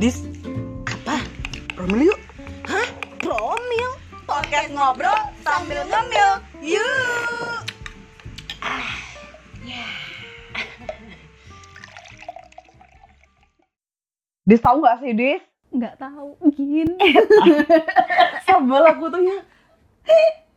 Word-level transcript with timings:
Dis, 0.00 0.16
Apa? 0.88 1.20
promil 1.76 2.08
yuk. 2.08 2.20
Hah? 2.64 2.88
Promil? 3.20 3.90
Podcast 4.24 4.68
ngobrol 4.72 5.18
sambil 5.44 5.84
ngemil. 5.84 6.30
Yuk! 6.64 7.60
Dis 14.42 14.60
tahu 14.60 14.82
nggak 14.82 14.98
sih 15.04 15.12
Dis? 15.14 15.42
nggak 15.70 16.02
tahu 16.02 16.34
gin 16.50 16.90
Sebel 18.46 18.82
aku 18.90 19.06
tuh 19.06 19.22
ya. 19.22 19.38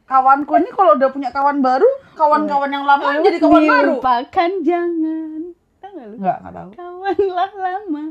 Kawanku 0.10 0.58
ini 0.58 0.74
kalau 0.74 0.98
udah 0.98 1.10
punya 1.14 1.30
kawan 1.30 1.62
baru, 1.62 1.86
kawan-kawan 2.18 2.74
yang 2.74 2.82
lama 2.82 3.22
jadi 3.22 3.38
kawan 3.38 3.62
baru. 3.62 3.94
dilupakan 4.02 4.52
jangan 4.66 5.54
tahu 5.78 5.92
nggak 5.94 6.08
lu 6.10 6.16
Enggak, 6.18 6.38
enggak 6.42 6.54
tahu. 6.58 6.70
kawanlah 6.74 7.52
lama 7.54 8.04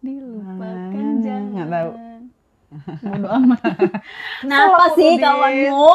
dilupakan 0.00 0.90
Hmm, 0.90 1.20
jangan 1.20 1.44
nggak 1.52 1.68
tahu. 1.68 1.90
Bodo 3.02 3.26
amat 3.28 3.60
Kenapa 4.38 4.84
Selalu 4.86 4.94
sih 4.94 5.12
kawanmu? 5.18 5.90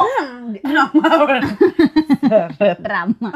drama 2.78 3.30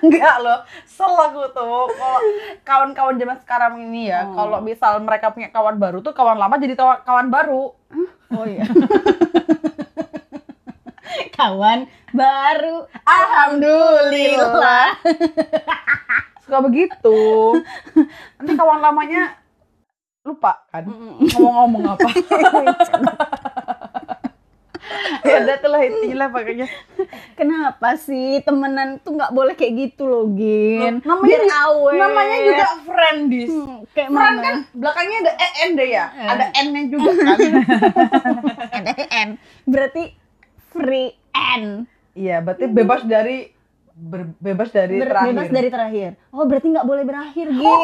Enggak 0.00 0.36
loh, 0.44 0.58
sel 0.82 1.12
aku 1.12 1.42
tuh 1.50 1.92
kalau 1.92 2.20
kawan-kawan 2.62 3.18
zaman 3.18 3.36
sekarang 3.38 3.72
ini 3.82 4.08
ya, 4.08 4.24
Oh. 4.24 4.34
kalau 4.34 4.58
misal 4.60 4.96
mereka 4.98 5.28
punya 5.28 5.50
kawan 5.50 5.76
baru 5.76 6.00
tuh 6.00 6.12
kawan 6.12 6.38
lama 6.38 6.56
jadi 6.56 6.72
kawan, 6.72 6.98
kawan 7.02 7.28
baru. 7.28 7.74
oh 8.32 8.44
iya 8.48 8.64
kawan 11.36 11.84
baru 12.10 12.88
Alhamdulillah. 13.02 14.96
Suka 16.42 16.58
begitu. 16.62 17.18
Nanti 18.38 18.52
kawan 18.58 18.82
lamanya 18.82 19.38
lupa 20.22 20.54
kan 20.70 20.86
ngomong-ngomong 20.86 21.98
apa. 21.98 22.08
ya 25.22 25.42
udah 25.42 25.56
tuh 25.58 25.70
lah 25.70 25.82
intinya 25.82 26.16
lah 26.22 26.28
pokoknya. 26.30 26.66
kenapa 27.34 27.98
sih 27.98 28.38
temenan 28.46 29.02
tuh 29.02 29.18
nggak 29.18 29.34
boleh 29.34 29.54
kayak 29.58 29.74
gitu 29.78 30.06
loh 30.06 30.30
gin 30.34 31.02
Namanya 31.02 31.26
biar 31.26 31.42
awet 31.66 31.98
Namanya 31.98 32.38
juga 32.38 32.66
friendis. 32.86 33.50
Hmm, 33.50 33.78
kayak 33.94 34.08
Friend 34.14 34.14
mana 34.14 34.40
kan 34.42 34.56
belakangnya 34.74 35.18
ada 35.26 35.32
en 35.42 35.70
deh 35.74 35.88
ya. 35.90 36.06
Eh. 36.06 36.28
Ada 36.30 36.44
n-nya 36.66 36.82
juga 36.86 37.10
kan. 37.18 37.38
ada 38.78 38.92
N 39.26 39.28
berarti 39.66 40.02
free 40.70 41.10
N 41.34 41.90
Iya, 42.12 42.44
berarti 42.44 42.68
bebas 42.68 43.08
dari 43.08 43.48
bebas 44.38 44.68
dari 44.68 44.96
Ber- 44.96 45.08
terakhir. 45.08 45.28
bebas 45.30 45.48
dari 45.48 45.68
terakhir. 45.68 46.10
Oh, 46.30 46.44
berarti 46.44 46.66
nggak 46.68 46.84
boleh 46.84 47.04
berakhir 47.04 47.46
gitu. 47.48 47.62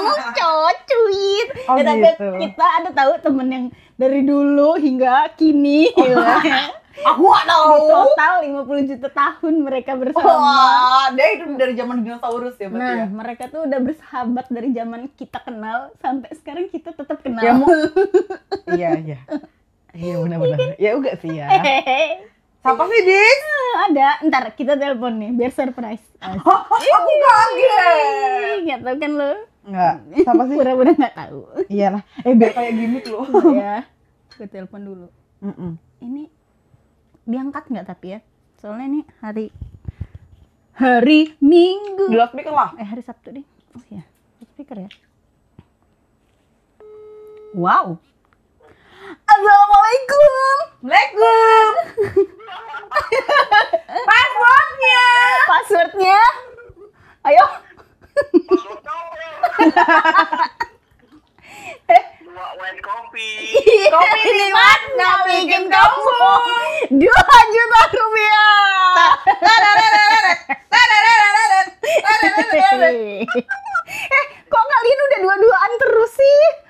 Oh, 0.00 0.18
cocuit. 0.30 1.48
Oh, 1.66 1.74
ya, 1.74 1.82
tapi 1.84 2.00
gitu. 2.06 2.26
kita 2.38 2.66
ada 2.74 2.90
tahu 2.92 3.12
temen 3.20 3.48
yang 3.48 3.64
dari 3.94 4.20
dulu 4.22 4.76
hingga 4.76 5.28
kini. 5.34 5.88
gitu. 5.88 6.16
Aku 7.00 7.22
gak 7.24 7.46
Di 7.46 7.54
tahu. 7.54 7.78
total 7.86 8.32
50 8.42 8.90
juta 8.90 9.08
tahun 9.08 9.54
mereka 9.62 9.94
bersama. 9.94 10.34
Wah, 10.34 11.06
dia 11.14 11.26
hidup 11.32 11.54
dari 11.54 11.72
zaman 11.72 12.02
dinosaurus 12.02 12.58
ya 12.58 12.66
berarti 12.66 12.90
Nah, 12.90 12.98
ya. 12.98 13.06
mereka 13.06 13.44
tuh 13.46 13.60
udah 13.64 13.78
bersahabat 13.78 14.46
dari 14.48 14.68
zaman 14.72 15.06
kita 15.12 15.38
kenal 15.38 15.94
sampai 15.96 16.34
sekarang 16.34 16.66
kita 16.66 16.90
tetap 16.90 17.22
kenal. 17.22 17.38
Ya 17.40 17.54
Iya, 18.74 18.90
iya. 18.98 19.18
Iya 19.94 20.14
benar-benar. 20.18 20.74
Ya 20.76 20.90
enggak 20.92 21.16
sih 21.18 21.30
ya. 21.32 21.46
Siapa 22.58 22.82
sih, 22.90 23.00
Dis? 23.06 23.42
ada, 23.78 24.08
ntar 24.26 24.44
kita 24.58 24.74
telepon 24.74 25.16
nih 25.16 25.30
biar 25.32 25.52
surprise. 25.54 26.04
Aku 26.96 27.12
kaget. 27.24 28.58
Gak 28.66 28.80
tau 28.84 28.96
kan 28.98 29.12
lo? 29.14 29.32
Enggak. 29.68 29.94
Siapa 30.24 30.42
sih? 30.48 30.56
Pura-pura 30.56 30.92
gak 30.96 31.14
tahu. 31.14 31.40
Iyalah. 31.70 32.02
Eh, 32.24 32.34
biar 32.34 32.52
kayak 32.56 32.72
gimmick 32.74 33.04
lu. 33.06 33.20
ya, 33.54 33.86
gue 34.34 34.48
telepon 34.48 34.82
dulu. 34.82 35.06
Mm-mm. 35.44 35.78
Ini 36.02 36.26
diangkat 37.28 37.70
nggak 37.70 37.86
tapi 37.86 38.18
ya? 38.18 38.20
Soalnya 38.58 38.86
ini 38.90 39.00
hari 39.22 39.46
hari 40.74 41.38
Minggu. 41.38 42.10
Di 42.10 42.16
loudspeaker 42.18 42.54
lah. 42.54 42.74
Eh 42.74 42.86
hari 42.86 43.02
Sabtu 43.04 43.30
deh. 43.30 43.46
Oh 43.76 43.84
iya, 43.92 44.02
speaker 44.42 44.88
ya. 44.88 44.90
Wow. 47.54 48.02
Assalamualaikum. 49.08 50.56
Assalamualaikum. 50.84 51.72
Passwordnya. 54.12 55.08
Passwordnya? 55.48 56.20
Ayo. 57.24 57.44
dua 62.28 62.48
white 62.60 62.84
kopi 62.84 63.56
Kopi 63.96 64.28
nikmat 64.28 64.80
nggak 64.92 65.16
bikin 65.24 65.72
kamu. 65.72 66.04
Dua 67.00 67.36
juta 67.48 67.82
rupiah. 67.88 69.08
eh, 74.12 74.24
kok 74.52 74.64
kalian 74.68 75.00
udah 75.00 75.18
dua-duaan 75.24 75.72
terus 75.80 76.12
sih? 76.12 76.68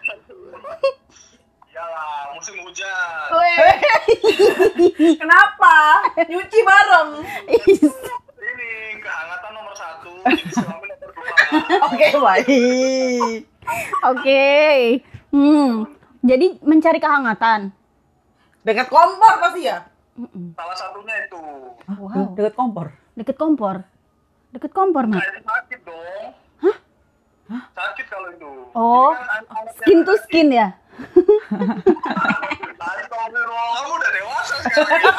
Yalah, 1.79 2.35
musim 2.35 2.59
hujan 2.59 3.31
Kenapa? 5.23 5.77
Nyuci 6.27 6.59
bareng. 6.61 7.11
ini 8.35 8.71
kehangatan 8.99 9.51
nomor 9.55 9.75
satu 9.79 10.11
Oke, 11.87 12.07
baik. 12.19 13.41
Oke. 14.05 14.47
Hmm. 15.31 15.87
Jadi 16.21 16.59
mencari 16.61 16.99
kehangatan. 16.99 17.71
Dekat 18.67 18.91
kompor 18.91 19.39
pasti 19.39 19.65
ya? 19.65 19.87
salah 20.59 20.75
satunya 20.75 21.15
itu 21.25 21.39
Wow. 21.87 22.35
Dekat 22.35 22.59
kompor. 22.59 22.91
Deket 23.15 23.39
kompor. 23.39 23.87
Deket 24.51 24.73
kompor, 24.75 25.07
nah 25.07 25.23
Mat. 25.23 25.31
itu 25.31 25.41
sakit 25.47 25.81
dong 25.87 26.33
sakit 27.49 28.07
kalau 28.09 28.29
itu 28.29 28.51
Oh, 28.77 29.13
kan 29.15 29.45
Skin 29.81 30.05
to 30.05 30.15
skin 30.27 30.49
ya? 30.53 30.77
Di- 30.99 31.07
Astagfirullah, 32.79 33.67
kamu 33.77 33.93
udah 33.93 34.11
dewasa 34.13 34.55
sekarang 34.61 35.17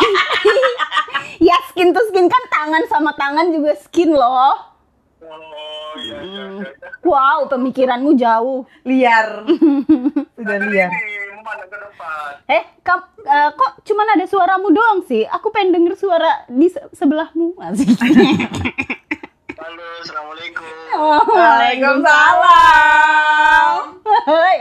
Ya 1.40 1.56
skin 1.66 1.90
to 1.90 2.02
skin 2.06 2.26
kan 2.26 2.42
tangan 2.50 2.82
sama 2.86 3.10
tangan 3.14 3.50
juga 3.50 3.74
skin 3.78 4.10
loh. 4.12 4.54
oh 5.20 5.92
iya 5.98 6.18
iya 6.22 6.42
iya 6.54 6.70
Wow, 7.02 7.48
pemikiranmu 7.48 8.14
jauh. 8.14 8.62
Liar. 8.84 9.42
Sudah 10.36 10.56
liar. 10.62 10.90
ini 10.90 11.34
memandang 11.34 11.66
ke 11.66 11.78
depan 11.78 12.30
Eh, 12.46 12.62
kam- 12.82 13.10
eh, 13.20 13.50
kok 13.52 13.72
cuman 13.84 14.08
ada 14.14 14.26
suaramu 14.26 14.68
doang 14.70 15.00
sih? 15.04 15.24
Aku 15.26 15.50
pengen 15.50 15.74
denger 15.74 15.96
suara 15.96 16.44
di 16.46 16.68
se- 16.68 16.86
sebelahmu. 16.92 17.56
Asik. 17.62 17.88
halo 19.56 19.86
assalamualaikum 19.98 20.64
Waalaikumsalam. 21.30 23.74
Hai. 24.26 24.58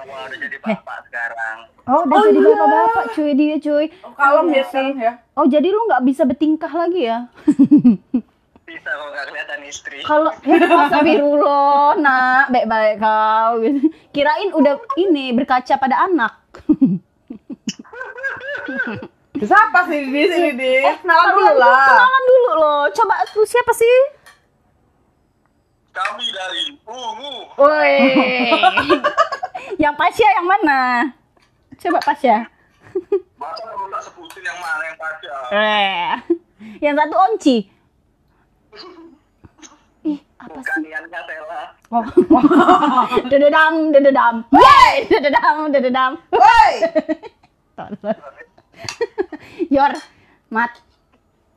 Udah 0.00 0.38
jadi 0.38 0.56
bapak 0.62 0.98
sekarang 1.10 1.56
Oh, 1.90 2.06
udah 2.06 2.30
jadi 2.30 2.38
bapak-bapak 2.38 3.04
cuy 3.18 3.32
dia 3.34 3.56
cuy. 3.58 3.86
Kalem 4.14 4.46
Iya 4.46 4.54
ya 4.54 4.64
sekarang 4.70 4.98
ya. 5.02 5.12
Oh, 5.34 5.46
jadi 5.50 5.68
lu 5.74 5.80
nggak 5.90 6.04
bisa 6.06 6.22
bertingkah 6.22 6.70
lagi 6.70 7.02
ya? 7.10 7.26
bisa 8.70 8.86
kok 8.86 9.08
nggak 9.10 9.26
kelihatan 9.26 9.60
istri 9.66 9.98
Kalau 10.06 10.30
eh 10.30 10.62
astagfirullah, 10.62 11.98
nak, 11.98 12.54
baik-baik 12.54 13.02
kau. 13.02 13.58
Kirain 14.14 14.54
udah 14.54 14.78
ini 14.94 15.34
berkaca 15.34 15.74
pada 15.74 16.06
anak. 16.06 16.38
Siapa 19.40 19.88
sih 19.90 20.00
di 20.06 20.22
sini, 20.30 20.50
Di? 20.54 20.74
Eh, 20.84 20.96
kenalan 21.02 21.32
dulu 21.34 21.52
lah. 21.58 21.86
Kenalan 21.90 22.22
dulu 22.28 22.50
loh. 22.54 22.82
Coba 22.94 23.14
lu 23.34 23.42
siapa 23.42 23.72
sih? 23.74 24.19
Kami 25.90 26.26
dari 26.30 26.62
Ungu 26.82 27.34
Woi. 27.56 27.94
yang 29.82 29.94
Pasya 29.94 30.28
yang 30.38 30.46
mana? 30.46 31.10
Coba 31.76 31.98
Pasya. 32.00 32.46
masa 33.34 33.62
perlu 33.64 33.88
tak 33.88 34.02
sebutin 34.02 34.42
yang 34.42 34.58
mana 34.58 34.82
yang 34.84 34.96
pada 34.96 35.34
Eh. 35.50 36.10
Yang 36.78 36.94
satu 36.96 37.16
Onci. 37.16 37.56
Ih, 40.02 40.18
apa 40.36 40.54
bukan 40.54 40.78
sih? 40.80 40.88
Ian 40.88 41.04
Kasela 41.08 41.60
Oh, 41.90 42.04
Dededam, 43.26 43.90
dededam. 43.90 44.34
Yeay, 44.48 44.94
dededam, 45.06 45.56
dededam. 45.68 46.10
Woi. 46.30 46.72
Yor, 49.74 49.92
Mat. 50.48 50.72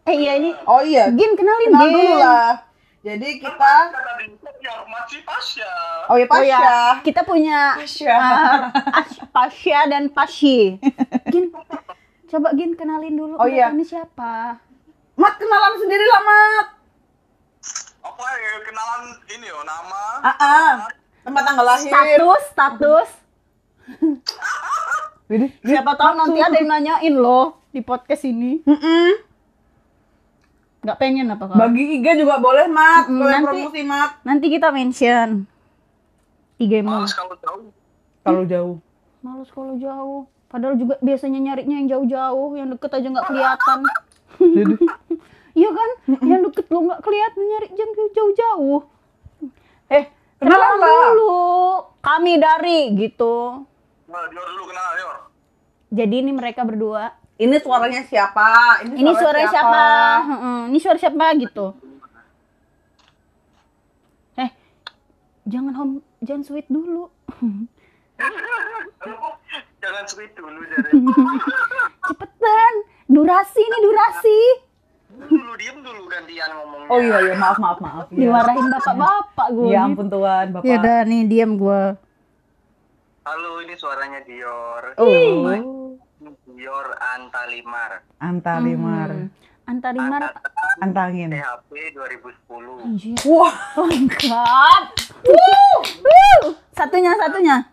Eh 0.04 0.16
iya 0.18 0.36
ini. 0.36 0.52
Oh 0.66 0.82
iya, 0.82 1.08
Gin 1.10 1.32
kenalin 1.34 1.70
kenal 1.70 1.82
Gin. 1.82 1.94
dulu 1.94 2.14
lah. 2.18 2.52
Jadi 3.04 3.30
kita 3.36 3.92
kata 3.92 4.12
di 4.16 4.32
ya 4.64 4.80
Pasya 5.28 5.72
Oh 6.08 6.16
ya 6.16 6.24
Oh 6.32 7.04
kita 7.04 7.28
punya 7.28 7.76
Pasya. 7.76 8.16
uh, 8.16 8.60
As- 8.96 9.20
Pasya 9.28 9.92
dan 9.92 10.08
Pasyi. 10.08 10.80
Gin, 11.28 11.52
coba 12.32 12.56
Gin 12.56 12.80
kenalin 12.80 13.12
dulu. 13.12 13.36
Oh 13.36 13.44
iya. 13.44 13.76
Ini 13.76 13.84
siapa? 13.84 14.56
Mat 15.20 15.36
kenalan 15.36 15.76
sendiri 15.78 16.06
lah, 16.08 16.22
Mat. 16.24 16.68
apa 18.04 18.26
ya 18.36 18.54
kenalan 18.64 19.02
ini 19.32 19.46
yo 19.48 19.60
nama. 19.64 20.04
Ah, 20.24 20.32
ah. 20.40 20.72
tempat 21.24 21.44
tanggal 21.44 21.66
lahir. 21.66 21.88
Status, 21.88 22.42
status. 22.52 23.10
Jadi, 25.32 25.48
Siapa 25.64 25.92
tahu 25.96 26.12
nanti 26.16 26.40
ada 26.40 26.56
yang 26.56 26.72
nanyain 26.72 27.16
loh 27.16 27.64
di 27.72 27.80
podcast 27.80 28.24
ini. 28.24 28.60
Mm-mm. 28.64 29.33
Nggak 30.84 30.98
pengen 31.00 31.26
apa 31.28 31.44
kak? 31.48 31.56
Bagi 31.56 31.84
IG 31.96 32.06
juga 32.18 32.36
boleh, 32.38 32.68
Mat. 32.68 33.08
Mm, 33.08 33.16
Boleh 33.18 33.32
nanti- 33.34 33.48
promosi, 33.64 33.82
Mat. 33.82 34.12
Nanti 34.22 34.46
kita 34.48 34.68
mention 34.70 35.30
IG-mu. 36.58 36.92
Males 36.94 37.14
kalau 37.14 37.36
jauh. 37.36 37.68
Kalau 38.22 38.44
jauh. 38.44 38.76
Males 39.20 39.50
kalau 39.50 39.74
jauh. 39.76 40.22
Padahal 40.46 40.76
juga 40.76 41.00
biasanya 41.00 41.40
nyarinya 41.42 41.76
yang 41.76 41.90
jauh-jauh, 41.90 42.50
yang 42.54 42.68
deket 42.70 42.92
aja 42.94 43.08
nggak 43.10 43.28
kelihatan. 43.28 43.80
Iya 45.54 45.70
kan? 45.70 45.90
Yang 46.20 46.50
deket 46.50 46.66
lo 46.68 46.82
nggak 46.84 47.00
kelihatan 47.00 47.42
nyari 47.46 47.68
yang 47.72 47.92
jauh-jauh. 48.12 48.80
eh, 49.88 50.10
Kenalan 50.36 50.82
dulu. 50.82 51.38
Kami 52.02 52.34
dari 52.36 52.80
gitu. 52.98 53.62
Nah, 54.10 54.24
Dior 54.28 54.44
dulu 54.44 54.64
kenalan, 54.66 54.94
Dior. 54.98 55.18
Jadi 55.94 56.16
ini 56.20 56.32
mereka 56.34 56.66
berdua. 56.66 57.14
Ini 57.34 57.58
suaranya 57.58 58.02
siapa? 58.06 58.50
Ini 58.86 59.12
suara 59.18 59.42
siapa? 59.50 59.84
Heeh, 60.22 60.60
Ini 60.70 60.78
suara 60.78 60.98
siapa 61.02 61.34
gitu. 61.42 61.74
Eh, 64.38 64.50
jangan 65.50 65.74
home, 65.74 65.94
jangan 66.22 66.46
sweet 66.46 66.70
dulu. 66.70 67.10
Jangan 69.82 70.06
sweet 70.06 70.32
dulu 70.38 70.62
jadi. 70.62 70.90
Cepetan. 72.08 72.74
Durasi 73.10 73.62
ini 73.62 73.78
durasi. 73.84 74.40
dulu 75.14 75.54
diem 75.62 75.78
dulu 75.86 76.10
gantian 76.10 76.50
ngomongnya. 76.58 76.90
Oh 76.90 76.98
iya, 76.98 77.18
iya. 77.22 77.34
Maaf, 77.38 77.58
maaf, 77.62 77.78
maaf. 77.78 78.06
Iya. 78.10 78.34
Dimarahin 78.34 78.66
bapak-bapak 78.74 79.48
gue. 79.54 79.70
Ya 79.70 79.80
ampun 79.86 80.08
Tuhan, 80.10 80.46
Bapak. 80.58 80.66
Ya 80.66 80.76
udah 80.82 81.00
nih 81.06 81.22
diam 81.30 81.52
gue. 81.62 81.82
Halo, 83.24 83.52
ini 83.62 83.74
suaranya 83.78 84.20
Dior. 84.26 84.98
Oh, 84.98 85.06
Dior 86.48 86.88
Antalimar. 87.00 87.92
Antalimar. 88.24 89.10
Hmm. 89.12 89.28
Antarimar. 89.68 90.22
Antangin. 90.84 91.32
THP 91.32 91.72
2010. 91.96 92.84
Anjir. 92.84 93.16
Wah. 93.28 93.56
Wuh, 95.24 95.80
wuh. 96.04 96.44
Satunya 96.76 97.16
satunya. 97.16 97.64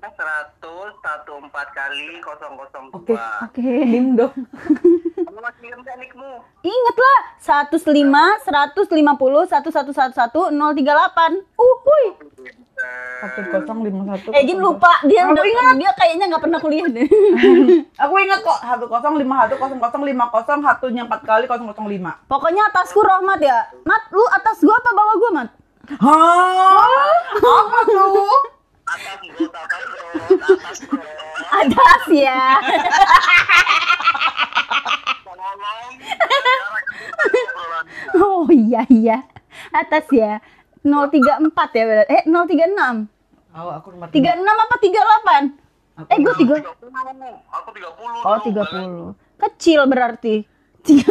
100 0.00 0.56
14 0.64 1.76
kali 1.76 2.24
002. 2.24 2.96
Oke. 2.96 3.14
Oke. 3.44 3.68
dim 3.84 4.16
dong. 4.16 4.32
Kamu 5.28 5.38
masih 5.38 5.62
ingat 5.68 5.78
nggak 5.84 5.96
nikmu? 6.00 6.32
Ingat 6.64 6.96
lah 6.96 7.18
105 7.68 7.84
150 7.84 8.88
1111 8.88 10.16
038. 10.16 11.44
Uhuy. 11.60 12.04
Satu 13.20 13.44
kosong 13.52 13.84
lima 13.84 14.08
satu. 14.08 14.32
Eh 14.32 14.48
Jin 14.48 14.56
lupa 14.56 14.88
dia 15.04 15.28
Aku 15.28 15.36
udah 15.36 15.44
ingat. 15.44 15.76
dia 15.76 15.92
kayaknya 15.92 16.32
nggak 16.32 16.40
pernah 16.48 16.56
kuliah 16.56 16.88
deh. 16.88 17.04
Aku 18.08 18.14
ingat 18.16 18.40
kok 18.40 18.56
satu 18.64 18.88
kosong 18.88 19.20
lima 19.20 19.44
satu 19.44 19.60
kosong 19.60 19.76
kosong 19.76 20.02
lima 20.08 20.24
kosong 20.32 20.64
satunya 20.64 21.04
empat 21.04 21.20
kali 21.28 21.44
kosong 21.44 21.68
kosong 21.68 21.92
lima. 21.92 22.16
Pokoknya 22.24 22.64
atasku 22.72 23.04
Rohmat 23.04 23.44
ya. 23.44 23.68
Mat, 23.84 24.08
lu 24.08 24.24
atas 24.32 24.64
gua 24.64 24.80
apa 24.80 24.90
bawah 24.96 25.14
gua, 25.20 25.30
Mat? 25.36 25.48
Hah? 26.00 27.12
Apa 27.36 27.78
tuh? 27.84 28.59
Atas 28.90 29.22
bro, 29.22 29.46
atas 29.54 29.82
bro, 29.86 30.02
atas 30.50 30.78
bro. 30.82 30.98
Atas 31.62 32.04
ya. 32.10 32.58
Oh 38.18 38.46
iya 38.50 38.82
iya. 38.90 39.22
Atas 39.70 40.06
ya. 40.10 40.42
034 40.82 41.78
ya 41.78 41.84
berarti. 41.86 42.12
Eh 42.18 42.22
036. 42.26 43.06
Oh, 43.50 43.70
aku 43.74 43.90
nomor 43.94 44.08
36 44.10 44.46
apa 44.46 44.74
38? 44.78 46.10
Eh 46.10 46.18
gua 46.22 46.34
3. 46.34 46.62
30. 46.66 47.46
Aku 47.50 47.68
30. 47.70 48.26
Oh 48.26 48.36
dulu, 48.42 49.14
30. 49.14 49.40
Kecil 49.40 49.80
berarti. 49.86 50.34
30 50.86 51.06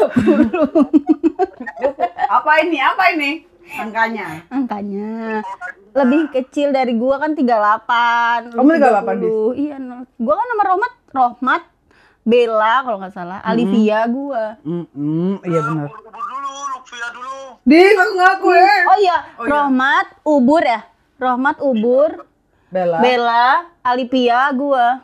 Apa 2.27 2.51
ini? 2.65 2.77
Apa 2.81 3.03
ini? 3.13 3.48
Angkanya. 3.69 4.27
angkanya. 4.49 5.45
Lebih 5.93 6.21
kecil 6.33 6.73
dari 6.73 6.97
gua 6.97 7.21
kan 7.21 7.37
38. 7.37 8.53
Lu 8.53 8.65
Kamu 8.65 8.69
38, 8.81 9.57
30. 9.57 9.61
Iya, 9.61 9.75
no. 9.77 9.95
gua 10.17 10.33
kan 10.37 10.47
nama 10.49 10.63
Rohmat, 10.73 10.93
Rohmat 11.13 11.63
Bella 12.25 12.73
kalau 12.85 12.97
nggak 13.01 13.15
salah. 13.15 13.39
Alivia 13.41 14.05
gua. 14.09 14.57
Mm 14.61 14.85
-mm, 14.89 15.31
iya 15.45 15.59
benar. 15.65 15.89
Dulu. 15.89 17.39
Di 17.65 17.79
ngaku 17.79 18.13
ngaku 18.17 18.49
ya. 18.53 18.75
Oh 18.85 18.97
iya, 18.97 19.17
Oh 19.37 19.45
iya. 19.45 19.49
Rohmat 19.49 20.07
Ubur 20.25 20.63
ya. 20.63 20.81
Rohmat 21.19 21.57
Ubur, 21.59 22.25
Bella. 22.71 22.97
Bella, 23.01 23.47
Alivia 23.83 24.49
gua. 24.55 25.03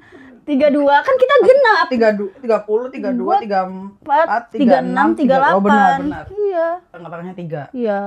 32 0.42 0.80
kan 0.82 1.14
kita 1.14 1.34
genap. 1.42 1.86
32 1.88 2.40
30 2.40 2.90
32 2.90 3.44
34 3.46 4.00
4, 4.02 4.56
36, 4.56 5.20
38. 5.20 5.54
Oh 5.54 5.60
benar 5.60 5.98
benar. 6.00 6.24
Iya. 6.30 6.66
Tengah-tengahnya 6.90 7.34
3. 7.34 7.62
Iya. 7.72 8.00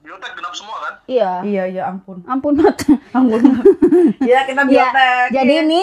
Biotek 0.00 0.32
genap 0.32 0.54
semua 0.54 0.76
kan? 0.80 0.94
Iya. 1.04 1.30
Iya 1.42 1.62
iya 1.68 1.82
ampun. 1.86 2.24
Ampun, 2.24 2.52
Mat. 2.56 2.78
Ampun. 3.16 3.40
Iya 4.18 4.38
kita 4.44 4.62
Iya. 4.62 4.68
biotek. 4.68 5.26
Jadi 5.30 5.54
ini 5.60 5.82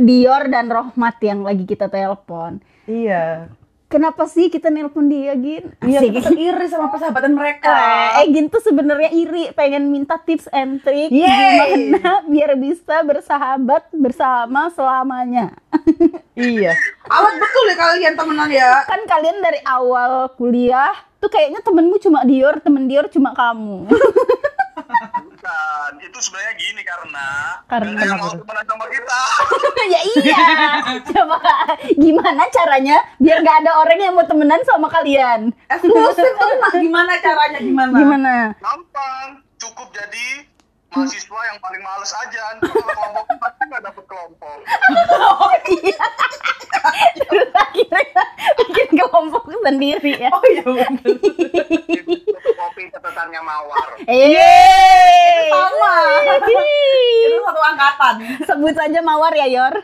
Dior 0.00 0.46
dan 0.46 0.66
Rohmat 0.66 1.18
yang 1.20 1.42
lagi 1.42 1.64
kita 1.64 1.86
telepon. 1.86 2.62
Iya. 2.86 3.50
Kenapa 3.90 4.22
sih 4.30 4.46
kita 4.46 4.70
nelpon 4.70 5.10
dia, 5.10 5.34
Gin? 5.34 5.74
Iya, 5.82 5.98
kita 5.98 6.30
iri 6.38 6.66
sama 6.70 6.94
persahabatan 6.94 7.34
mereka. 7.34 7.74
Eh, 8.22 8.30
Gin 8.30 8.46
tuh 8.46 8.62
sebenarnya 8.62 9.10
iri, 9.10 9.50
pengen 9.50 9.90
minta 9.90 10.14
tips 10.14 10.46
and 10.54 10.78
trick 10.78 11.10
Yeay. 11.10 11.90
gimana 11.90 12.22
biar 12.32 12.54
bisa 12.54 13.02
bersahabat 13.02 13.90
bersama 13.90 14.70
selamanya. 14.70 15.58
iya. 16.38 16.70
Alat 17.10 17.34
betul 17.42 17.64
ya 17.66 17.76
kalian 17.76 18.14
temenan 18.14 18.50
ya. 18.54 18.70
kan 18.86 19.02
kalian 19.10 19.42
dari 19.42 19.58
awal 19.66 20.30
kuliah 20.38 20.94
tuh 21.18 21.26
kayaknya 21.26 21.58
temenmu 21.58 21.98
cuma 21.98 22.22
Dior, 22.22 22.62
temen 22.62 22.86
Dior 22.86 23.10
cuma 23.10 23.34
kamu. 23.34 23.90
Bukan, 24.84 25.90
itu 26.04 26.18
sebenarnya 26.20 26.54
gini 26.56 26.82
karena 26.84 27.28
Karena 27.66 27.96
ada 27.96 28.04
yang 28.04 28.20
mau 28.20 28.32
temenan 28.32 28.66
sama 28.66 28.86
kita. 28.88 29.20
ya 29.94 30.00
iya. 30.20 30.44
Coba 31.12 31.38
gimana 31.96 32.42
caranya 32.52 32.96
biar 33.16 33.38
gak 33.40 33.58
ada 33.64 33.72
orang 33.80 33.98
yang 33.98 34.14
mau 34.14 34.26
temenan 34.26 34.60
sama 34.64 34.88
kalian? 34.92 35.50
Eksklusif 35.72 36.30
tuh 36.36 36.50
Mak. 36.60 36.72
gimana 36.78 37.12
caranya 37.18 37.58
gimana? 37.58 37.96
Gimana? 37.96 38.34
Gampang, 38.60 39.28
cukup 39.56 39.88
jadi 39.92 40.44
mahasiswa 40.90 41.40
yang 41.46 41.58
paling 41.62 41.82
males 41.82 42.12
aja. 42.26 42.42
Kalau 42.58 42.82
kelompok 42.90 43.24
pasti 43.38 43.62
nggak 43.70 43.82
dapet 43.86 44.04
kelompok. 44.10 44.58
Oh 45.40 45.54
iya. 45.70 46.06
Terus 47.16 47.50
akhirnya 47.54 48.24
bikin 48.58 48.90
kelompok 48.98 49.44
sendiri 49.62 50.12
ya. 50.18 50.30
Oh 50.34 50.42
iya. 50.44 50.64
Kopi 52.58 52.82
catatannya 52.90 53.40
mawar. 53.40 53.88
Eh, 54.04 55.48
Sama. 55.50 55.94
Itu 56.40 57.38
satu 57.46 57.60
angkatan. 57.62 58.14
Sebut 58.46 58.74
saja 58.74 59.00
Mawar 59.00 59.32
ya, 59.34 59.46
Yor. 59.48 59.74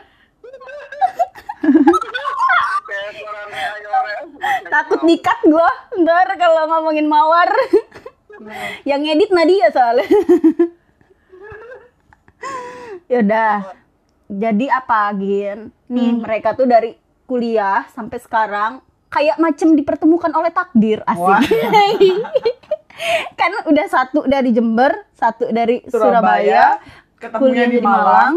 Takut 4.67 5.01
dikat 5.07 5.39
gua 5.47 5.69
ntar 6.03 6.27
kalau 6.37 6.67
ngomongin 6.69 7.07
Mawar. 7.07 7.49
Yang 8.85 8.99
ngedit 9.05 9.29
Nadia 9.33 9.67
soalnya. 9.73 10.05
Yaudah. 13.11 13.73
Jadi 14.27 14.65
apa, 14.67 15.11
Gin? 15.15 15.71
Nih, 15.87 16.11
mereka 16.19 16.51
tuh 16.51 16.67
dari 16.67 16.99
kuliah 17.23 17.87
sampai 17.95 18.19
sekarang 18.19 18.71
kayak 19.07 19.39
macam 19.39 19.71
dipertemukan 19.75 20.31
oleh 20.35 20.51
takdir 20.51 20.99
asik. 21.07 21.47
kan 23.39 23.51
udah 23.69 23.85
satu 23.87 24.27
dari 24.27 24.51
Jember, 24.51 25.07
satu 25.15 25.47
dari 25.53 25.79
Surabaya, 25.87 26.11
Surabaya, 26.11 26.65
ketemunya 27.21 27.39
kuliah 27.39 27.67
di 27.71 27.77
di 27.79 27.85
Malang. 27.85 28.35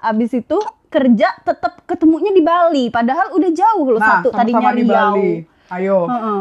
Abis 0.00 0.32
itu 0.36 0.58
kerja 0.90 1.28
tetap 1.44 1.84
ketemunya 1.86 2.32
di 2.34 2.42
Bali, 2.42 2.84
padahal 2.90 3.32
udah 3.36 3.50
jauh 3.54 3.86
loh 3.96 4.00
Nah, 4.00 4.20
satu 4.20 4.28
tadinya 4.34 4.60
sama-sama 4.60 4.76
di 4.76 4.84
Riau. 4.84 4.96
Bali. 4.96 5.30
Ayo. 5.70 5.98
Heeh. 6.10 6.40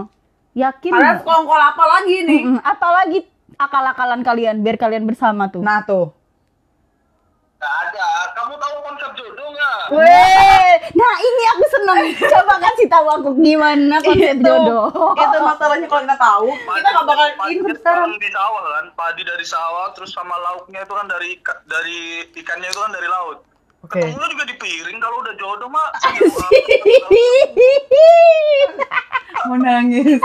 Yakin 0.58 0.92
Kalian 0.92 1.06
nggak? 1.06 1.22
sekongkol 1.22 1.62
apa 1.62 1.84
lagi 1.86 2.16
nih? 2.26 2.42
Mm-mm. 2.44 2.60
Apalagi 2.66 3.20
akal-akalan 3.56 4.22
kalian 4.26 4.56
biar 4.66 4.78
kalian 4.82 5.06
bersama 5.06 5.48
tuh. 5.54 5.62
Nah 5.62 5.86
tuh. 5.86 6.12
Nggak 7.60 7.76
ada. 7.92 8.08
Kamu 8.40 8.56
tahu 8.56 8.76
konsep 8.88 9.12
jodoh 9.20 9.52
nggak? 9.52 9.80
Weh, 9.92 10.72
nah 10.96 11.16
ini 11.20 11.44
aku 11.52 11.66
seneng. 11.68 12.00
Coba 12.16 12.56
kasih 12.56 12.88
tahu 12.88 13.08
aku 13.20 13.30
gimana 13.36 14.00
konsep 14.00 14.40
Itu. 14.40 14.48
jodoh. 14.48 14.88
Itu 15.20 15.38
masalahnya 15.44 15.88
kalau 15.92 16.04
kita 16.08 16.16
tahu, 16.16 16.48
kita 16.56 16.88
nggak 16.88 17.04
bakal 17.04 17.28
Padi 17.36 17.52
ini 17.52 17.60
kan 17.60 17.76
sekarang. 17.76 18.10
di 18.16 18.30
sawah 18.32 18.64
kan, 18.64 18.86
padi 18.96 19.22
dari 19.28 19.44
sawah, 19.44 19.92
terus 19.92 20.16
sama 20.16 20.40
lauknya 20.40 20.88
itu 20.88 20.94
kan 20.96 21.08
dari 21.12 21.36
dari 21.68 22.00
ikannya 22.32 22.72
itu 22.72 22.80
kan 22.80 22.96
dari 22.96 23.08
laut. 23.12 23.44
Oke. 23.80 23.96
Ketemunya 23.96 24.28
juga 24.28 24.44
di 24.44 24.56
piring 24.56 25.00
kalau 25.00 25.24
udah 25.24 25.34
jodoh 25.34 25.70
mah. 25.72 25.88
Mau 29.48 29.56
nangis. 29.56 30.20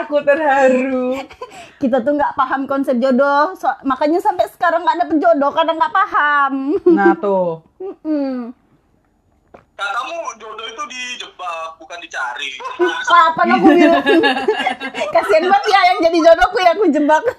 Aku 0.00 0.22
terharu. 0.22 1.18
Kita 1.76 1.98
tuh 1.98 2.14
nggak 2.14 2.34
paham 2.34 2.64
konsep 2.64 2.96
jodoh, 2.96 3.52
so- 3.52 3.74
makanya 3.82 4.22
sampai 4.22 4.46
sekarang 4.48 4.80
nggak 4.80 5.02
dapet 5.02 5.16
jodoh 5.18 5.50
karena 5.50 5.72
nggak 5.74 5.92
paham. 5.92 6.52
Nah 6.86 7.12
tuh. 7.18 7.66
Mm-mm. 7.82 8.54
Katamu 9.74 10.14
jodoh 10.36 10.62
itu 10.62 10.82
dijebak, 10.86 11.74
bukan 11.74 11.98
dicari. 11.98 12.54
Kapan 13.02 13.46
aku 13.56 13.66
bilang? 13.72 14.04
Kasian 15.16 15.44
banget 15.48 15.64
ya 15.66 15.80
yang 15.88 15.98
jadi 16.04 16.18
jodohku 16.22 16.58
ya 16.60 16.70
aku 16.70 16.84
jebak. 16.86 17.24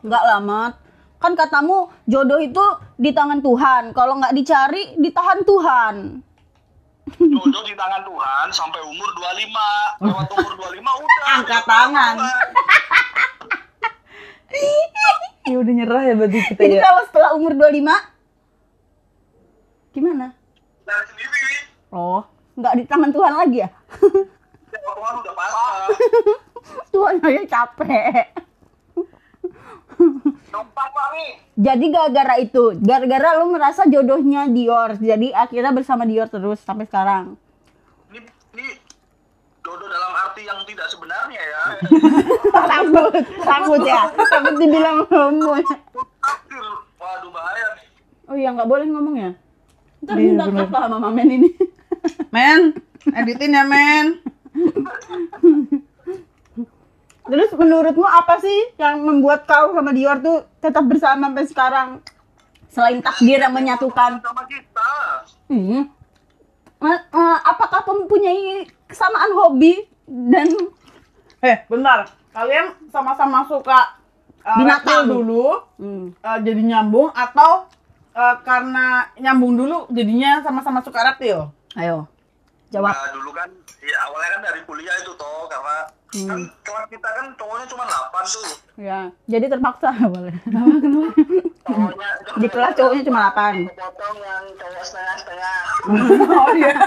Enggak 0.00 0.22
lah, 0.24 0.40
Mat. 0.40 0.74
Kan 1.20 1.36
katamu 1.36 1.92
jodoh 2.08 2.40
itu 2.40 2.64
di 2.96 3.12
tangan 3.12 3.44
Tuhan. 3.44 3.92
Kalau 3.92 4.16
nggak 4.16 4.32
dicari, 4.32 4.96
ditahan 4.96 5.44
Tuhan. 5.44 5.94
Jodoh 7.20 7.62
di 7.68 7.76
tangan 7.76 8.02
Tuhan 8.08 8.46
sampai 8.48 8.80
umur 8.88 9.10
25. 9.12 10.00
Lewat 10.00 10.28
umur 10.32 10.52
25 10.56 10.80
udah. 10.80 11.24
Angkat 11.36 11.62
tangan. 11.68 12.14
Ya 15.46 15.56
udah 15.58 15.72
nyerah 15.72 16.02
ya 16.04 16.14
berarti 16.14 16.38
kita 16.46 16.60
Jadi 16.62 16.76
ya. 16.78 16.82
kalau 16.84 17.02
setelah 17.10 17.30
umur 17.34 17.52
25 17.58 17.90
gimana? 19.90 20.26
Sendiri. 20.86 21.70
Oh, 21.90 22.22
nggak 22.54 22.74
di 22.78 22.84
tangan 22.86 23.10
Tuhan 23.10 23.34
lagi 23.34 23.56
ya? 23.62 23.68
Ya, 24.70 24.78
Tuhan 24.94 25.14
udah 25.22 25.34
pasrah. 25.34 25.86
Tuhan 26.94 27.14
aja 27.18 27.42
capek. 27.50 28.26
Jadi 31.66 31.84
gara-gara 31.92 32.34
itu, 32.40 32.72
gara-gara 32.80 33.36
lu 33.36 33.52
merasa 33.52 33.84
jodohnya 33.84 34.48
Dior, 34.48 34.96
jadi 34.96 35.28
akhirnya 35.36 35.76
bersama 35.76 36.08
Dior 36.08 36.24
terus 36.32 36.56
sampai 36.64 36.88
sekarang. 36.88 37.36
Ini, 38.08 38.24
ini 38.56 38.66
jodoh 39.60 39.84
dalam 39.84 40.12
arti 40.24 40.48
yang 40.48 40.64
tidak 40.64 40.88
sebenarnya 40.88 41.36
ya. 41.36 41.62
takut, 42.72 43.12
takut 43.44 43.80
ya, 43.84 44.08
takut 44.08 44.54
dibilang 44.56 45.04
homo. 45.04 45.60
Takdir. 45.60 46.64
Waduh 46.96 47.30
bahaya 47.32 47.66
nih. 47.76 47.86
Oh 48.30 48.36
iya 48.40 48.48
nggak 48.56 48.68
boleh 48.68 48.86
ngomong 48.88 49.16
ya. 49.20 49.30
Ntar 50.00 50.16
Iya, 50.16 50.32
minta 50.32 50.44
kata 50.48 50.78
sama 50.88 50.96
Mamen 50.96 51.28
ini. 51.28 51.48
Men, 52.32 52.72
editin 53.12 53.52
ya 53.52 53.64
men. 53.68 54.06
Terus 57.30 57.50
menurutmu 57.54 58.02
apa 58.02 58.42
sih 58.42 58.74
yang 58.74 59.06
membuat 59.06 59.46
kau 59.46 59.70
sama 59.70 59.94
Dior 59.94 60.18
tuh 60.18 60.50
tetap 60.58 60.82
bersama 60.82 61.30
sampai 61.30 61.46
sekarang? 61.46 61.88
Selain 62.66 62.98
takdir 62.98 63.38
yang 63.38 63.54
menyatukan. 63.54 64.18
Sama 64.18 64.42
kita. 64.50 64.90
Hmm. 65.46 65.86
Ma- 66.82 67.06
eh, 67.06 67.38
apakah 67.46 67.86
mempunyai 67.86 68.66
kesamaan 68.86 69.30
hobi 69.30 69.86
dan 70.06 70.50
Eh, 71.40 71.56
bentar. 71.70 72.04
Kalian 72.30 72.76
sama-sama 72.92 73.42
suka 73.48 73.96
uh, 74.44 74.58
Binatang. 74.60 75.08
dulu, 75.08 75.58
hmm. 75.80 76.06
uh, 76.20 76.38
jadi 76.44 76.62
nyambung 76.62 77.10
atau 77.10 77.66
uh, 78.12 78.36
karena 78.44 79.08
nyambung 79.16 79.56
dulu 79.56 79.88
jadinya 79.90 80.44
sama-sama 80.44 80.78
suka 80.84 81.00
reptil? 81.00 81.48
Ayo, 81.74 82.06
jawab. 82.70 82.90
Nah, 82.90 83.10
dulu 83.12 83.30
kan 83.30 83.48
ya 83.80 83.98
awalnya 84.04 84.28
kan 84.30 84.42
dari 84.44 84.60
kuliah 84.62 84.94
itu 84.96 85.12
toh 85.12 85.46
karena 85.46 85.76
kan 86.10 86.40
kelas 86.60 86.86
kita 86.86 87.08
kan 87.08 87.26
cowoknya 87.34 87.66
cuma 87.66 87.84
8 87.84 87.94
tuh. 88.26 88.46
Ya, 88.76 89.00
jadi 89.26 89.46
terpaksa 89.46 89.90
boleh. 90.14 90.34
Cowoknya 91.60 92.10
Di 92.36 92.46
kelas 92.46 92.72
cowoknya 92.74 93.02
cuma 93.04 93.20
8. 93.28 93.70
potong 93.70 94.16
yang 94.18 94.44
cowok 94.54 94.82
setengah-setengah. 94.82 95.58
oh 96.40 96.50
iya. 96.52 96.74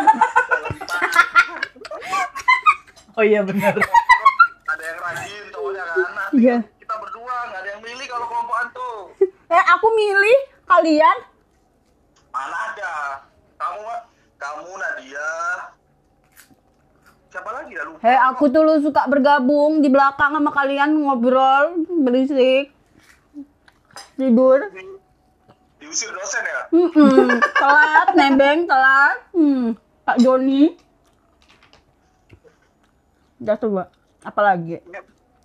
oh 3.14 3.24
iya 3.24 3.40
benar. 3.42 3.76
Ada 4.66 4.84
yang 4.84 5.00
rajin 5.00 5.46
cowoknya 5.50 5.84
kan. 5.84 5.98
Nah, 6.10 6.28
Iya. 6.34 6.58
kita 6.76 6.96
berdua 6.98 7.36
nggak 7.48 7.62
ada 7.62 7.70
yang 7.70 7.82
milih 7.82 8.06
kalau 8.08 8.26
kelompokan 8.26 8.68
tuh. 8.72 8.98
Eh, 9.48 9.64
aku 9.70 9.88
milih 9.94 10.38
kalian. 10.66 11.18
Mana 12.30 12.58
ada? 12.72 12.94
Kamu 13.56 13.82
kamu 14.36 14.70
Nadia. 14.74 15.30
Siapa 17.34 17.50
lagi 17.50 17.74
ya 17.74 17.82
lupa. 17.90 17.98
Hei, 18.06 18.14
aku 18.30 18.46
tuh 18.54 18.62
lu 18.62 18.78
suka 18.78 19.10
bergabung 19.10 19.82
di 19.82 19.90
belakang 19.90 20.38
sama 20.38 20.54
kalian 20.54 21.02
ngobrol, 21.02 21.82
berisik. 22.06 22.70
Tidur. 24.14 24.70
Diusir 25.82 26.14
dosen 26.14 26.46
ya? 26.46 26.62
Mm-mm. 26.70 27.42
Telat, 27.42 28.14
nebeng, 28.22 28.70
telat. 28.70 29.18
Hmm. 29.34 29.74
Pak 30.06 30.22
Joni. 30.22 30.78
Udah 33.42 33.58
tuh, 33.58 33.82
Mbak. 33.82 33.90
Apalagi? 34.30 34.78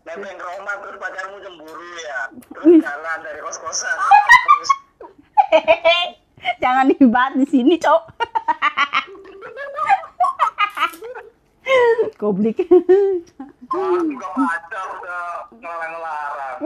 Nebeng 0.04 0.36
Roma 0.44 0.72
terus 0.84 0.96
pacarmu 1.00 1.40
cemburu 1.40 1.88
ya. 2.04 2.20
Terus 2.52 2.84
jalan 2.84 3.18
dari 3.24 3.40
kos-kosan. 3.40 3.96
Terus 3.96 4.70
Jangan 6.62 6.92
dibahas 6.92 7.32
di 7.32 7.48
sini, 7.48 7.80
Cok. 7.80 8.02
Goblik. 12.16 12.58
ah, 12.60 14.00
juga 14.00 14.28
pacar 14.30 14.86
udah 14.94 15.22
ngelarang-ngelarang. 15.52 16.56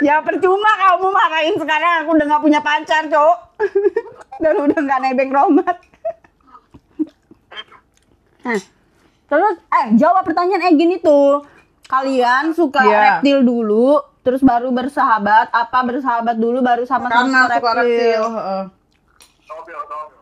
Ya 0.00 0.16
percuma 0.20 0.70
kamu 0.74 1.06
marahin 1.08 1.56
sekarang 1.56 1.92
aku 2.00 2.10
udah 2.14 2.26
nggak 2.26 2.42
punya 2.42 2.60
pacar, 2.60 3.02
Cok. 3.06 3.36
Dan 4.38 4.54
udah 4.58 4.78
nggak 4.78 5.00
nebeng 5.02 5.30
romat. 5.30 5.76
Nah, 8.40 8.56
terus 9.26 9.56
eh 9.68 9.86
jawab 9.94 10.24
pertanyaan 10.24 10.64
Egin 10.66 10.94
itu. 10.94 11.44
Kalian 11.84 12.54
suka 12.54 12.80
Iya. 12.80 12.98
reptil 13.18 13.42
dulu, 13.42 13.98
terus 14.22 14.40
baru 14.40 14.70
bersahabat, 14.70 15.50
apa 15.50 15.78
bersahabat 15.82 16.38
dulu 16.38 16.62
baru 16.62 16.86
sama-sama 16.86 17.28
Karena 17.28 17.40
suka 17.52 17.70
reptil. 17.76 18.22
heeh. 18.24 18.62
Tobil, 19.44 19.78
tobil. 19.84 20.20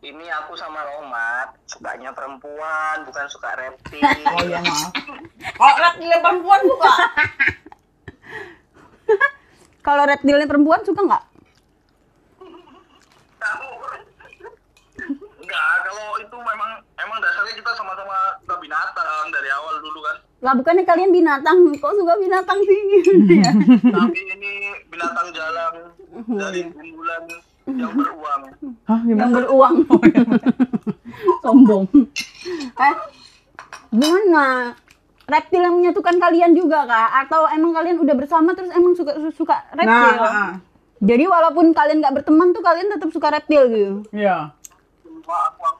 Ini 0.00 0.26
aku 0.32 0.56
sama 0.56 0.80
Romat 0.80 1.59
sukanya 1.70 2.10
perempuan, 2.10 3.06
bukan 3.06 3.26
suka 3.30 3.54
reptil. 3.54 4.02
Oh 4.02 4.42
iya 4.42 4.58
maaf. 4.58 4.90
Kalau 5.54 5.76
reptil 5.78 6.10
perempuan 6.18 6.60
suka. 6.66 6.92
Kalau 9.80 10.04
reptilnya 10.04 10.44
perempuan 10.44 10.82
suka 10.84 11.00
nggak? 11.00 11.24
Enggak, 15.40 15.72
kalau 15.82 16.08
itu 16.20 16.36
memang 16.36 16.70
emang 17.00 17.18
dasarnya 17.18 17.54
kita 17.58 17.70
sama-sama 17.74 18.38
suka 18.44 18.60
binatang 18.60 19.26
dari 19.34 19.48
awal 19.50 19.82
dulu 19.82 19.98
kan. 20.04 20.16
Lah 20.44 20.52
bukannya 20.54 20.84
kalian 20.86 21.10
binatang, 21.10 21.58
kok 21.80 21.96
suka 21.96 22.14
binatang 22.20 22.60
sih? 22.62 22.78
Ya. 23.40 23.50
Tapi 23.82 24.20
ini 24.36 24.52
binatang 24.92 25.28
jalan 25.32 25.72
dari 26.28 26.60
unggulan 26.70 27.22
yang 27.66 27.92
beruang. 27.96 28.42
Hah, 28.84 29.00
yang 29.08 29.18
beruang. 29.32 29.74
Sombong. 31.40 31.84
Eh, 32.76 32.94
gimana? 33.90 34.74
Reptil 35.24 35.62
yang 35.62 35.78
menyatukan 35.78 36.18
kalian 36.18 36.52
juga 36.52 36.84
kah? 36.84 37.22
Atau 37.22 37.46
emang 37.48 37.70
kalian 37.70 38.02
udah 38.02 38.14
bersama 38.18 38.50
terus 38.52 38.74
emang 38.74 38.98
suka 38.98 39.14
suka 39.30 39.62
Nah, 39.72 39.78
reptil? 39.78 40.18
heeh. 40.20 40.50
Jadi 41.00 41.24
walaupun 41.24 41.72
kalian 41.72 42.02
nggak 42.02 42.14
berteman 42.20 42.50
tuh 42.50 42.60
kalian 42.60 42.90
tetap 42.90 43.08
suka 43.08 43.30
reptil 43.30 43.62
gitu. 43.70 43.94
Iya. 44.10 44.52
Wah, 45.24 45.42
aku. 45.48 45.70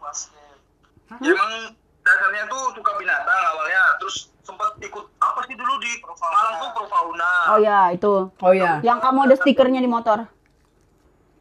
Ya, 1.19 1.35
emang 1.35 1.75
dasarnya 2.07 2.47
tuh 2.47 2.71
suka 2.71 2.91
binatang 2.95 3.41
awalnya, 3.51 3.83
terus 3.99 4.31
sempat 4.47 4.79
ikut 4.79 5.05
apa 5.19 5.43
sih 5.45 5.59
dulu 5.59 5.75
di 5.83 5.91
Malang 6.01 6.55
tuh 6.63 6.71
Profauna. 6.71 7.33
Oh 7.51 7.59
ya, 7.59 7.91
itu. 7.91 8.31
Oh 8.31 8.53
iya. 8.55 8.79
Yang 8.81 8.99
kamu 9.03 9.19
ada 9.27 9.35
stikernya 9.35 9.83
di 9.83 9.91
motor. 9.91 10.31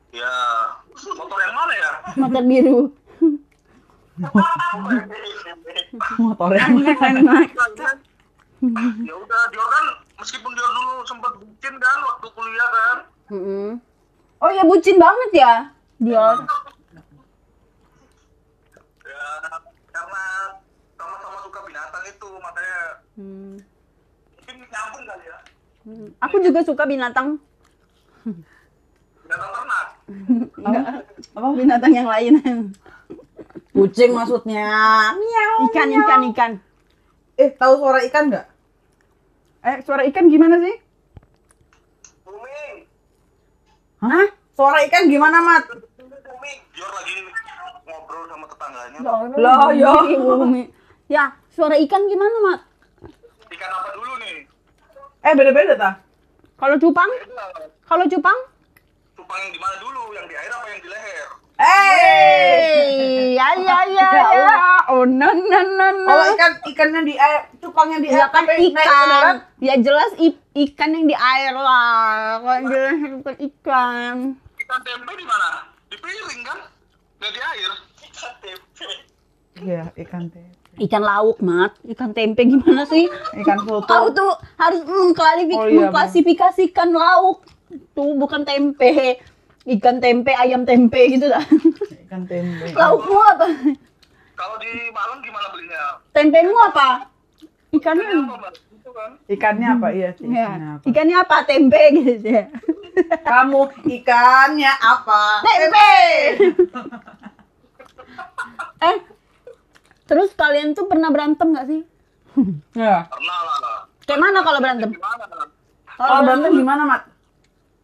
Ya, 0.10 0.34
motor 0.90 1.38
yang 1.38 1.54
mana 1.54 1.74
ya? 1.78 1.92
Motor 2.18 2.44
biru. 2.50 2.80
Motornya. 6.20 6.66
ya 9.00 9.16
udah, 9.16 9.42
Dior 9.50 9.68
kan 9.70 9.86
meskipun 10.20 10.52
Dior 10.52 10.72
dulu 10.76 10.94
sempat 11.08 11.32
bucin 11.40 11.74
kan 11.80 11.98
waktu 12.04 12.28
kuliah 12.30 12.70
kan. 12.70 12.98
Mm-mm. 13.32 13.80
Oh 14.40 14.52
ya 14.52 14.64
bucin 14.64 15.00
banget 15.00 15.32
ya. 15.34 15.54
Dior. 15.98 16.44
Ya, 19.00 19.24
karena 19.90 20.24
sama-sama 20.96 21.38
suka 21.42 21.60
binatang 21.64 22.04
itu 22.06 22.30
makanya 22.40 22.80
Hmm. 23.16 23.56
mungkin 24.40 24.56
nyambung 24.66 25.04
kali 25.06 25.26
ya. 25.28 25.38
Hmm. 25.84 26.08
Aku 26.24 26.36
juga 26.40 26.60
suka 26.64 26.84
binatang. 26.84 27.36
Binatang 29.24 29.52
ternak. 29.52 29.88
Apa 31.32 31.48
binatang 31.54 31.92
yang 31.92 32.08
lain? 32.08 32.34
Kucing 33.80 34.12
maksudnya. 34.12 34.68
Miau. 35.16 35.72
ikan, 35.72 35.88
ikan, 35.88 36.22
ikan. 36.36 36.52
Eh, 37.40 37.56
tahu 37.56 37.80
suara 37.80 38.04
ikan 38.04 38.28
nggak? 38.28 38.46
Eh, 39.64 39.78
suara 39.88 40.04
ikan 40.12 40.28
gimana 40.28 40.60
sih? 40.60 40.76
Oh, 42.28 42.44
Hah? 44.04 44.28
Suara 44.52 44.84
ikan 44.92 45.08
gimana, 45.08 45.40
Mat? 45.40 45.64
Umi, 45.72 46.52
Dior 46.76 46.92
lagi 46.92 47.16
ngobrol 47.88 48.24
sama 48.28 48.46
tetangganya. 48.52 49.00
Lah, 49.40 49.72
ya. 49.72 49.92
Umi. 50.20 50.68
Ya, 51.08 51.32
suara 51.56 51.80
ikan 51.80 52.04
gimana, 52.12 52.36
Mat? 52.44 52.60
Ikan 53.48 53.70
apa 53.72 53.90
dulu 53.96 54.14
nih? 54.20 54.44
Eh, 55.24 55.34
beda-beda 55.36 55.74
ta? 55.80 55.92
Kalau 56.60 56.76
cupang? 56.76 57.08
Kalau 57.88 58.04
cupang? 58.12 58.40
Cupang 59.16 59.40
yang 59.48 59.52
di 59.56 59.60
mana 59.64 59.76
dulu? 59.80 60.12
Yang 60.12 60.26
di 60.28 60.36
air 60.36 60.52
apa 60.52 60.68
yang 60.68 60.82
di 60.84 60.90
leher? 60.92 61.39
Eh, 61.60 63.36
ya 63.36 63.52
ya 63.60 63.80
ya 63.92 64.10
ya. 64.32 64.56
Oh 64.96 65.04
no 65.04 65.28
no 65.28 65.60
no 65.60 65.88
no. 65.92 66.08
kalau 66.08 66.26
ikan 66.32 66.52
ikannya 66.72 67.02
di 67.04 67.16
air, 67.20 67.52
cupangnya 67.60 68.00
di 68.00 68.08
air, 68.08 68.24
Ya 68.24 68.28
kan 68.32 68.44
ikan. 68.48 69.34
Ya 69.60 69.76
jelas 69.76 70.16
ikan 70.56 70.90
yang 70.96 71.06
di 71.12 71.16
air 71.20 71.52
lah. 71.52 72.40
Kalau 72.40 72.60
jelas 72.64 72.96
bukan 73.20 73.36
ikan. 73.44 74.16
Ikan 74.56 74.80
tempe 74.88 75.12
di 75.20 75.26
mana? 75.28 75.68
Di 75.92 75.98
piring 76.00 76.42
kan? 76.48 76.60
Nggak 77.20 77.32
di 77.36 77.42
air. 77.44 77.72
Ikan 78.08 78.32
tempe. 78.40 78.88
Iya, 79.60 79.84
ikan 80.08 80.24
tempe. 80.32 80.56
Ikan 80.80 81.04
lauk, 81.04 81.44
Mat. 81.44 81.76
Ikan 81.84 82.16
tempe 82.16 82.48
gimana 82.48 82.88
sih? 82.88 83.12
Ikan 83.36 83.68
soto. 83.68 83.84
Kau 83.84 84.08
tuh 84.16 84.32
harus 84.56 84.88
mengklarifikasi 84.88 85.60
Oh, 85.60 85.68
iya, 85.68 85.92
mengklasifikasikan 85.92 86.90
lauk. 86.96 87.44
Tuh 87.92 88.16
bukan 88.16 88.48
tempe. 88.48 89.20
Ikan 89.70 90.02
tempe, 90.02 90.34
ayam 90.34 90.66
tempe 90.66 90.98
gitu 91.14 91.30
dah. 91.30 91.46
Ikan 92.10 92.26
tempe. 92.26 92.74
Laukmu 92.74 93.20
apa? 93.22 93.48
Kalau 94.34 94.56
di 94.58 94.72
Malang 94.90 95.20
gimana 95.22 95.48
belinya? 95.54 96.02
Tempemu 96.10 96.56
apa? 96.58 97.06
Ikannya 97.70 98.02
Ikannya 98.02 98.26
apa, 98.26 98.36
Mbak? 98.40 98.54
Itu 98.74 98.90
kan. 98.96 99.12
Ikannya 99.30 99.68
apa? 99.78 99.88
Iya, 99.94 100.10
Ya. 100.10 100.14
ikannya 100.18 100.70
apa? 100.74 100.84
Ikannya 100.90 101.16
apa? 101.22 101.36
Tempe 101.46 101.82
gitu 101.94 102.28
ya. 102.34 102.44
Kamu 103.22 103.62
ikannya 103.86 104.74
apa? 104.74 105.22
Tempe. 105.46 105.92
eh, 108.90 108.98
terus 110.10 110.34
kalian 110.34 110.74
tuh 110.74 110.90
pernah 110.90 111.14
berantem 111.14 111.54
gak 111.54 111.68
sih? 111.70 111.82
Ya. 112.74 113.06
Pernah 113.06 113.40
lah. 113.46 113.86
Kayak 114.08 114.22
mana 114.24 114.40
kalau 114.42 114.60
berantem? 114.64 114.90
Kalau 115.94 116.22
berantem 116.26 116.52
gimana, 116.58 116.82
Mat? 116.88 117.02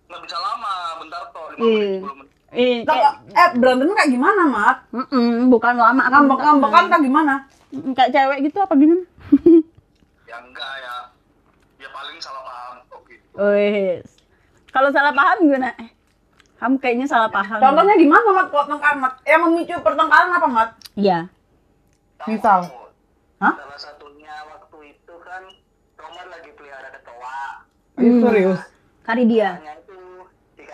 Nggak 0.05 0.21
bisa 0.21 0.37
lama, 0.37 0.73
bentar 0.97 1.21
toh. 1.29 1.45
5 1.49 1.57
Iya. 1.57 1.65
menit, 1.75 1.99
10 1.99 2.15
menit. 2.15 2.31
Eh, 2.51 2.77
Nah, 2.79 2.87
kayak, 2.87 3.13
eh 3.27 3.49
berantemnya 3.57 3.95
kayak 3.97 4.11
gimana, 4.11 4.41
Mat? 4.45 4.77
Mm-mm, 4.89 5.29
bukan 5.49 5.75
lama. 5.75 6.01
Ngambek-ngambekan 6.05 6.83
tak 6.87 7.01
gimana? 7.01 7.33
Mm, 7.69 7.91
Kayak 7.91 8.11
cewek 8.11 8.37
gitu 8.43 8.57
apa 8.59 8.73
gimana? 8.73 9.03
Ya 10.25 10.37
enggak 10.41 10.73
ya. 10.79 10.95
Ya 11.77 11.89
paling 11.91 12.17
salah 12.17 12.41
paham 12.41 12.75
kok 12.85 13.01
gitu. 13.05 13.27
Wes. 13.35 14.07
Kalau 14.67 14.89
salah 14.89 15.11
paham 15.11 15.37
gimana? 15.43 15.69
Eh, 15.75 15.89
kamu 16.55 16.75
kayaknya 16.77 17.05
salah 17.05 17.27
paham. 17.27 17.57
Contohnya 17.57 17.95
gimana, 17.95 18.27
Mat? 18.31 18.47
Kalau 18.49 18.65
tengkar, 18.67 18.93
Mat? 18.95 19.13
Yang 19.23 19.41
memicu 19.43 19.75
pertengkaran 19.79 20.31
apa, 20.31 20.47
Mat? 20.47 20.69
Iya. 20.93 21.27
Misal? 22.23 22.71
Hah? 23.37 23.53
Salah 23.53 23.79
satunya 23.81 24.33
waktu 24.45 24.77
itu 24.89 25.13
kan 25.19 25.43
Roman 25.95 26.27
lagi 26.29 26.49
pelihara 26.51 26.89
kecoa. 26.89 27.39
Ih, 27.97 28.13
serius. 28.17 28.59
Kari 29.03 29.23
dia. 29.25 29.59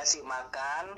Dikasih 0.01 0.25
makan, 0.25 0.97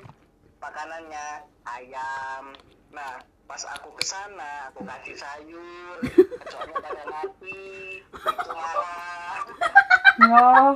makanannya 0.64 1.44
ayam. 1.68 2.56
Nah, 2.88 3.20
pas 3.44 3.60
aku 3.76 3.92
ke 4.00 4.04
sana, 4.08 4.72
aku 4.72 4.80
kasih 4.80 5.12
sayur, 5.12 6.00
kecoanya 6.08 6.72
pada 6.80 7.04
mati, 7.12 8.00
itu 8.00 8.52
marah. 8.56 9.44
Oh. 10.24 10.72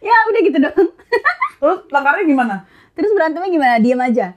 Ya 0.00 0.16
udah 0.24 0.40
gitu 0.40 0.56
dong. 0.56 0.88
Terus 1.60 1.78
tengkarnya 1.92 2.24
gimana? 2.24 2.64
Terus 2.96 3.12
berantemnya 3.12 3.52
gimana? 3.52 3.76
Diam 3.76 4.00
aja. 4.00 4.32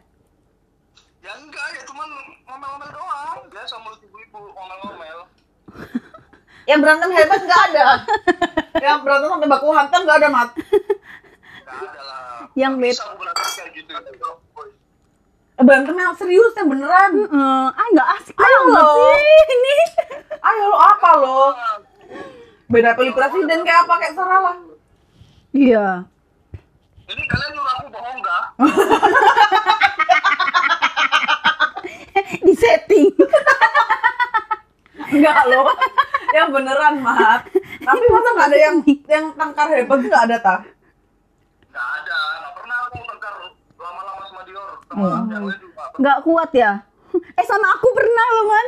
Ya 1.23 1.31
enggak, 1.39 1.67
ya 1.79 1.81
cuman 1.87 2.11
ngomel-ngomel 2.43 2.89
doang. 2.91 3.39
Biasa 3.55 3.79
mulut 3.79 4.03
ibu-ibu 4.03 4.51
ngomel-ngomel. 4.51 5.19
Yang 6.67 6.79
berantem 6.83 7.09
hebat 7.15 7.39
nggak 7.47 7.61
ada. 7.71 7.87
yang 8.83 8.99
berantem 8.99 9.31
sampai 9.31 9.47
baku 9.47 9.71
hantam 9.71 10.03
nggak 10.03 10.19
ada, 10.19 10.27
Mat. 10.27 10.49
Enggak 10.59 11.87
ada 11.87 12.03
lah. 12.03 12.19
Yang 12.57 12.73
Nggak 12.75 12.83
bet. 12.83 12.95
Bisa 12.95 13.03
aku 13.07 13.15
berantem 13.21 13.47
kayak 13.55 13.69
gitu. 13.77 13.91
Eh, 13.95 14.07
Berantem 15.59 15.91
yang 15.91 16.15
serius, 16.15 16.55
yang 16.55 16.71
beneran. 16.71 17.11
Heeh. 17.19 17.63
ah 17.67 17.87
nggak 17.91 18.07
asik 18.15 18.35
Ayo 18.39 18.59
lo. 18.71 19.11
sih 19.11 19.43
ini. 19.51 19.77
Ayo 20.39 20.63
lo 20.71 20.79
apa 20.79 21.09
lo? 21.19 21.51
Beda 22.71 22.95
pilih 22.95 23.11
presiden 23.11 23.59
kayak 23.67 23.83
apa 23.83 23.93
kayak 23.99 24.15
serah 24.15 24.39
lah. 24.39 24.55
Iya. 25.51 26.07
Ini 27.09 27.23
kalian 27.25 27.51
nyuruh 27.51 27.73
aku 27.75 27.87
bohong 27.91 28.17
nggak? 28.21 28.43
Di 32.45 32.53
setting. 32.55 33.09
Enggak 35.09 35.43
lo. 35.49 35.73
yang 36.29 36.53
beneran, 36.53 37.01
Mat. 37.01 37.41
Tapi 37.89 38.05
masa 38.07 38.29
nggak 38.37 38.47
ada 38.53 38.59
yang 38.61 38.75
yang 39.09 39.25
tangkar 39.33 39.67
hebat 39.73 39.99
nggak 40.05 40.23
ada 40.29 40.37
ta? 40.39 40.55
Nggak 41.67 41.87
ada. 41.99 42.19
Nggak 42.37 42.53
pernah 42.53 42.77
aku 42.85 42.97
tengkar 43.03 43.33
lama-lama 43.75 44.23
juga. 44.93 45.83
Nggak 45.99 46.17
kuat 46.25 46.49
ya? 46.53 46.81
Eh 47.13 47.45
sama 47.45 47.67
aku 47.77 47.87
pernah 47.93 48.25
loh 48.33 48.45
man. 48.45 48.67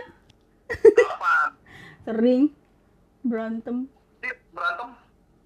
Sering 2.06 2.44
berantem. 3.26 3.86
Berantem 4.54 4.90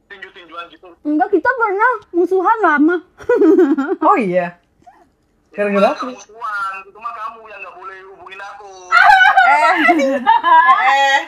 tinju-tinjuan 0.08 0.66
gitu. 0.72 0.88
Enggak 1.04 1.30
kita 1.32 1.50
pernah 1.60 1.92
musuhan 2.16 2.60
lama. 2.64 2.98
Oh 4.06 4.18
iya. 4.20 4.60
Gara-gara 5.56 5.96
nggak 5.96 6.08
musuhan. 6.12 6.74
Itu 6.88 7.00
mah 7.00 7.14
kamu 7.16 7.40
yang 7.52 7.60
nggak 7.64 7.76
boleh 7.76 7.98
hubungin 8.12 8.40
aku. 8.44 8.72
eh 9.52 9.62
eh 9.62 11.22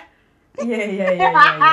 iya 0.57 0.81
iya 0.89 1.07
iya 1.13 1.29
iya. 1.29 1.71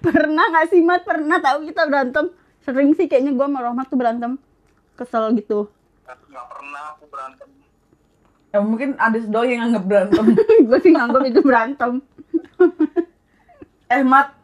Pernah 0.00 0.44
nggak 0.48 0.66
sih 0.68 0.80
mat? 0.80 1.02
Pernah 1.02 1.38
tahu 1.38 1.66
kita 1.66 1.86
berantem. 1.86 2.30
Sering 2.62 2.94
sih 2.94 3.06
kayaknya 3.06 3.32
gua 3.32 3.46
sama 3.46 3.60
Rohmat 3.60 3.86
tuh 3.86 3.98
berantem. 3.98 4.32
Kesel 4.94 5.34
gitu. 5.34 5.66
Nggak 6.04 6.46
pernah 6.48 6.82
aku 6.92 7.04
berantem. 7.06 7.48
Ya 8.52 8.60
mungkin 8.60 8.94
Adis 8.96 9.24
doang 9.26 9.48
yang 9.48 9.62
anggap 9.66 9.84
berantem. 9.84 10.24
gue 10.68 10.78
sih 10.78 10.92
nganggap 10.92 11.22
itu 11.24 11.40
berantem. 11.40 12.04
eh 13.88 14.02
Mat, 14.02 14.36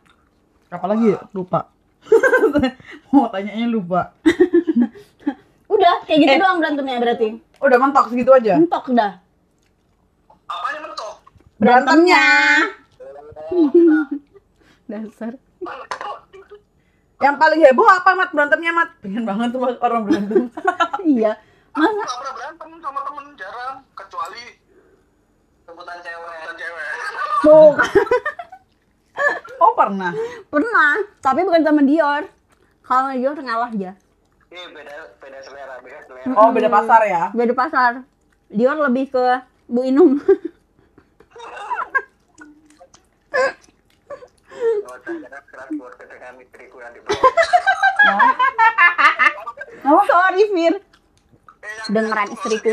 apa 0.69 0.87
lagi 0.89 1.13
ya? 1.13 1.21
Lupa. 1.31 1.69
Mau 3.13 3.29
tanyanya 3.29 3.69
lupa. 3.69 4.17
Udah 5.73 6.01
kayak 6.05 6.19
gitu 6.25 6.33
Eh. 6.33 6.41
doang 6.41 6.57
berantemnya 6.57 6.97
berarti. 6.97 7.37
Udah 7.61 7.77
mentok 7.77 8.09
segitu 8.09 8.33
aja. 8.33 8.57
Mentok 8.57 8.89
dah. 8.97 9.21
Apanya 10.49 10.81
mentok? 10.83 11.15
Berantemnya. 11.61 12.25
Dasar. 14.89 15.37
Yang 17.21 17.37
paling 17.37 17.61
heboh 17.61 17.85
apa 17.85 18.11
Mat 18.17 18.31
berantemnya 18.33 18.73
Mat? 18.73 18.91
Pengen 19.05 19.29
banget 19.29 19.53
tuh 19.53 19.61
orang 19.85 20.03
berantem. 20.09 20.49
iya. 21.19 21.37
Masa 21.77 21.93
nggak 21.93 22.09
pernah 22.09 22.35
berantem 22.35 22.71
sama 22.81 23.01
temen 23.05 23.25
jarang. 23.37 23.77
Kecuali 23.93 24.45
sebutan 25.69 25.99
cewek. 26.01 26.33
Sebutan 26.41 26.57
cewek. 26.57 26.87
tuh 27.45 27.71
oh 29.63 29.73
pernah. 29.75 30.13
pernah, 30.49 30.95
tapi 31.21 31.43
bukan 31.45 31.63
sama 31.63 31.83
Dior. 31.85 32.25
Kalau 32.87 33.11
Dior 33.13 33.37
ngalah 33.37 33.71
dia. 33.75 33.93
Iya 34.49 34.67
beda 34.73 34.95
beda 35.21 35.39
selera, 35.45 35.75
beda 35.85 35.99
selera. 36.09 36.33
Oh 36.39 36.49
beda 36.55 36.69
pasar 36.73 37.01
ya. 37.05 37.23
Beda 37.37 37.53
pasar. 37.53 37.93
Dior 38.49 38.79
lebih 38.81 39.13
ke 39.13 39.45
Bu 39.69 39.85
Inung. 39.85 40.17
Oh, 44.89 44.97
keras 45.05 45.69
dengan 46.01 46.33
istriku 46.41 46.81
yang 46.81 46.97
di 46.97 47.01
Sorry 50.09 50.45
Fir. 50.49 50.75
Dengeran 51.93 52.29
istriku. 52.33 52.73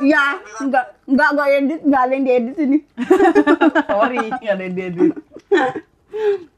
nggak 0.00 0.08
ya. 0.08 0.40
Enggak 0.64 0.84
enggak 1.04 1.28
enggak 1.36 1.48
edit, 1.52 1.80
enggak 1.84 2.00
ada 2.00 2.12
yang 2.16 2.24
diedit 2.24 2.56
ini. 2.56 2.78
Sorry, 3.92 4.24
nggak 4.40 4.54
ada 4.56 4.64
yang 4.64 4.76
diedit. 4.76 5.12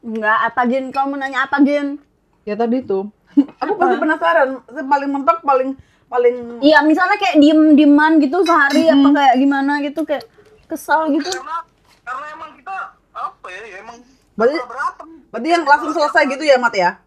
Enggak, 0.07 0.39
apa 0.47 0.61
Gin? 0.71 0.85
Kamu 0.95 1.07
mau 1.11 1.19
nanya 1.19 1.39
apa 1.43 1.57
Gin? 1.67 1.99
Ya 2.47 2.55
tadi 2.55 2.79
tuh. 2.87 3.11
Aku 3.59 3.75
pasti 3.75 3.95
penasaran. 3.99 4.63
Paling 4.71 5.09
mentok 5.11 5.43
paling 5.43 5.75
paling 6.07 6.63
Iya, 6.63 6.79
misalnya 6.87 7.19
kayak 7.19 7.43
diem-dieman 7.43 8.23
gitu 8.23 8.39
sehari 8.47 8.87
apa 8.87 9.07
kayak 9.11 9.35
gimana 9.35 9.83
gitu 9.83 10.07
kayak 10.07 10.23
kesal 10.71 11.11
gitu. 11.11 11.27
Karena 11.27 11.59
karena 12.07 12.25
emang 12.31 12.55
kita 12.55 12.75
apa 13.11 13.47
ya, 13.51 13.61
ya 13.67 13.77
emang 13.83 13.99
Berarti- 14.37 14.63
berantem. 14.69 15.07
berarti 15.33 15.47
yang 15.49 15.63
langsung 15.65 15.91
selesai 15.97 16.23
gitu 16.29 16.43
ya 16.45 16.55
Mat 16.61 16.75
ya? 16.77 17.01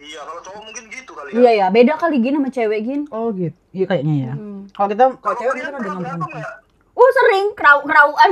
Iya, 0.00 0.20
kalau 0.24 0.40
cowok 0.40 0.62
mungkin 0.64 0.84
gitu 0.88 1.12
kali 1.12 1.28
ya. 1.30 1.36
Iya 1.36 1.50
ya, 1.52 1.66
beda 1.68 1.94
kali 2.00 2.16
Gin 2.24 2.34
sama 2.40 2.50
cewek 2.50 2.80
Gin. 2.88 3.02
Oh 3.12 3.28
gitu. 3.36 3.56
Iya 3.70 3.84
kayaknya 3.86 4.16
ya. 4.16 4.32
Hmm. 4.34 4.60
Kalau 4.72 4.88
kita 4.90 5.04
kalau 5.20 5.36
cewek 5.38 5.60
kan 5.60 5.72
ada 5.76 5.88
nggak? 6.18 6.54
Oh 7.00 7.10
sering 7.16 7.46
kerau 7.56 7.78
kerauan. 7.86 8.30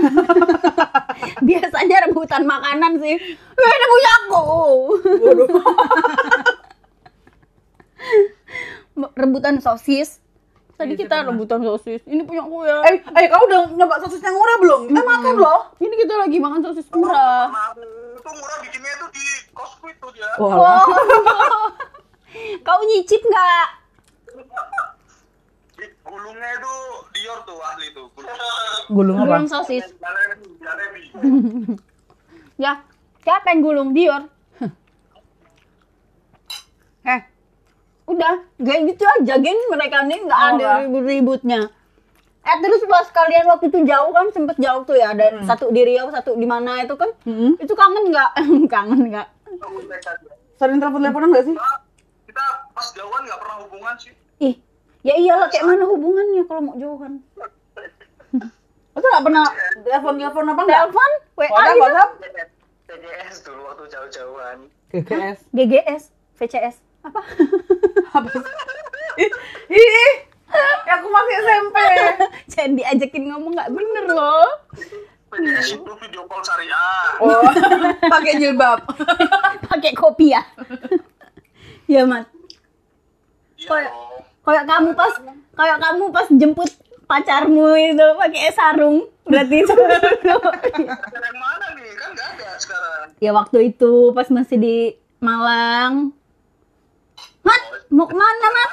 Biasanya 1.49 1.97
rebutan 2.09 2.43
makanan 2.45 3.01
sih. 3.01 3.17
Eh, 3.55 3.71
ini 3.73 3.87
punya 3.87 4.11
aku. 4.27 4.45
rebutan 9.23 9.63
sosis. 9.63 10.21
Tadi 10.79 10.95
kita 10.95 11.27
rebutan 11.27 11.65
sosis. 11.65 12.03
Ini 12.05 12.23
punya 12.29 12.43
aku 12.45 12.67
ya. 12.67 12.83
Eh, 12.87 12.95
eh 13.03 13.27
kamu 13.31 13.45
udah 13.51 13.63
nyoba 13.77 13.95
sosis 14.05 14.21
yang 14.21 14.37
murah 14.37 14.57
belum? 14.61 14.81
Kita 14.91 15.03
makan 15.03 15.35
loh. 15.39 15.61
Ini 15.81 15.95
kita 15.95 16.15
lagi 16.17 16.37
makan 16.39 16.61
sosis 16.65 16.87
murah. 16.93 17.49
Itu 18.19 18.31
murah 18.35 18.59
bikinnya 18.67 18.93
itu 18.99 19.07
di 19.15 19.27
Costco 19.55 19.87
itu 19.87 20.07
dia. 20.15 20.29
Wah. 20.43 20.83
Oh. 20.83 20.85
Kau 22.67 22.81
nyicip 22.85 23.23
nggak? 23.25 23.69
Gulungnya 26.03 26.51
itu 26.59 26.75
Dior 27.15 27.39
tuh 27.47 27.59
ahli 27.63 27.87
tuh. 27.95 28.07
Gulung 28.91 29.17
apa? 29.23 29.27
Gulung 29.27 29.49
sosis. 29.49 29.85
Ya, 32.59 32.83
siapa 33.23 33.55
yang 33.55 33.63
gulung 33.63 33.95
Dior? 33.95 34.27
eh, 37.07 37.23
udah, 38.11 38.43
kayak 38.59 38.83
gitu 38.91 39.07
aja, 39.07 39.39
geng 39.39 39.61
mereka 39.71 40.03
nih 40.03 40.19
nggak 40.27 40.41
Oh, 40.43 40.51
ada 40.59 40.83
ribut-ributnya. 40.83 41.71
Eh 42.49 42.57
terus 42.65 42.81
pas 42.89 43.05
kalian 43.13 43.45
waktu 43.45 43.69
itu 43.69 43.85
jauh 43.85 44.09
kan 44.09 44.33
sempet 44.33 44.57
jauh 44.57 44.81
tuh 44.89 44.97
ya, 44.97 45.13
ada 45.13 45.45
satu 45.45 45.69
di 45.69 45.85
Riau, 45.85 46.09
satu 46.09 46.33
di 46.33 46.49
mana 46.49 46.81
itu 46.81 46.97
kan? 46.97 47.13
Hmm. 47.29 47.61
Itu 47.61 47.77
kangen 47.77 48.09
nggak? 48.09 48.31
kangen 48.73 49.13
nggak? 49.13 49.29
Sering 50.57 50.81
telepon-teleponan 50.81 51.37
gak 51.37 51.45
sih? 51.45 51.55
Kita 52.25 52.45
pas 52.73 52.87
jauhan 52.97 53.23
nggak 53.29 53.41
pernah 53.45 53.57
hubungan 53.69 53.95
sih. 54.01 54.13
Ih, 54.41 54.57
ya 55.05 55.15
iyalah 55.21 55.53
kayak 55.53 55.69
mana 55.69 55.85
hubungannya 55.85 56.43
kalau 56.49 56.61
mau 56.65 56.77
jauhan? 56.81 57.21
Itu 58.99 59.07
gak 59.07 59.25
pernah 59.29 59.45
telepon-telepon 59.85 60.45
apa 60.49 60.63
enggak? 60.65 60.81
Telepon, 60.89 61.11
WA 61.37 61.47
WhatsApp, 61.53 61.69
gitu. 61.69 61.83
WhatsApp? 61.85 62.11
TGS 62.89 63.37
dulu 63.45 63.61
waktu 63.69 63.85
jauh-jauhan. 63.93 64.59
GGS. 64.89 65.39
GGS, 65.53 66.03
VCS, 66.41 66.77
apa? 67.05 67.21
Apa 68.17 68.27
sih? 68.33 68.43
Ih, 69.21 69.31
ih, 69.77 70.13
ya 70.89 70.93
aku 71.01 71.07
masih 71.13 71.35
SMP. 71.45 71.77
Jangan 72.53 72.73
diajakin 72.79 73.25
ngomong 73.33 73.53
nggak 73.57 73.73
bener 73.73 74.05
loh. 74.09 74.49
Itu 75.29 75.93
video 76.01 76.25
call 76.25 76.41
syariah. 76.41 77.21
Oh, 77.21 77.45
pakai 78.17 78.41
jilbab. 78.41 78.81
Pakai 79.69 79.93
kopi 79.93 80.33
ya. 80.33 80.41
ya, 81.85 82.09
Mat. 82.09 82.25
Iya 83.61 83.69
Kayak-. 83.69 83.95
Kayak 84.49 84.65
kamu 84.65 84.91
pas 84.97 85.13
kayak 85.53 85.79
kamu 85.85 86.05
pas 86.09 86.29
jemput 86.33 86.71
pacarmu 87.05 87.77
itu 87.77 88.07
pakai 88.17 88.49
sarung. 88.57 89.05
Berarti 89.29 89.57
itu. 89.61 89.75
Yang 90.25 91.37
mana 91.37 91.67
nih? 91.77 91.93
Kan 92.01 92.09
nggak 92.17 92.29
ada 92.33 92.49
sekarang. 92.57 93.07
ya 93.21 93.31
waktu 93.37 93.77
itu 93.77 94.17
pas 94.17 94.33
masih 94.33 94.57
di 94.57 94.77
Malang. 95.21 96.17
Mat, 97.45 97.63
mau 97.93 98.09
ke 98.09 98.17
mana, 98.17 98.47
Mat? 98.49 98.71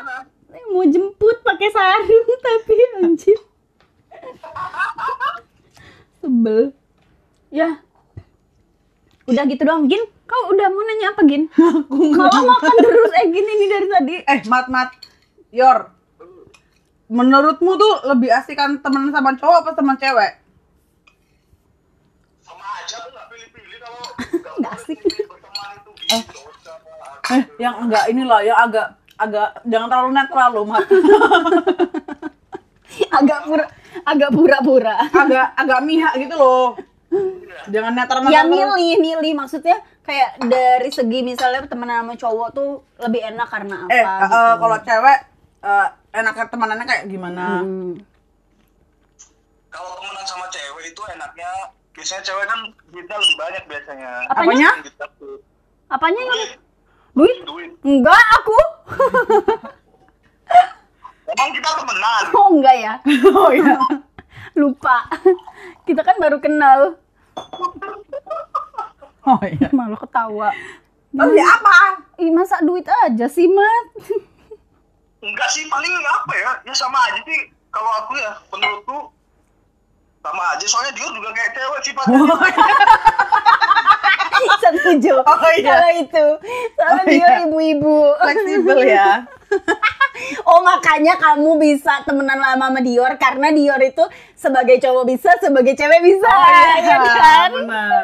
Eh, 0.65 0.71
Mau 0.71 0.83
jemput 0.83 1.37
pakai 1.41 1.69
sarung 1.69 2.27
tapi 2.45 2.73
anjir. 2.99 3.39
Sebel. 6.17 6.73
Ya. 7.49 7.79
Udah 9.25 9.43
gitu 9.45 9.61
doang, 9.61 9.85
Gin. 9.85 10.01
Kau 10.25 10.49
udah 10.49 10.67
mau 10.67 10.81
nanya 10.81 11.13
apa, 11.13 11.21
Gin? 11.23 11.45
Malah 12.17 12.41
makan 12.43 12.75
terus 12.75 13.11
eh 13.15 13.25
gini 13.29 13.51
nih 13.55 13.69
dari 13.69 13.87
tadi. 13.87 14.15
Eh, 14.19 14.39
Mat, 14.45 14.65
Mat. 14.67 14.89
Yor. 15.49 15.93
Menurutmu 17.05 17.77
tuh 17.77 17.93
lebih 18.07 18.33
asikan 18.33 18.81
temenan 18.81 19.13
sama 19.13 19.37
cowok 19.37 19.57
apa 19.61 19.71
sama 19.71 19.93
cewek? 19.93 20.41
Sama 22.41 22.65
aja 22.81 22.97
aku 22.97 23.09
nggak 23.13 23.25
pilih-pilih 23.29 23.77
kalau 23.79 24.01
Nggak 24.59 24.73
asik. 24.73 24.97
berteman 24.97 25.69
itu 25.77 25.91
gitu. 26.01 26.33
Eh, 27.25 27.41
yang 27.57 27.75
enggak 27.79 28.05
inilah, 28.09 28.41
yang 28.41 28.57
agak 28.59 28.97
agak 29.15 29.63
jangan 29.63 29.87
terlalu 29.87 30.11
netral 30.11 30.49
loh, 30.51 30.65
Mat. 30.67 30.85
Agak 33.11 33.43
pura 33.43 33.65
agak 34.07 34.31
pura-pura. 34.31 34.95
agak 35.11 35.47
agak 35.55 35.79
mihak 35.83 36.13
gitu 36.15 36.35
loh. 36.35 36.79
Jangan 37.71 37.91
netral 37.95 38.27
Ya 38.31 38.43
milih, 38.43 38.99
milih 38.99 39.33
maksudnya 39.35 39.79
kayak 40.05 40.37
dari 40.45 40.89
segi 40.93 41.25
misalnya 41.25 41.65
temenan 41.65 42.05
sama 42.05 42.13
cowok 42.15 42.49
tuh 42.53 42.69
lebih 43.01 43.25
enak 43.25 43.47
karena 43.49 43.87
apa? 43.87 43.91
Eh, 43.91 44.03
eh, 44.03 44.05
gitu. 44.05 44.37
kalau 44.61 44.77
cewek 44.85 45.19
eh, 45.65 45.87
enaknya 46.13 46.45
temenannya 46.51 46.85
kayak 46.85 47.03
gimana? 47.09 47.45
Hmm. 47.65 47.93
Kalau 49.73 49.91
temenan 49.99 50.25
sama 50.27 50.45
cewek 50.51 50.83
itu 50.93 51.01
enaknya 51.09 51.49
biasanya 51.95 52.21
cewek 52.21 52.45
kan 52.45 52.59
duitnya 52.91 53.17
lebih 53.17 53.35
banyak 53.39 53.63
biasanya. 53.65 54.11
Apanya? 54.29 54.69
Duit, 54.83 55.39
Apanya 55.85 56.21
yang 56.21 56.41
duit, 57.15 57.39
duit? 57.47 57.71
Enggak, 57.81 58.23
aku. 58.43 58.59
Emang 61.31 61.51
kita 61.55 61.69
temenan. 61.79 62.23
Oh, 62.37 62.47
enggak 62.51 62.75
ya. 62.75 62.93
Oh 63.39 63.49
iya. 63.55 63.79
Lupa. 64.53 65.07
Kita 65.87 66.03
kan 66.03 66.19
baru 66.19 66.43
kenal. 66.43 66.99
Oh 69.25 69.41
iya. 69.41 69.71
Malu 69.71 69.95
ketawa. 69.95 70.51
Terus 71.15 71.39
ya 71.39 71.47
apa? 71.47 72.03
Ih, 72.19 72.35
masa 72.35 72.59
duit 72.59 72.83
aja 73.07 73.31
sih, 73.31 73.47
Mat? 73.47 73.85
Enggak 75.23 75.49
sih, 75.55 75.63
paling 75.71 75.95
apa 76.03 76.33
ya? 76.35 76.51
Ya 76.67 76.73
sama 76.75 76.99
aja 77.07 77.23
sih. 77.23 77.47
Kalau 77.71 77.91
aku 78.03 78.19
ya, 78.19 78.35
menurutku 78.51 79.14
sama 80.25 80.43
aja. 80.57 80.65
Soalnya 80.65 80.93
dia 80.97 81.07
juga 81.13 81.29
kayak 81.29 81.51
cewek 81.53 81.79
sifatnya. 81.85 82.19
Setuju. 84.65 85.13
Oh, 85.21 85.51
iya. 85.57 85.69
Kalau 85.69 85.89
itu. 85.93 86.25
Soalnya 86.75 87.03
Oh, 87.05 87.09
dia 87.09 87.17
iya. 87.21 87.37
ibu-ibu. 87.45 87.97
Fleksibel 88.17 88.79
ya. 88.85 89.09
Oh 90.47 90.63
makanya 90.63 91.19
kamu 91.19 91.59
bisa 91.59 91.99
temenan 92.07 92.39
lama 92.39 92.71
sama 92.71 92.79
Dior 92.79 93.13
karena 93.19 93.51
Dior 93.51 93.77
itu 93.83 93.99
sebagai 94.33 94.79
cowok 94.79 95.03
bisa, 95.11 95.27
sebagai 95.43 95.75
cewek 95.75 96.01
bisa, 96.01 96.31
ya 96.81 96.97
kan? 97.03 97.51
Benar. 97.51 98.03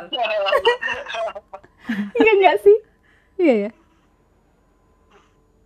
Iya 2.19 2.31
nggak 2.36 2.57
sih? 2.62 2.77
Iya 3.39 3.53
ya. 3.67 3.71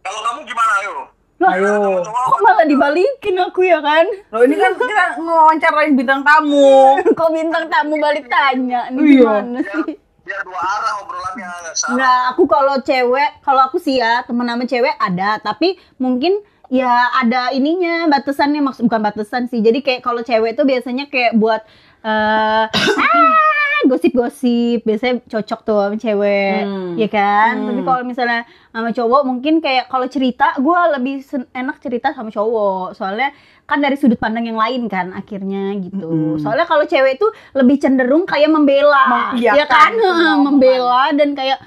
Kalau 0.05 0.21
kamu 0.21 0.39
gimana, 0.45 0.71
ayo? 0.85 0.95
Loh, 1.35 1.51
Ayo. 1.51 1.99
kok 1.99 2.39
malah 2.39 2.63
dibalikin 2.63 3.35
aku 3.37 3.67
ya 3.67 3.83
kan? 3.83 4.07
Loh 4.31 4.41
ini 4.41 4.55
kan 4.55 4.71
kita 4.71 5.19
ngewawancarain 5.19 5.91
bintang 5.91 6.23
tamu. 6.23 6.95
Kok 7.19 7.29
bintang 7.29 7.67
tamu 7.67 7.99
balik 7.99 8.31
tanya? 8.31 8.87
Ini 8.87 8.97
Iya. 8.97 9.19
gimana 9.19 9.59
Biar, 9.59 9.75
sih? 9.83 9.95
biar 10.23 10.41
dua 10.41 10.57
arah 10.57 10.93
obrolannya 11.03 11.45
nggak 11.45 11.75
salah. 11.75 11.95
Nah, 11.99 12.17
aku 12.31 12.47
kalau 12.47 12.79
cewek, 12.79 13.29
kalau 13.43 13.61
aku 13.61 13.77
sih 13.77 13.99
ya 13.99 14.23
temen 14.23 14.47
sama 14.47 14.63
cewek 14.63 14.95
ada, 14.95 15.37
tapi 15.37 15.75
mungkin 15.95 16.39
ya 16.65 16.89
ada 17.13 17.51
ininya 17.51 18.07
batasannya 18.07 18.63
maksud 18.63 18.87
bukan 18.87 19.03
batasan 19.03 19.45
sih. 19.45 19.59
Jadi 19.59 19.83
kayak 19.83 20.01
kalau 20.01 20.23
cewek 20.23 20.55
tuh 20.55 20.63
biasanya 20.63 21.11
kayak 21.11 21.35
buat 21.35 21.61
eh 22.01 22.65
ah, 23.03 23.54
gosip-gosip 23.85 24.83
biasanya 24.83 25.23
cocok 25.25 25.59
tuh 25.61 25.77
sama 25.77 25.97
cewek, 25.97 26.61
Hmm. 26.65 26.93
ya 26.97 27.07
kan? 27.09 27.53
Hmm. 27.57 27.67
Tapi 27.71 27.81
kalau 27.81 28.01
misalnya 28.03 28.41
sama 28.69 28.89
cowok 28.91 29.21
mungkin 29.23 29.63
kayak 29.63 29.87
kalau 29.87 30.05
cerita 30.05 30.57
gue 30.57 30.79
lebih 30.99 31.21
enak 31.53 31.77
cerita 31.79 32.11
sama 32.11 32.29
cowok, 32.29 32.93
soalnya 32.93 33.31
kan 33.65 33.81
dari 33.81 33.97
sudut 33.97 34.21
pandang 34.21 34.45
yang 34.45 34.61
lain 34.61 34.85
kan 34.85 35.09
akhirnya 35.09 35.73
gitu. 35.81 36.05
Mm-mm. 36.05 36.37
Soalnya 36.37 36.69
kalau 36.69 36.85
cewek 36.85 37.17
tuh 37.17 37.33
lebih 37.57 37.81
cenderung 37.81 38.29
kayak 38.29 38.53
membela, 38.53 39.33
ya 39.57 39.65
kan? 39.65 39.91
membela 40.37 41.09
dan 41.17 41.33
kayak 41.33 41.57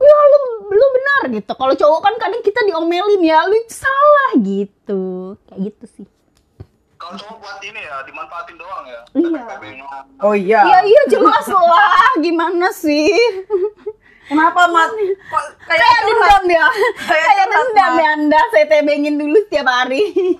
ya 0.00 0.16
lu 0.16 0.38
lu 0.68 0.86
benar 0.96 1.22
gitu. 1.32 1.52
Kalau 1.56 1.74
cowok 1.76 2.00
kan 2.00 2.14
kadang 2.20 2.40
kita 2.44 2.60
diomelin 2.68 3.20
ya, 3.24 3.44
lu 3.48 3.56
salah 3.68 4.30
gitu. 4.40 5.36
Kayak 5.48 5.60
gitu 5.72 5.84
sih. 5.96 6.06
Kalau 7.00 7.16
cowok 7.16 7.36
buat 7.40 7.58
ini 7.64 7.80
ya, 7.80 7.96
dimanfaatin 8.04 8.56
doang 8.60 8.84
ya. 8.84 9.00
Iya. 9.16 9.44
Oh 10.20 10.36
iya. 10.36 10.60
Iya 10.68 10.80
iya 10.84 11.02
jelas 11.08 11.48
lah. 11.48 12.12
Gimana 12.20 12.68
sih? 12.76 13.08
Kenapa 14.28 14.68
Mat? 14.68 14.92
Kok 14.92 15.44
kayak 15.64 15.80
Kayak 15.80 16.00
dendam 16.04 16.44
ya. 16.44 16.66
Kayak 17.08 17.46
dendam 17.48 17.92
ya 17.96 18.08
Anda. 18.20 18.40
Saya 18.52 18.64
tebengin 18.68 19.16
dulu 19.16 19.40
setiap 19.48 19.72
hari. 19.72 20.12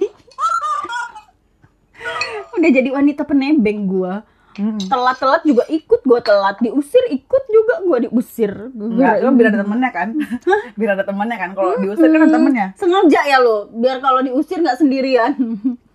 Udah 2.60 2.70
jadi 2.70 2.92
wanita 2.92 3.24
penebeng 3.24 3.88
gua. 3.88 4.20
Hmm. 4.60 4.76
Telat-telat 4.76 5.40
juga 5.48 5.64
ikut 5.72 6.04
gua 6.04 6.20
telat, 6.20 6.60
diusir 6.60 7.08
ikut 7.08 7.44
juga 7.48 7.80
gua 7.88 8.04
diusir. 8.04 8.52
Enggak, 8.76 9.24
kan 9.24 9.32
biar 9.32 9.48
ada 9.48 9.58
temennya 9.64 9.90
kan? 9.96 10.08
biar 10.78 10.90
ada 10.92 11.04
temennya 11.08 11.36
kan? 11.40 11.50
Kalau 11.56 11.72
diusir 11.80 12.04
kan 12.04 12.20
ada 12.20 12.36
temennya. 12.36 12.66
Sengaja 12.76 13.20
ya 13.24 13.40
lo, 13.40 13.72
biar 13.72 14.04
kalau 14.04 14.20
diusir 14.20 14.60
nggak 14.60 14.76
sendirian. 14.76 15.32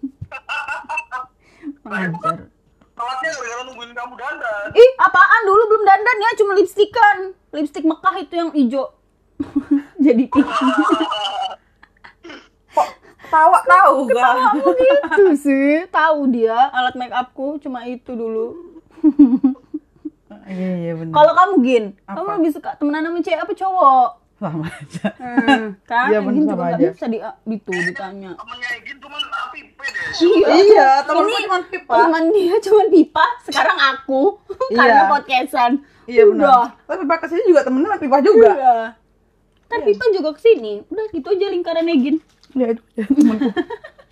Wajar. 1.85 2.37
Telatnya 2.95 3.29
gara-gara 3.35 3.61
nungguin 3.67 3.91
kamu 3.91 4.13
dandan. 4.15 4.65
Ih, 4.71 4.91
apaan 5.03 5.41
dulu 5.43 5.63
belum 5.67 5.83
dandan 5.83 6.17
ya, 6.23 6.29
cuma 6.39 6.51
lipstikan. 6.55 7.17
Lipstik 7.51 7.83
Mekah 7.83 8.15
itu 8.23 8.33
yang 8.39 8.49
hijau. 8.55 8.95
Jadi 10.05 10.31
pink. 10.31 10.47
Kok 12.71 12.89
Tawa 13.25 13.59
tahu 13.67 13.95
gak? 14.13 14.31
Kamu 14.31 14.69
gitu 14.79 15.25
sih. 15.35 15.83
Tahu 15.91 16.19
dia 16.31 16.55
alat 16.71 16.95
make 16.95 17.11
upku 17.11 17.59
cuma 17.59 17.83
itu 17.83 18.15
dulu. 18.15 18.55
Iya 20.45 20.71
iya 20.77 20.93
benar. 20.93 21.13
Kalau 21.13 21.33
kamu 21.33 21.53
Gin, 21.65 21.85
Apa? 22.05 22.21
kamu 22.21 22.29
lebih 22.39 22.51
suka 22.53 22.69
temenan 22.77 23.01
sama 23.09 23.19
cewek 23.25 23.41
apa 23.41 23.53
cowok? 23.57 24.09
Sama 24.37 24.67
aja. 24.67 25.07
Hmm, 25.15 25.63
kan 25.81 26.07
Iya, 26.07 26.19
bener, 26.19 26.33
Gin 26.33 26.43
sama 26.43 26.51
juga 26.51 26.63
nggak 26.65 26.75
aja. 26.77 26.89
bisa 26.91 27.05
di 27.07 27.19
itu 27.49 27.71
ditanya. 27.71 28.31
temennya 28.33 28.69
Egin 28.75 28.97
cuma 28.99 29.17
api 29.17 29.59
pede 29.71 30.01
Iya, 30.61 30.87
temenku 31.01 31.29
Ini 31.29 31.41
cuma 31.41 31.59
pipa. 31.63 31.93
Teman 31.97 32.23
dia 32.29 32.55
cuma 32.61 32.83
pipa, 32.85 33.25
sekarang 33.41 33.77
aku 33.89 34.21
karena 34.77 34.95
Iya. 34.97 35.09
podcastan. 35.09 35.71
Iya 36.05 36.23
benar. 36.27 36.75
Tapi 36.81 36.97
pipa 37.01 37.15
ke 37.17 37.27
sini 37.27 37.43
juga 37.45 37.61
temennya 37.61 37.89
sama 37.89 37.99
pipa 37.99 38.17
juga. 38.19 38.51
Iya. 38.51 38.75
Kan 39.65 39.79
pipa 39.81 40.05
juga 40.11 40.29
ke 40.31 40.41
sini. 40.41 40.71
Udah 40.85 41.05
gitu 41.09 41.27
aja 41.27 41.45
lingkaran 41.47 41.87
Egin. 41.87 42.17
Ya 42.53 42.67
itu 42.69 42.83
ya, 42.93 43.05
temenku. 43.05 43.49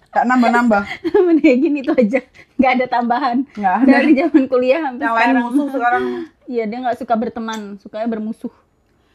Gak 0.10 0.26
nambah-nambah. 0.26 0.82
Temen 1.10 1.38
Egin 1.40 1.74
itu 1.76 1.92
aja. 1.92 2.20
Nggak 2.56 2.72
ada 2.72 2.86
tambahan. 2.88 3.38
Nggak 3.52 3.76
ada. 3.76 3.90
Dari 3.92 4.12
zaman 4.16 4.44
kuliah 4.46 4.80
sampai 4.84 5.02
Yang 5.02 5.12
lain 5.12 5.22
sekarang. 5.26 5.44
musuh 5.44 5.68
sekarang. 5.70 6.04
Iya, 6.44 6.64
dia 6.66 6.76
nggak 6.78 7.00
suka 7.00 7.16
berteman, 7.16 7.60
sukanya 7.78 8.04
bermusuh. 8.06 8.52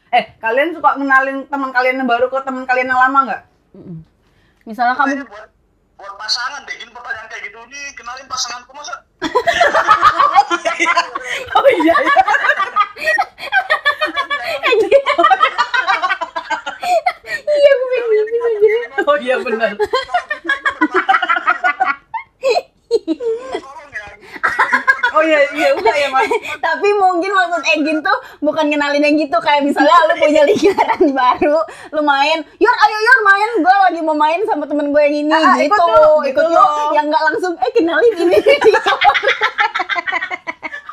Eh, 0.09 0.25
kalian 0.41 0.73
suka 0.73 0.97
ngenalin 0.97 1.45
teman 1.45 1.69
kalian 1.69 2.01
yang 2.01 2.09
baru 2.09 2.33
ke 2.33 2.41
teman 2.41 2.65
kalian 2.65 2.89
yang 2.89 2.97
lama 2.97 3.19
nggak? 3.29 3.41
Misalnya 4.65 4.97
kamu 4.97 5.21
buat 5.29 5.45
buat 5.99 6.13
pasangan 6.17 6.65
deh 6.65 6.75
Gin 6.81 6.89
pertanyaan 6.89 7.27
kayak 7.29 7.43
gitu 7.45 7.59
nih 7.69 7.93
kenalin 7.93 8.25
pasanganku 8.25 8.73
masa 8.73 8.95
Oh 11.59 11.67
iya. 11.69 11.95
Iya, 17.49 17.71
gue 17.75 17.97
gitu 18.17 18.37
aja. 18.49 18.73
Oh 19.05 19.17
iya 19.19 19.35
benar. 19.43 19.73
tolong 23.59 23.89
ya 23.93 24.05
Oh 25.13 25.21
iya 25.21 25.39
iya 25.53 25.69
udah 25.77 25.88
ya 25.99 26.09
mas. 26.09 26.31
Tapi 26.65 26.87
mungkin 26.95 27.31
maksud 27.35 27.61
Egin 27.75 27.99
tuh 27.99 28.17
bukan 28.39 28.65
kenalin 28.71 29.03
yang 29.03 29.15
gitu 29.19 29.37
kayak 29.43 29.67
misalnya 29.67 29.91
lu 30.07 30.15
punya 30.15 30.41
lingkaran 30.47 31.03
baru, 31.19 31.59
lu 31.91 32.01
main, 32.01 32.39
"Yor, 32.57 32.75
ayo 32.75 32.97
Yor 33.03 33.19
main, 33.27 33.49
gue 33.59 33.75
lagi 33.83 33.99
mau 33.99 34.15
main 34.15 34.39
sama 34.47 34.63
temen 34.65 34.95
gue 34.95 35.01
yang 35.03 35.17
ini." 35.27 35.33
Ah, 35.35 35.43
ah, 35.43 35.55
gitu. 35.59 35.67
ikut 35.67 35.79
yuk, 35.83 35.99
ikut 35.99 36.25
gitu 36.31 36.41
yuk. 36.47 36.55
loh. 36.55 36.91
Yang 36.95 37.05
nggak 37.11 37.23
langsung 37.27 37.53
eh 37.59 37.71
kenalin 37.75 38.13
ini. 38.15 38.37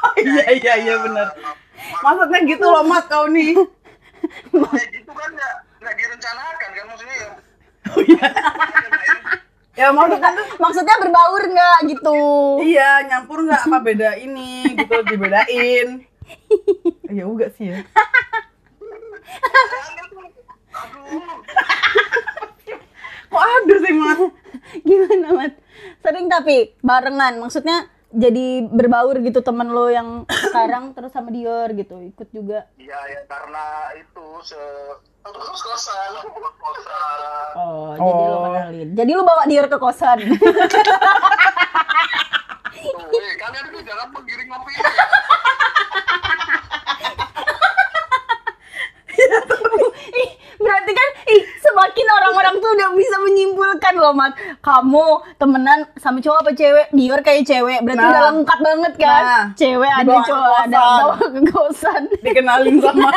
Oh, 0.07 0.15
iya 0.23 0.45
iya 0.55 0.73
iya 0.87 0.95
benar. 1.03 1.35
Maksudnya 1.99 2.41
gitu 2.47 2.63
loh 2.63 2.87
mat 2.87 3.11
kau 3.11 3.27
nih. 3.27 3.59
kayak 4.55 4.89
gitu 4.95 5.13
kan 5.13 5.31
nggak 5.83 5.95
direncanakan 5.99 6.69
kan 6.75 6.85
maksudnya 6.87 7.17
ya 7.19 7.31
Oh 7.95 8.03
iya. 8.03 8.27
Ya 9.77 9.93
maksudnya 9.93 10.33
Maksudnya 10.57 10.97
berbaur 10.99 11.43
nggak 11.45 11.77
gitu. 11.93 12.19
iya 12.65 13.05
nyampur 13.05 13.45
nggak 13.45 13.69
apa 13.69 13.79
beda 13.79 14.17
ini 14.17 14.73
gitu 14.75 14.97
dibedain. 15.05 15.89
Ya 17.07 17.23
enggak 17.23 17.55
sih 17.55 17.71
ya. 17.71 17.87
aduh 20.75 21.39
Kok 23.31 23.43
ada 23.45 23.75
sih 23.79 23.95
mas? 23.95 24.21
Gimana, 24.83 25.29
Mat? 25.33 25.53
Sering 26.03 26.27
tapi 26.27 26.75
barengan. 26.81 27.39
Maksudnya 27.39 27.87
jadi 28.17 28.65
berbaur 28.65 29.21
gitu 29.21 29.45
temen 29.45 29.69
lo 29.69 29.93
yang 29.93 30.25
sekarang 30.29 30.91
terus 30.97 31.13
sama 31.13 31.29
Dior 31.29 31.69
gitu 31.77 32.01
ikut 32.01 32.29
juga? 32.33 32.65
Iya 32.81 32.97
ya 33.13 33.21
karena 33.29 33.93
itu 34.01 34.27
se 34.41 34.57
terus 35.27 35.59
kosan 35.59 36.13
kosan 36.57 37.19
oh, 37.59 37.93
jadi 37.99 38.25
lo 38.25 38.37
Oh. 38.37 38.43
kenalin. 38.49 38.89
Jadi 38.97 39.11
lo 39.13 39.23
bawa 39.23 39.45
Dior 39.45 39.67
ke 39.69 39.77
kosan. 39.77 40.19
Tuh, 42.87 43.19
eh, 43.19 43.35
kalian 43.35 43.67
tuh 43.73 43.83
jangan 43.83 44.07
menggiring 44.15 44.47
opini 44.53 44.79
ya. 44.79 44.91
Ih, 50.17 50.31
berarti 50.57 50.93
kan 50.93 51.09
ih, 51.31 51.43
semakin 51.61 52.07
orang-orang 52.09 52.55
tuh 52.59 52.71
udah 52.73 52.89
bisa 52.95 53.17
menyimpulkan 53.21 53.95
loh 53.97 54.13
mat. 54.13 54.33
Kamu 54.61 55.07
temenan 55.37 55.87
sama 55.97 56.19
cowok 56.19 56.39
apa 56.43 56.51
cewek? 56.53 56.87
Dior 56.93 57.21
kayak 57.21 57.45
cewek. 57.47 57.81
Berarti 57.83 58.03
Nah. 58.03 58.11
udah 58.13 58.23
lengkap 58.33 58.59
banget 58.61 58.93
kan? 58.97 59.23
Nah. 59.23 59.45
cewek 59.55 59.91
ada 59.91 60.15
cowok 60.23 60.57
ada. 60.67 60.77
kosan. 60.77 61.01
bawa 61.01 61.17
ke 61.21 61.41
kosan. 61.51 62.03
Dikenalin 62.23 62.77
sama 62.81 63.11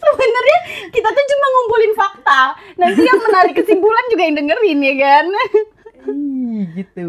sebenarnya 0.00 0.58
kita 0.92 1.08
tuh 1.08 1.24
cuma 1.26 1.46
ngumpulin 1.48 1.92
fakta. 1.96 2.42
Nanti 2.76 3.00
yang 3.04 3.20
menarik 3.20 3.54
kesimpulan 3.56 4.04
juga 4.12 4.22
yang 4.24 4.36
dengerin 4.40 4.78
ya 4.80 4.94
kan? 4.98 5.24
Ih, 6.10 6.64
gitu. 6.76 7.06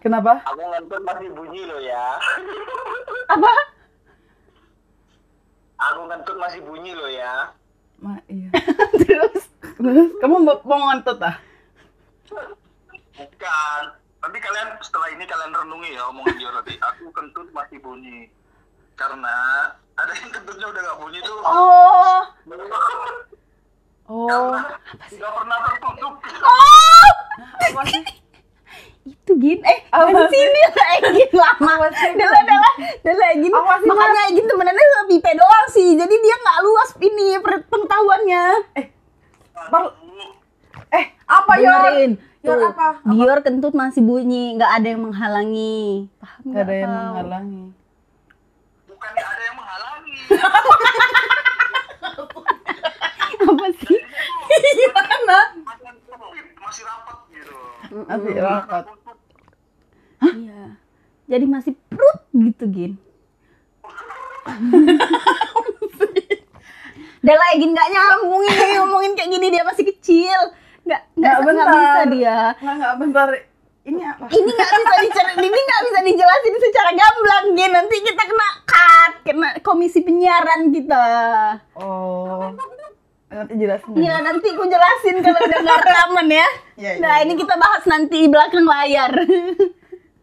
Kenapa? 0.00 0.40
aku 0.44 0.60
ngantuk 0.60 1.00
masih 1.04 1.28
bunyi 1.32 1.64
loh 1.64 1.80
ya. 1.80 2.16
Apa 3.28 3.52
aku 5.78 6.00
ngentut 6.10 6.36
masih 6.38 6.60
bunyi 6.62 6.92
loh 6.94 7.10
ya. 7.10 7.50
Ma, 8.02 8.18
iya. 8.26 8.50
terus? 9.00 9.44
Terus? 9.60 10.10
Kamu 10.18 10.36
mau 10.42 10.58
mau 10.66 10.80
ngentot 10.90 11.18
ah? 11.22 11.36
bukan. 13.14 13.82
Nanti 14.24 14.38
kalian 14.40 14.68
setelah 14.80 15.08
ini 15.12 15.24
kalian 15.28 15.52
renungi 15.52 15.90
ya 15.94 16.02
omongan 16.08 16.36
dia 16.40 16.50
tadi 16.50 16.74
aku 16.80 17.04
kentut 17.12 17.48
masih 17.52 17.78
bunyi. 17.78 18.26
Karena 18.96 19.68
ada 19.94 20.12
yang 20.16 20.30
kentutnya 20.30 20.66
udah 20.70 20.80
gak 20.80 20.98
bunyi 21.02 21.18
tuh. 21.22 21.38
Oh. 21.44 22.20
Oh, 24.04 24.28
karena 24.28 24.60
tidak 25.08 25.32
pernah 25.32 25.58
tertutup. 25.64 26.14
Oh. 26.44 27.08
Apa 27.40 27.82
sih? 27.88 28.04
Itu 29.04 29.32
gin 29.36 29.60
eh 29.60 29.84
Apa 29.86 30.08
sih? 30.08 30.32
sini 30.32 30.60
lah 30.64 30.86
Egin 30.96 31.30
lama 31.30 31.86
sih? 31.94 32.10
Dela 32.12 32.40
Dela 32.40 32.70
Dela 33.02 33.26
sih, 33.36 33.50
makanya 33.84 34.20
Egin 34.28 34.44
temenannya 34.44 34.86
sama 34.86 35.04
Pipe 35.06 35.30
doang 35.34 35.66
sih. 35.68 35.88
Jadi 35.92 36.14
dia 36.16 36.34
nggak 36.34 36.58
luas 36.60 36.90
ini 36.98 37.26
pengetahuannya. 37.42 38.44
Bar- 39.66 39.94
eh, 40.90 41.04
apa 41.22 41.50
dengerin. 41.54 42.12
Yor 42.40 42.54
Tuh, 42.54 42.70
apa? 42.70 42.86
Dior 43.02 43.38
kentut 43.40 43.72
masih 43.72 44.00
bunyi 44.00 44.54
nggak 44.54 44.70
ada 44.74 44.86
yang 44.86 45.00
menghalangi. 45.02 46.06
Paham 46.16 46.42
Gak 46.50 46.62
ada 46.62 46.74
yang 46.74 46.90
menghalangi. 46.90 47.62
bukannya 48.86 49.22
ada 49.22 49.42
yang 49.42 49.54
menghalangi. 49.54 50.16
Apa 53.44 53.66
sih? 53.78 54.00
Gimana? 54.74 55.38
masih 56.56 56.82
rapat 56.82 57.13
Masih 57.94 58.34
rapat. 58.42 58.84
iya. 60.34 60.74
Jadi 61.24 61.44
masih 61.46 61.72
perut 61.86 62.20
gitu 62.34 62.64
gin. 62.68 62.92
Dela 67.24 67.46
Egin 67.56 67.72
nggak 67.72 67.88
nyambung 67.88 68.42
ini. 68.44 68.76
Ngomongin 68.76 69.16
kayak 69.16 69.30
gini 69.32 69.46
dia 69.48 69.64
masih 69.64 69.84
kecil. 69.88 70.40
Nggak 70.84 71.00
nggak 71.16 71.38
bisa 71.40 72.02
dia. 72.12 72.38
Nggak, 72.60 72.74
nggak, 72.76 72.94
bentar. 73.00 73.28
Ini 73.84 74.00
apa? 74.00 74.24
ini 74.32 74.48
nggak 74.48 74.72
bisa 74.80 74.96
dicer- 75.04 75.36
ini 75.36 75.60
nggak 75.60 75.82
bisa 75.84 76.00
dijelasin 76.08 76.56
secara 76.60 76.90
gamblang 76.92 77.46
Gin. 77.56 77.72
Nanti 77.72 77.96
kita 78.00 78.22
kena 78.26 78.48
cut 78.68 79.12
kena 79.24 79.48
komisi 79.64 80.04
penyiaran 80.04 80.68
kita. 80.68 81.04
Oh. 81.78 82.52
Nanti 83.30 83.52
jelasin. 83.58 83.90
Iya 83.98 84.14
nanti 84.22 84.46
aku 84.52 84.64
jelasin 84.68 85.16
kalau 85.24 85.40
udah 85.42 85.58
nggak 85.64 85.80
rekaman 85.82 86.28
ya. 86.28 86.48
Iya, 86.78 86.90
iya, 86.96 87.02
nah 87.02 87.14
iya. 87.18 87.24
ini 87.26 87.32
kita 87.40 87.54
bahas 87.58 87.82
nanti 87.88 88.16
di 88.24 88.28
belakang 88.30 88.64
layar. 88.66 89.12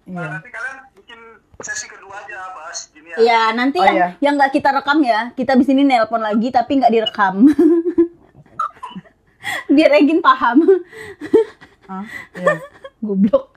Iya. 0.07 0.23
nanti 0.27 0.49
kalian 0.51 0.77
bikin 0.95 1.19
sesi 1.63 1.87
kedua 1.87 2.15
aja 2.23 2.39
bahas 2.55 2.79
gini 2.91 3.11
ya. 3.11 3.17
Iya 3.19 3.41
nanti 3.57 3.77
Oh, 3.79 3.85
yang 3.85 3.97
iya. 3.97 4.09
yang 4.23 4.33
nggak 4.39 4.53
kita 4.55 4.69
rekam 4.71 4.99
ya. 5.03 5.33
Kita 5.35 5.53
di 5.59 5.65
sini 5.67 5.81
nelpon 5.83 6.21
lagi 6.23 6.47
tapi 6.53 6.71
nggak 6.79 6.93
direkam. 6.93 7.35
Biar 9.75 9.91
Egin 9.97 10.21
paham. 10.21 10.61
Ah, 11.89 12.05
iya. 12.37 12.55
goblok. 13.05 13.51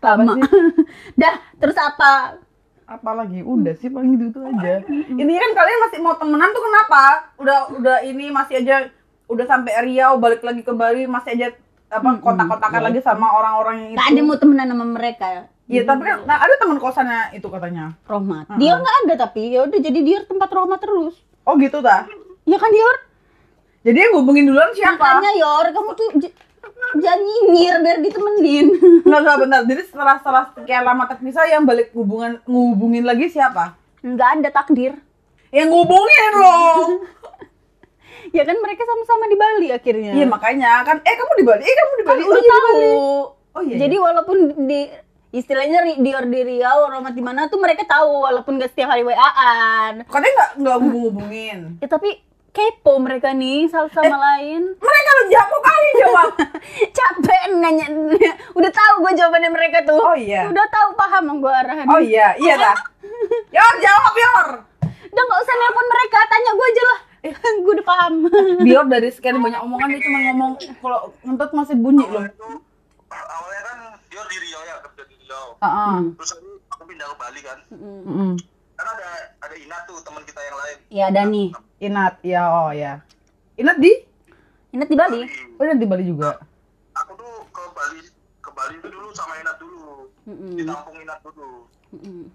Lama. 0.00 0.38
dah 1.20 1.34
terus 1.60 1.76
apa 1.76 2.40
Apalagi 2.86 3.42
udah 3.42 3.74
sih 3.74 3.90
paling 3.90 4.14
gitu, 4.14 4.30
-gitu 4.30 4.40
aja. 4.42 4.78
Ini 5.10 5.32
kan 5.32 5.50
kalian 5.52 5.78
masih 5.82 5.98
mau 5.98 6.14
temenan 6.14 6.50
tuh 6.50 6.62
kenapa? 6.62 7.02
Udah 7.36 7.58
udah 7.72 7.96
ini 8.00 8.30
masih 8.30 8.62
aja 8.62 8.86
udah 9.26 9.42
sampai 9.42 9.74
Riau 9.82 10.16
balik 10.16 10.40
lagi 10.40 10.62
ke 10.62 10.70
Bali 10.70 11.02
masih 11.04 11.34
aja 11.34 11.48
apa 11.88 12.18
kontak-kontakan 12.18 12.78
lagi 12.80 12.98
sama 13.00 13.26
orang-orang 13.32 13.74
yang 13.78 13.90
itu. 13.92 14.02
ada 14.06 14.20
mau 14.22 14.36
temenan 14.36 14.66
sama 14.66 14.86
mereka 14.86 15.50
Iya, 15.66 15.82
tapi 15.82 16.02
kan 16.02 16.22
nah, 16.22 16.38
ada 16.38 16.54
teman 16.56 16.78
kosannya 16.78 17.34
itu 17.34 17.46
katanya. 17.46 17.90
Rohmat 18.06 18.54
dia 18.54 18.72
nggak 18.72 18.96
ada 19.02 19.14
tapi 19.20 19.50
ya 19.50 19.66
udah 19.66 19.78
jadi 19.80 19.98
dia 19.98 20.18
tempat 20.22 20.46
Rohmat 20.46 20.78
terus 20.78 21.18
Oh 21.42 21.58
gitu 21.58 21.78
ta? 21.78 22.06
ya 22.42 22.54
kan 22.54 22.70
Dior 22.70 22.96
Jadi 23.82 23.98
yang 23.98 24.14
hubungin 24.14 24.46
duluan 24.46 24.70
siapa? 24.70 24.94
makanya 24.94 25.30
Yor 25.36 25.66
kamu 25.70 25.90
tuh 25.92 26.08
jangan 27.00 27.20
nyinyir 27.22 27.74
biar 27.82 27.98
ditemenin 28.02 28.66
Enggak, 29.06 29.20
enggak 29.22 29.38
benar. 29.42 29.60
Jadi 29.64 29.82
setelah 29.86 30.14
setelah 30.18 30.44
sekian 30.52 30.82
lama 30.82 31.04
terpisah 31.06 31.44
yang 31.46 31.62
balik 31.64 31.94
hubungan 31.94 32.42
ngehubungin 32.44 33.04
lagi 33.06 33.30
siapa? 33.30 33.78
nggak 34.06 34.30
ada 34.38 34.48
takdir 34.54 34.94
Yang 35.50 35.68
ngubungin 35.72 36.32
loh. 36.36 37.06
ya 38.36 38.42
kan 38.42 38.56
mereka 38.58 38.82
sama-sama 38.82 39.24
di 39.30 39.36
Bali 39.38 39.68
akhirnya. 39.72 40.12
Iya 40.12 40.26
makanya 40.26 40.82
kan 40.82 41.00
eh 41.00 41.14
kamu 41.14 41.32
di 41.38 41.44
Bali, 41.46 41.62
eh 41.62 41.74
kamu 41.74 41.92
di 41.96 42.04
kan 42.04 42.10
Bali. 42.12 42.22
udah 42.22 42.30
oh, 42.30 42.36
iya, 42.36 42.42
di 42.42 42.50
tahu. 42.50 42.74
Bali. 42.74 42.90
Oh 43.56 43.62
iya. 43.62 43.76
Jadi 43.80 43.96
walaupun 43.96 44.36
di 44.68 44.80
istilahnya 45.32 45.78
Dior 46.00 46.24
di 46.28 46.40
Riau, 46.44 46.80
Romat 46.92 47.14
di 47.16 47.22
mana 47.24 47.48
tuh 47.48 47.60
mereka 47.60 47.84
tahu 47.88 48.24
walaupun 48.28 48.56
gak 48.60 48.72
setiap 48.72 48.92
hari 48.92 49.04
WA-an. 49.04 50.04
katanya 50.06 50.32
nggak 50.34 50.50
nggak 50.60 50.76
hubung-hubungin. 50.82 51.58
Ya 51.80 51.88
tapi 51.88 52.20
kepo 52.56 52.96
mereka 52.96 53.36
nih 53.36 53.68
satu 53.68 53.92
sama 53.92 54.16
lain. 54.16 54.72
Mereka 54.80 55.10
lu 55.12 55.24
jago 55.28 55.58
kali 55.60 55.88
jawab. 56.00 56.30
Capek 56.96 57.42
nanya. 57.60 57.86
Udah 58.56 58.70
tahu 58.72 59.04
gue 59.04 59.12
jawabannya 59.12 59.50
mereka 59.52 59.84
tuh. 59.84 60.00
Oh 60.00 60.16
iya. 60.16 60.48
Udah 60.48 60.64
tahu 60.72 60.96
paham 60.96 61.36
gue 61.36 61.52
arahan. 61.52 61.84
Oh 61.92 62.00
iya, 62.00 62.32
iya 62.40 62.56
dah. 62.56 62.76
Yor 63.56 63.74
jawab 63.84 64.14
Yor. 64.16 64.46
Udah 65.12 65.22
nggak 65.28 65.40
usah 65.44 65.54
nelpon 65.56 65.86
mereka, 65.88 66.18
tanya 66.32 66.50
gue 66.56 66.66
aja 66.72 66.82
lah. 66.88 67.00
gue 67.64 67.72
udah 67.76 67.86
paham. 67.86 68.12
Biar 68.64 68.84
dari 68.88 69.08
sekian 69.12 69.36
banyak 69.44 69.60
omongan 69.60 69.92
dia 69.92 70.00
cuma 70.00 70.18
ngomong 70.32 70.50
kalau 70.80 71.00
ngentut 71.28 71.50
masih 71.52 71.76
bunyi 71.76 72.08
loh. 72.08 72.24
itu 72.24 72.48
awalnya 73.12 73.62
kan 73.62 73.76
dia 74.10 74.22
di 74.26 74.36
Riau 74.42 74.62
ya 74.66 74.74
kerja 74.82 75.02
di 75.06 75.14
Riau 75.24 75.46
Heeh. 75.62 75.96
terus 76.18 76.30
aku, 76.36 76.48
aku 76.74 76.82
pindah 76.90 77.06
ke 77.06 77.16
Bali 77.16 77.40
kan 77.40 77.58
Heeh. 77.70 78.32
Kan 78.76 78.86
ada 78.86 79.08
ada 79.40 79.54
Ina 79.56 79.76
tuh 79.84 79.96
teman 80.00 80.22
kita 80.22 80.38
yang 80.38 80.56
lain 80.56 80.76
ya 80.88 81.06
Dani. 81.08 81.44
Inat, 81.76 82.14
ya 82.20 82.42
oh 82.46 82.70
ya. 82.70 83.04
Inat 83.56 83.76
di? 83.76 83.92
Inat 84.70 84.88
di 84.88 84.96
Bali. 84.96 85.28
Oh 85.56 85.62
Inat 85.62 85.76
di 85.76 85.84
Bali 85.84 86.04
juga. 86.04 86.40
aku 86.92 87.12
tuh 87.12 87.32
ke 87.50 87.62
Bali 87.72 88.00
ke 88.38 88.50
Bali 88.50 88.74
itu 88.74 88.88
dulu 88.88 89.08
sama 89.12 89.36
Inat 89.36 89.56
dulu 89.56 90.08
ditampung 90.52 90.96
Inat 90.96 91.20
dulu 91.20 91.68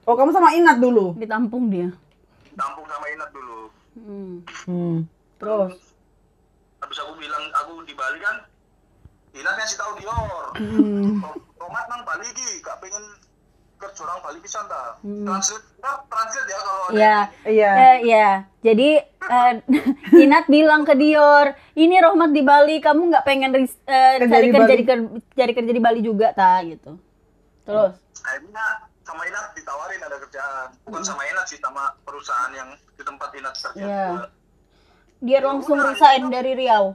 Oh 0.03 0.15
kamu 0.15 0.31
sama 0.31 0.49
Inat 0.53 0.77
dulu. 0.77 1.13
Ditampung 1.15 1.69
dia. 1.69 1.89
ditampung 2.45 2.85
sama 2.85 3.05
Inat 3.09 3.29
dulu 3.31 3.59
Hmm. 3.91 5.03
Terus. 5.35 5.75
habis 6.79 6.97
aku 6.97 7.13
bilang 7.15 7.43
aku 7.51 7.83
di 7.83 7.91
Bali 7.91 8.17
kan 8.17 8.45
Inat 9.31 9.53
ngasih 9.53 9.77
tahu 9.77 9.91
Dior 9.97 10.45
Romat 11.55 11.85
nang 11.87 12.01
Bali 12.01 12.25
ki 12.31 12.61
gak 12.61 12.79
pengen 12.79 13.03
kerja 13.81 14.01
orang 14.01 14.21
Bali 14.21 14.39
pisan 14.39 14.63
ta 14.65 14.95
translate 15.01 15.65
nah, 15.79 15.97
translate 16.05 16.47
ya 16.47 16.59
kalau 16.59 16.83
ada 16.83 16.93
Ya. 16.93 17.17
Iya. 17.43 17.71
Eh, 17.73 17.97
ya, 18.05 18.29
jadi 18.61 18.89
eh, 19.03 19.53
Inat 20.23 20.45
bilang 20.47 20.83
ke 20.83 20.93
Dior, 20.93 21.47
ini 21.73 21.97
Rohmat 21.97 22.29
di 22.29 22.41
Bali, 22.41 22.77
kamu 22.77 23.09
nggak 23.09 23.25
pengen 23.25 23.51
ris- 23.51 23.81
Kerja 23.81 24.27
cari 24.29 24.47
kerja 24.47 24.61
Bali. 24.67 24.77
di 24.77 24.85
cari 25.33 25.51
kerja 25.51 25.71
di 25.71 25.81
Bali 25.81 25.99
juga 25.99 26.29
ta 26.31 26.61
gitu. 26.61 26.95
Terus, 27.61 27.93
akhirnya 28.21 28.65
sama 29.01 29.25
Inat 29.25 29.51
ditawarin 29.51 29.99
ada 29.99 30.17
kerjaan 30.17 30.67
bukan 30.83 31.01
sama 31.01 31.25
Inat 31.25 31.45
sih 31.45 31.57
sama 31.57 31.91
perusahaan 32.01 32.51
yang 32.51 32.69
di 32.91 33.01
tempat 33.01 33.29
Inat 33.33 33.55
kerja 33.55 33.81
Iya. 33.81 34.07
dia 35.19 35.39
langsung 35.39 35.77
resign 35.77 36.29
dari 36.29 36.53
Riau. 36.55 36.93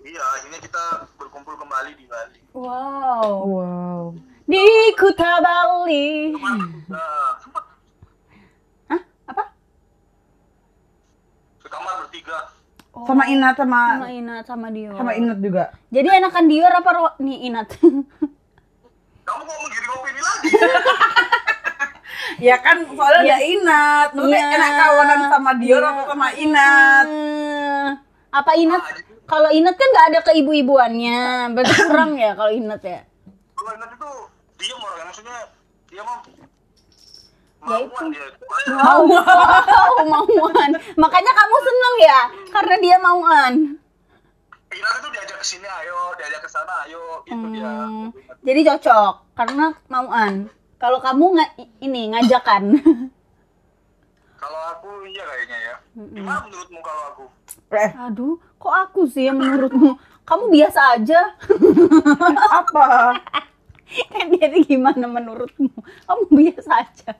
iya 0.00 0.18
akhirnya 0.34 0.58
kita 0.58 0.84
berkumpul 1.14 1.54
kembali 1.54 1.94
di 1.94 2.06
Bali 2.06 2.40
Wow. 2.52 3.30
Wow. 3.44 4.02
Di 4.42 4.64
Kuta 4.94 5.32
Bali. 5.38 6.34
sempat 7.38 7.64
Hah? 8.88 9.00
Apa? 9.26 9.42
kamar 11.62 12.04
bertiga 12.04 12.38
Sama 12.92 13.24
Inat 13.24 13.56
sama 13.56 13.80
Sama 13.96 14.08
Inat 14.10 14.44
sama 14.44 14.68
Dior. 14.68 14.92
sama 14.92 15.12
Inat 15.14 15.38
juga. 15.40 15.64
Jadi 15.88 16.08
enakan 16.12 16.44
Dior 16.46 16.68
apa 16.70 16.88
ro 16.90 17.08
nih 17.18 17.48
Inat? 17.48 17.68
kamu 19.22 19.40
kok 19.40 19.56
menggiring 19.56 19.92
opini 19.94 20.20
lagi 20.20 20.48
Ya 22.42 22.58
kan 22.58 22.82
soalnya 22.84 23.22
ada 23.32 23.38
Inat. 23.40 24.08
Maksudnya 24.12 24.40
Iya. 24.42 24.52
enak 24.52 24.70
kawanan 24.76 25.20
sama 25.30 25.52
Dior 25.56 25.80
atau 25.80 26.04
sama 26.06 26.28
Inat? 26.34 27.06
Hmm, 27.06 27.86
apa 28.28 28.50
Inat? 28.54 28.82
Kalau 29.24 29.48
Inat 29.48 29.74
kan 29.74 29.88
nggak 29.88 30.06
ada 30.12 30.20
keibu-ibuannya, 30.22 31.20
berarti 31.54 31.74
kurang 31.86 32.18
ya 32.18 32.34
kalau 32.34 32.50
Inat 32.50 32.82
ya. 32.82 33.00
kalau 33.54 33.72
Inat 33.72 33.90
itu 33.94 34.10
diem 34.62 34.78
orangnya 34.78 35.04
maksudnya 35.04 35.38
dia 35.88 36.02
mah 36.02 36.18
Ya 37.62 37.78
itu. 37.78 37.86
mauan 37.86 38.04
dia 38.10 38.26
Mau, 38.68 39.02
mau, 39.06 39.94
mauan. 40.04 40.70
Makanya 40.96 41.32
kamu 41.32 41.56
seneng 41.60 41.94
ya, 42.00 42.20
karena 42.50 42.74
dia 42.76 42.96
mauan. 42.98 43.54
Inat 44.68 44.94
itu 44.96 45.08
diajak 45.10 45.36
ke 45.36 45.46
sini 45.46 45.68
ayo 45.68 45.94
diajak 46.16 46.40
ke 46.40 46.48
sana 46.48 46.74
ayo 46.82 47.22
itu 47.22 47.46
dia 47.52 47.70
Hmm, 47.86 48.10
jadi 48.40 48.60
cocok 48.66 49.14
karena 49.34 49.66
mauan. 49.86 50.50
Kalau 50.74 50.98
kamu 50.98 51.24
nggak 51.32 51.50
ini 51.78 52.10
ngajakan. 52.10 52.62
kalau 54.34 54.60
aku 54.68 55.06
iya 55.06 55.22
kayaknya 55.22 55.58
ya 55.60 55.74
gimana 55.94 56.42
menurutmu 56.42 56.80
kalau 56.80 57.02
aku 57.14 57.24
Eh, 57.70 57.90
Aduh, 57.96 58.42
kok 58.56 58.74
aku 58.74 59.06
sih 59.06 59.30
yang 59.30 59.38
menurutmu? 59.38 59.94
Kamu 60.24 60.50
biasa 60.50 60.98
aja. 60.98 61.20
apa? 62.50 63.14
kan 64.12 64.26
jadi 64.32 64.58
gimana 64.64 65.04
menurutmu? 65.08 65.72
Kamu 66.08 66.24
biasa 66.32 66.70
aja. 66.84 67.12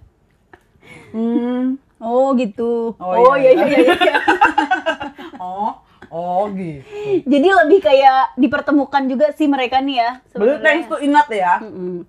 Hmm. 1.13 1.77
Oh 2.03 2.35
gitu. 2.35 2.99
Oh, 2.99 3.37
iya 3.39 3.55
iya, 3.55 3.65
iya 3.67 3.79
iya. 3.79 3.95
iya. 3.95 4.17
Oh, 5.43 5.75
oh 6.11 6.47
gitu. 6.55 6.87
Jadi 7.27 7.49
lebih 7.51 7.79
kayak 7.83 8.39
dipertemukan 8.39 9.03
juga 9.11 9.35
sih 9.35 9.51
mereka 9.51 9.83
nih 9.83 10.03
ya. 10.03 10.11
Berarti 10.35 10.63
thanks 10.63 10.87
to 10.87 10.97
Inat 11.03 11.29
ya. 11.31 11.59
Mm-mm. 11.59 12.07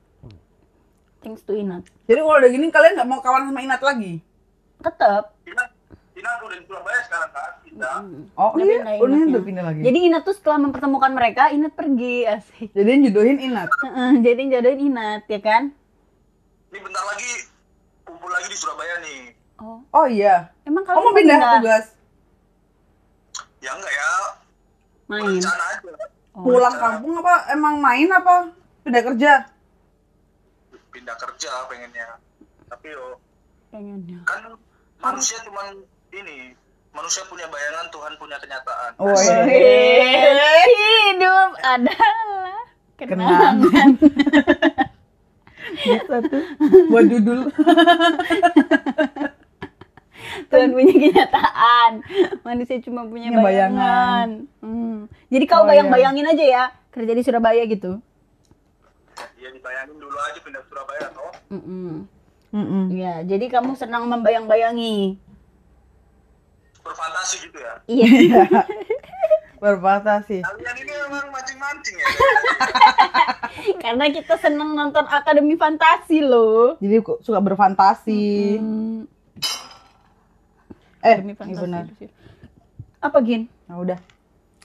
Thanks 1.22 1.42
to 1.46 1.58
Inat. 1.58 1.86
Jadi 2.06 2.20
kalau 2.22 2.38
udah 2.38 2.52
gini 2.52 2.70
kalian 2.70 2.94
nggak 2.94 3.10
mau 3.10 3.22
kawan 3.26 3.50
sama 3.50 3.60
Inat 3.66 3.82
lagi? 3.82 4.22
Tetap. 4.82 5.34
Inat 5.50 5.70
Inat 6.14 6.38
udah 6.46 6.58
di 6.62 6.66
Surabaya 6.70 7.00
sekarang 7.10 7.32
kan 7.34 7.63
Oh, 8.34 8.54
Udah 8.54 8.62
iya, 8.62 8.78
pindah 8.78 8.94
oh, 8.94 9.04
ini 9.04 9.14
Inatnya. 9.16 9.32
udah 9.32 9.44
pindah 9.44 9.64
lagi. 9.64 9.80
Jadi 9.82 9.98
Inat 10.04 10.22
tuh 10.24 10.34
setelah 10.34 10.60
mempertemukan 10.60 11.12
mereka, 11.12 11.44
Inat 11.50 11.74
pergi 11.74 12.16
asik. 12.24 12.70
Jadi 12.70 12.86
yang 12.88 13.04
jodohin 13.08 13.38
Inat. 13.40 13.70
Heeh, 13.84 14.12
Jadi 14.20 14.42
jodohin 14.48 14.82
Inat 14.84 15.24
ya 15.26 15.40
kan? 15.40 15.64
ini 16.66 16.80
bentar 16.80 17.02
lagi 17.04 17.32
kumpul 18.04 18.26
lagi 18.28 18.48
di 18.48 18.56
Surabaya 18.56 18.98
nih 19.00 19.22
Oh, 19.56 19.78
Oh 19.92 20.06
iya. 20.06 20.50
emang 20.64 20.82
Kamu 20.82 20.96
kamu 20.96 21.06
mau 21.06 21.14
pindah 21.14 21.38
tugas? 21.56 21.86
ya 23.60 23.72
enggak 23.72 23.94
ya 23.94 24.10
main? 25.08 25.38
rencana 25.38 25.64
aja 25.72 25.92
Pulang 26.34 26.76
kampung 26.76 27.14
apa 27.16 27.34
emang 27.50 27.78
main 27.78 28.10
apa 28.10 28.36
pindah 28.82 29.04
kerja? 29.06 29.34
pindah 30.90 31.16
kerja 31.16 31.52
pengennya 31.66 32.18
tapi 32.68 32.90
yo 32.90 33.22
Pengennya. 33.70 34.20
kan 34.24 34.58
manusia 34.98 35.38
cuman 35.42 35.78
ini 36.12 36.58
manusia 36.94 37.26
punya 37.26 37.46
bayangan 37.46 37.90
Tuhan 37.90 38.14
punya 38.16 38.38
kenyataan 38.38 38.92
Oh 38.98 39.10
iya. 39.12 39.38
iya. 39.44 40.54
Hidup 41.10 41.50
adalah 41.60 42.58
Kenangan. 42.96 43.56
kenangan. 43.60 43.90
Bisa 45.76 46.18
tuh 46.22 46.44
buat 46.88 47.06
judul. 47.06 47.40
Tuhan 50.46 50.70
punya 50.72 50.94
kenyataan. 50.94 51.92
Manusia 52.42 52.78
cuma 52.80 53.04
punya 53.04 53.30
bayangan. 53.30 53.44
bayangan. 53.44 54.28
Hmm. 54.62 54.98
Jadi 55.28 55.44
kau 55.46 55.60
Oh, 55.60 55.66
iya. 55.66 55.70
bayang-bayangin 55.76 56.26
aja 56.28 56.46
ya 56.46 56.64
kerja 56.90 57.12
di 57.12 57.22
Surabaya 57.22 57.64
gitu. 57.66 58.00
ya 59.36 59.50
dibayangin 59.50 59.98
dulu 59.98 60.16
aja 60.16 60.40
pindah 60.40 60.64
Surabaya 60.64 61.06
toh 61.10 61.32
Mm-mm. 61.52 62.08
Mm-mm. 62.50 62.86
Ya, 62.92 63.22
jadi 63.22 63.50
kamu 63.50 63.74
senang 63.74 64.08
membayang-bayangi. 64.08 65.18
Berfantasi 66.84 67.36
gitu 67.42 67.58
ya 67.58 67.74
Iya. 67.86 68.42
Berfantasi. 69.64 70.44
kalian 70.44 70.76
ini 70.78 70.92
memang 70.94 71.26
mancing-mancing 71.30 71.96
ya 71.96 72.08
Karena 73.80 74.06
kita 74.10 74.36
senang 74.36 74.74
nonton 74.74 75.06
Akademi 75.06 75.56
Fantasi 75.56 76.20
loh. 76.20 76.76
Jadi 76.78 77.00
kok 77.00 77.22
suka 77.22 77.40
berfantasi. 77.40 78.60
Hmm, 78.60 79.08
Eh, 81.00 81.16
Akademi 81.16 81.32
iya 81.32 81.38
Fantasi. 81.38 81.62
benar. 81.62 81.84
Apa 83.00 83.18
Gin? 83.22 83.48
Nah, 83.66 83.78
udah. 83.78 84.00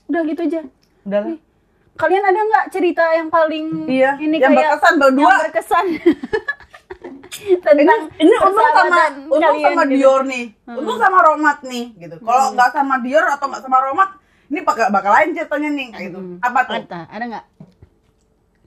Udah 0.06 0.20
gitu 0.24 0.40
aja. 0.44 0.60
Udah 1.04 1.18
lah. 1.20 1.36
Kalian 1.94 2.24
ada 2.24 2.40
nggak 2.40 2.66
cerita 2.68 3.02
yang 3.12 3.26
paling 3.28 3.86
Iya, 3.86 4.18
ini 4.18 4.34
yang 4.36 4.50
kayak 4.52 4.70
berkesan 4.72 4.94
berdua. 4.96 5.22
yang 5.24 5.42
berkesan 5.44 5.86
tentang 7.74 8.00
ini 8.16 8.34
untung 8.38 8.70
sama 8.72 8.96
untung 9.28 9.56
sama 9.60 9.82
gitu. 9.84 9.92
Dior 9.92 10.22
nih. 10.24 10.44
Untung 10.64 10.98
sama 10.98 11.18
Romat 11.20 11.58
nih 11.64 11.84
gitu. 11.96 12.16
Kalau 12.20 12.44
nggak 12.52 12.70
sama 12.72 12.94
Dior 13.00 13.24
atau 13.26 13.46
nggak 13.48 13.62
sama 13.64 13.78
Romat 13.84 14.10
ini 14.48 14.60
bakal 14.64 14.88
bakal 14.88 15.12
lain 15.12 15.36
ceritanya 15.36 15.70
nih 15.72 15.86
kayak 15.92 16.04
gitu. 16.08 16.18
Apa 16.40 16.60
tuh? 16.64 16.74
Ada, 16.80 17.00
ada 17.08 17.24
nggak? 17.28 17.44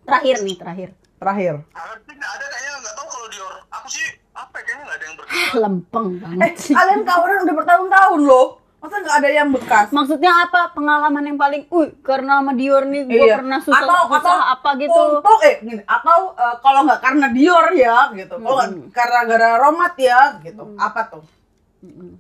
Terakhir 0.02 0.36
nih, 0.42 0.56
terakhir. 0.58 0.90
terakhir. 1.22 1.54
Ada 1.74 1.94
ada 2.10 2.46
kayaknya 2.50 2.72
nggak 2.82 2.96
tahu 2.98 3.08
kalau 3.08 3.28
Dior. 3.30 3.54
Aku 3.72 3.88
sih 3.90 4.08
apa 4.32 4.56
ya, 4.58 4.64
kayaknya 4.66 4.84
nggak 4.86 4.98
ada 4.98 5.06
yang 5.06 5.16
berkesan 5.18 5.58
Lempeng 5.64 6.08
eh 6.08 6.20
banget 6.22 6.54
sih. 6.58 6.74
kalian 6.74 7.02
kawanan 7.04 7.40
udah 7.46 7.56
bertahun-tahun 7.62 8.22
loh 8.26 8.48
masa 8.82 8.98
nggak 8.98 9.18
ada 9.22 9.30
yang 9.30 9.50
bekas 9.54 9.94
Maksudnya 9.94 10.34
apa? 10.42 10.74
Pengalaman 10.74 11.22
yang 11.22 11.38
paling, 11.38 11.70
uh, 11.70 11.94
karena 12.02 12.42
sama 12.42 12.58
Dior 12.58 12.90
nih 12.90 13.06
gue 13.06 13.30
Iya. 13.30 13.38
pernah 13.38 13.62
susah, 13.62 13.78
atau, 13.78 14.10
susah 14.10 14.18
atau 14.18 14.38
apa 14.58 14.70
gitu. 14.82 15.02
untuk 15.22 15.38
eh 15.46 15.56
gini 15.62 15.82
atau 15.86 16.34
eh, 16.34 16.56
kalau 16.66 16.80
nggak 16.90 17.00
karena 17.00 17.28
Dior 17.30 17.68
ya 17.78 18.10
gitu 18.12 18.36
kalau 18.42 18.58
nggak 18.58 18.90
karena 18.90 19.20
gara 19.30 19.50
Romat 19.62 19.94
ya 20.02 20.42
gitu 20.42 20.64
apa 20.82 21.02
tuh 21.08 21.22
apa 21.22 22.20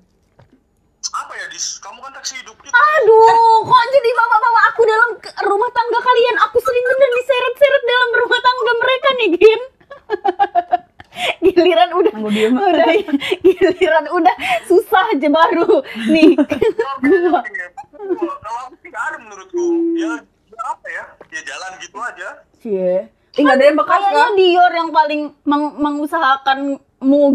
apa 1.11 1.33
ya 1.35 1.45
dis 1.49 1.81
kamu 1.81 1.97
kan 1.97 2.13
taksi 2.13 2.39
hidup 2.39 2.55
gitu 2.61 2.71
Aduh, 2.71 3.65
kok 3.65 3.83
jadi 3.91 4.09
bawa-bawa 4.15 4.61
aku 4.71 4.81
dalam 4.85 5.09
rumah 5.43 5.69
tangga 5.73 5.99
kalian? 5.99 6.35
Aku 6.47 6.57
sering 6.61 6.85
bener 6.87 7.09
diseret-seret 7.19 7.83
dalam 7.83 8.09
rumah 8.15 8.39
tangga 8.39 8.73
mereka 8.79 9.07
nih, 9.19 9.29
Gin. 9.35 9.61
Giliran 11.43 11.89
udah 11.91 12.13
diem. 12.27 12.53
udah 12.53 12.87
giliran 13.45 14.05
udah 14.09 14.35
susah 14.65 15.03
aja 15.09 15.27
baru 15.27 15.83
nih. 16.07 16.35
Gua. 17.01 17.41
kalau 18.37 18.59
aku 18.65 18.75
sih 18.77 18.89
nggak 18.89 19.03
ada 19.05 19.17
menurutku 19.17 19.63
ya 19.95 20.11
apa 20.61 20.87
ya 20.87 21.03
ya 21.29 21.41
jalan 21.43 21.71
gitu 21.79 21.97
aja 21.97 22.27
Cie. 22.57 23.09
Ih, 23.31 23.41
nggak 23.41 23.55
ada 23.55 23.65
yang 23.65 23.77
bekas 23.77 23.95
Kayaknya 23.97 24.19
kan? 24.21 24.31
Dior 24.35 24.71
yang 24.73 24.89
paling 24.91 25.21
meng- 25.41 25.75
mengusahakanmu 25.77 26.79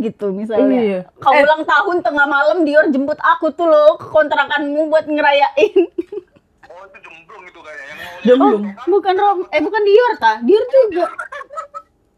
gitu 0.03 0.27
misalnya. 0.31 0.79
Iya. 0.79 1.01
Kau 1.17 1.33
Eh. 1.33 1.41
ulang 1.41 1.65
tahun 1.65 1.97
tengah 2.01 2.27
malam 2.27 2.63
Dior 2.63 2.87
jemput 2.87 3.17
aku 3.19 3.51
tuh 3.51 3.65
loh 3.65 3.97
ke 3.97 4.07
kontrakanmu 4.07 4.87
buat 4.87 5.07
ngerayain. 5.07 5.89
oh 6.67 6.83
itu 6.85 6.99
jemblung 7.01 7.43
itu 7.43 7.59
kayaknya 7.59 7.85
yang 7.89 7.99
mau 7.99 8.21
Jemblung. 8.23 8.63
bukan 8.87 9.15
Rom, 9.17 9.39
eh 9.49 9.61
bukan 9.61 9.83
Dior 9.83 10.13
ta? 10.17 10.33
Dior 10.41 10.65
juga. 10.67 11.05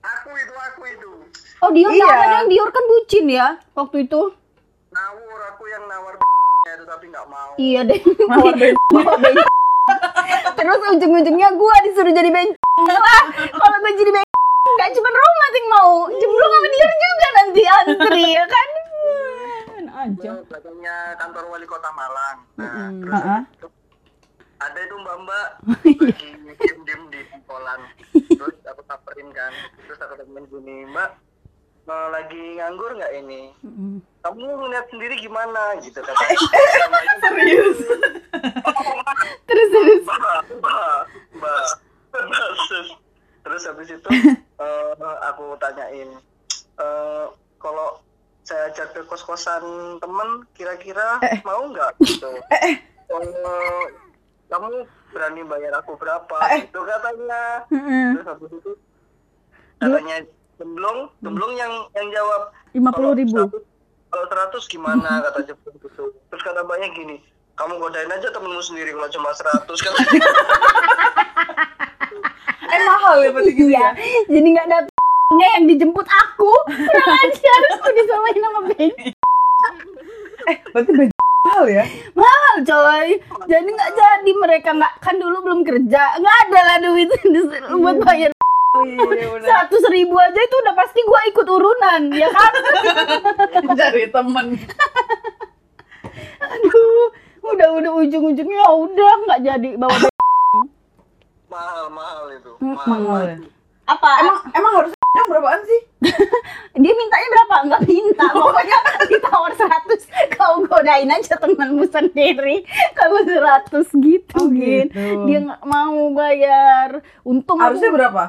aku 0.01 0.31
itu 0.35 0.55
aku 0.57 0.83
itu 0.89 1.09
Oh 1.59 1.69
Dior 1.69 1.91
Iya. 1.91 2.05
jangan 2.05 2.29
yang 2.33 2.47
Dior 2.49 2.69
kan 2.69 2.85
bucin 2.87 3.25
ya 3.27 3.47
waktu 3.73 4.05
itu. 4.05 4.21
nawur 4.89 5.39
aku 5.47 5.63
yang 5.67 5.85
nawar 5.85 6.15
itu 6.69 6.85
tapi 6.85 7.05
nggak 7.07 7.27
mau 7.27 7.51
Iya 7.55 7.81
deh. 7.85 7.99
Nawar. 8.25 8.53
Terus 10.55 10.79
ujung-ujungnya 10.91 11.49
gua 11.55 11.75
disuruh 11.81 12.11
jadi 12.11 12.29
benc. 12.29 12.51
Wah, 12.79 13.25
kalau 13.49 13.77
gue 13.79 13.93
jadi 13.97 14.11
benc 14.13 14.27
nggak 14.69 14.91
cuma 14.93 15.09
Roman 15.09 15.51
yang 15.51 15.67
mau, 15.69 15.93
jembrung 16.09 16.51
sama 16.53 16.69
Dior 16.69 16.93
juga 16.95 17.29
nanti 17.33 17.63
antri 17.65 18.25
ya 18.29 18.45
kan. 18.45 18.69
aja. 19.99 20.31
Belakangnya 20.45 20.97
kantor 21.17 21.45
wali 21.49 21.65
kota 21.65 21.89
Malang 21.91 22.39
nah 22.55 22.93
terus 22.93 23.19
Heeh. 23.19 23.41
ada 24.59 24.79
itu 24.79 24.95
mbak 24.97 25.17
mbak 25.19 25.47
lagi 25.67 26.29
diem 26.55 26.79
diem 26.85 27.03
di 27.09 27.21
sekolahan 27.27 27.81
terus 28.39 28.57
aku 28.63 28.81
samperin 28.85 29.29
kan 29.33 29.53
terus 29.81 29.99
aku 29.99 30.15
temen 30.17 30.45
gini 30.47 30.87
mbak 30.87 31.19
mau 31.89 32.13
lagi 32.13 32.61
nganggur 32.61 32.93
nggak 33.01 33.13
ini? 33.25 33.49
Kamu 34.21 34.45
ngeliat 34.45 34.93
sendiri 34.93 35.17
gimana? 35.17 35.81
Gitu 35.81 35.97
kata 35.97 36.25
Serius. 37.25 37.81
Terus 39.49 39.69
terus. 42.69 42.89
terus 43.47 43.63
habis 43.65 43.89
itu 43.89 44.09
eh, 44.61 44.93
aku 45.25 45.57
tanyain 45.57 46.11
eh, 46.77 47.27
kalau 47.57 47.97
saya 48.45 48.69
ajak 48.69 48.93
ke 48.93 49.01
kos 49.09 49.25
kosan 49.25 49.97
temen 50.05 50.45
kira-kira 50.53 51.17
mau 51.49 51.65
nggak? 51.73 51.97
Gitu. 52.05 52.29
Eh, 52.53 52.85
kamu 54.53 54.85
berani 55.17 55.43
bayar 55.49 55.81
aku 55.81 55.97
berapa? 55.97 56.37
Itu 56.61 56.81
katanya. 56.85 57.65
Terus 57.73 58.27
habis 58.29 58.53
itu 58.53 58.73
katanya 59.81 60.17
gemblong 60.59 60.99
gemblong 61.19 61.53
yang 61.55 61.73
yang 61.93 62.09
jawab 62.11 62.51
Lima 62.71 62.91
puluh 62.91 63.15
ribu. 63.15 63.47
kalau 64.09 64.25
100 64.27 64.59
gimana 64.67 65.23
kata 65.23 65.45
Jepun 65.45 65.73
gitu 65.77 65.89
terus 66.11 66.43
kata 66.43 66.61
mbaknya 66.63 66.89
gini 66.91 67.17
kamu 67.55 67.77
godain 67.77 68.09
aja 68.09 68.29
temenmu 68.29 68.61
sendiri 68.61 68.91
kalau 68.91 69.09
cuma 69.09 69.31
100 69.31 69.65
kan 69.65 69.93
Eh 72.69 72.81
mahal 72.85 73.17
ya 73.19 73.31
berarti 73.31 73.53
gitu 73.53 73.71
Iya. 73.71 73.81
ya? 73.81 73.91
Jadi 74.29 74.47
nggak 74.47 74.67
ada 74.67 74.79
nya 75.31 75.49
yang 75.57 75.65
dijemput 75.67 76.05
aku. 76.05 76.53
Kurang 76.69 77.19
ajar 77.23 77.61
aku 77.75 77.89
disamain 77.93 78.39
sama 78.39 78.61
benc. 78.67 78.97
Berarti 80.73 80.91
baju 80.91 81.13
mahal 81.43 81.65
ya? 81.67 81.85
Mahal 82.13 82.55
coy. 82.63 83.09
Jadi 83.47 83.69
nggak 83.69 83.91
jadi 83.91 84.31
mereka 84.37 84.71
nggak 84.71 84.93
kan 85.01 85.17
dulu 85.17 85.37
belum 85.43 85.61
kerja. 85.63 86.03
Nggak 86.17 86.37
ada 86.45 86.61
lah 86.63 86.77
duit 86.79 87.09
buat 87.75 87.97
bayar 88.01 88.31
iya 88.31 88.33
benar. 88.33 88.38
Seratus 89.41 89.85
ribu 89.89 90.15
aja 90.15 90.41
itu 90.41 90.57
udah 90.59 90.75
pasti 90.75 91.01
gua 91.03 91.21
ikut 91.27 91.47
urunan 91.47 92.03
ya 92.11 92.29
kan 92.29 92.53
Cari 93.79 94.07
temen. 94.09 94.47
aduh 96.41 97.07
udah 97.45 97.69
udah 97.75 97.93
ujung-ujungnya 97.99 98.59
ya 98.59 98.71
udah 98.71 99.13
nggak 99.25 99.41
jadi 99.43 99.71
bawa 99.75 99.97
mahal 101.49 101.87
mahal 101.89 102.27
itu 102.31 102.53
Mahal 102.61 103.25
ya? 103.25 103.37
apa 103.87 104.09
Emang 104.21 104.39
emang 104.53 104.73
harus 104.77 104.93
berapaan 105.19 105.61
sih? 105.63 105.81
dia 106.79 106.93
mintanya 106.95 107.29
berapa 107.29 107.55
nggak 107.67 107.83
minta 107.85 108.27
pokoknya 108.31 108.79
ditawar 109.09 109.51
100 109.51 109.99
kau 110.31 110.55
godain 110.63 111.11
aja 111.11 111.35
temanmu 111.37 111.85
sendiri 111.85 112.63
kamu 112.95 113.19
100 113.27 113.83
gitu, 113.99 114.39
Oh, 114.39 114.47
Gin 114.47 114.87
gitu. 114.87 115.27
dia 115.27 115.39
nggak 115.43 115.63
mau 115.65 116.13
bayar 116.13 117.03
untung 117.23 117.59
aku- 117.59 117.67
Harusnya 117.67 117.91
berapa? 117.91 118.25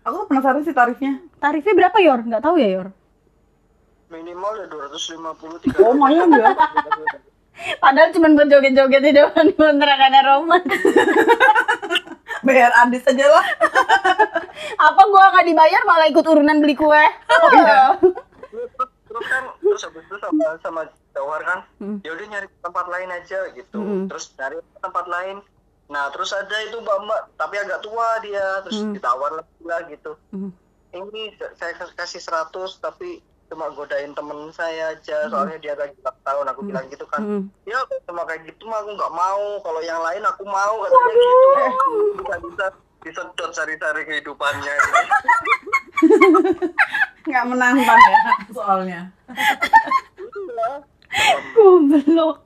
Aku 0.00 0.24
penasaran 0.24 0.62
sih 0.62 0.72
tarifnya. 0.72 1.20
tarifnya 1.36 1.74
berapa 1.76 1.98
yor 1.98 2.20
nggak 2.20 2.40
tahu 2.40 2.56
ya 2.56 2.68
yor 2.72 2.88
minimal 4.08 4.52
ya 4.56 4.66
250 4.66 5.68
300 5.68 5.78
Oh, 5.78 5.92
lumayan 5.92 6.32
ya. 6.32 6.48
padahal 7.76 8.08
cuma 8.10 8.32
buat 8.32 8.46
joget-joget 8.46 9.02
di 9.02 9.12
depan 9.12 9.46
kontrakan 9.52 10.14
Roman 10.20 10.62
Bayar 12.40 12.70
Adis 12.78 13.04
aja 13.04 13.26
lah. 13.26 13.44
apa 14.86 15.02
gua 15.04 15.24
nggak 15.30 15.46
dibayar 15.46 15.82
malah 15.84 16.06
ikut 16.06 16.24
urunan 16.24 16.56
beli 16.56 16.72
kue 16.72 17.04
Oh, 17.28 17.50
iya. 17.52 17.98
terus 18.48 18.70
terus 19.08 19.24
kan 19.26 19.44
terus 19.58 19.80
habis 19.82 20.02
itu 20.02 20.16
sama 20.16 20.44
sama 20.58 20.82
Jawar 21.10 21.42
kan 21.42 21.58
Hmm. 21.76 21.98
ya 22.00 22.10
udah 22.10 22.26
nyari 22.28 22.46
tempat 22.56 22.86
lain 22.86 23.10
aja 23.10 23.38
gitu 23.52 23.78
terus 24.06 24.24
nyari 24.34 24.56
tempat 24.78 25.04
lain 25.04 25.36
nah 25.88 26.12
terus 26.12 26.36
ada 26.36 26.56
itu 26.68 26.76
mbak 26.84 26.98
mbak 27.00 27.20
tapi 27.40 27.56
agak 27.56 27.80
tua 27.80 28.20
dia 28.20 28.60
terus 28.64 28.84
ditawar 28.92 29.40
lagi 29.40 29.62
lah 29.64 29.80
gitu. 29.88 30.12
Hmm. 30.32 30.52
ini 30.92 31.32
saya 31.56 31.72
kasih 31.96 32.20
100 32.20 32.52
tapi 32.80 33.24
cuma 33.48 33.72
godain 33.72 34.12
temen 34.12 34.52
saya 34.52 34.92
aja 34.92 35.24
soalnya 35.32 35.56
dia 35.56 35.72
lagi 35.72 35.96
ulang 36.04 36.20
tahun 36.20 36.46
aku 36.52 36.60
bilang 36.68 36.84
gitu 36.92 37.08
kan. 37.08 37.24
Hmm. 37.24 37.42
ya 37.64 37.80
cuma 38.04 38.28
kayak 38.28 38.44
gitu 38.44 38.68
mah 38.68 38.84
aku 38.84 38.90
nggak 39.00 39.14
mau 39.16 39.44
kalau 39.64 39.80
yang 39.80 40.00
lain 40.04 40.20
aku 40.28 40.44
mau 40.44 40.84
katanya 40.84 41.14
gitu. 41.16 41.48
Eh, 41.56 41.72
bisa 42.44 42.66
bisa 42.98 43.22
disedot 43.24 43.50
sari-sari 43.56 44.04
kehidupannya 44.04 44.74
Nggak 47.28 47.44
menantang 47.44 48.00
ya 48.00 48.20
soalnya. 48.52 49.00
Goblok. 51.56 52.36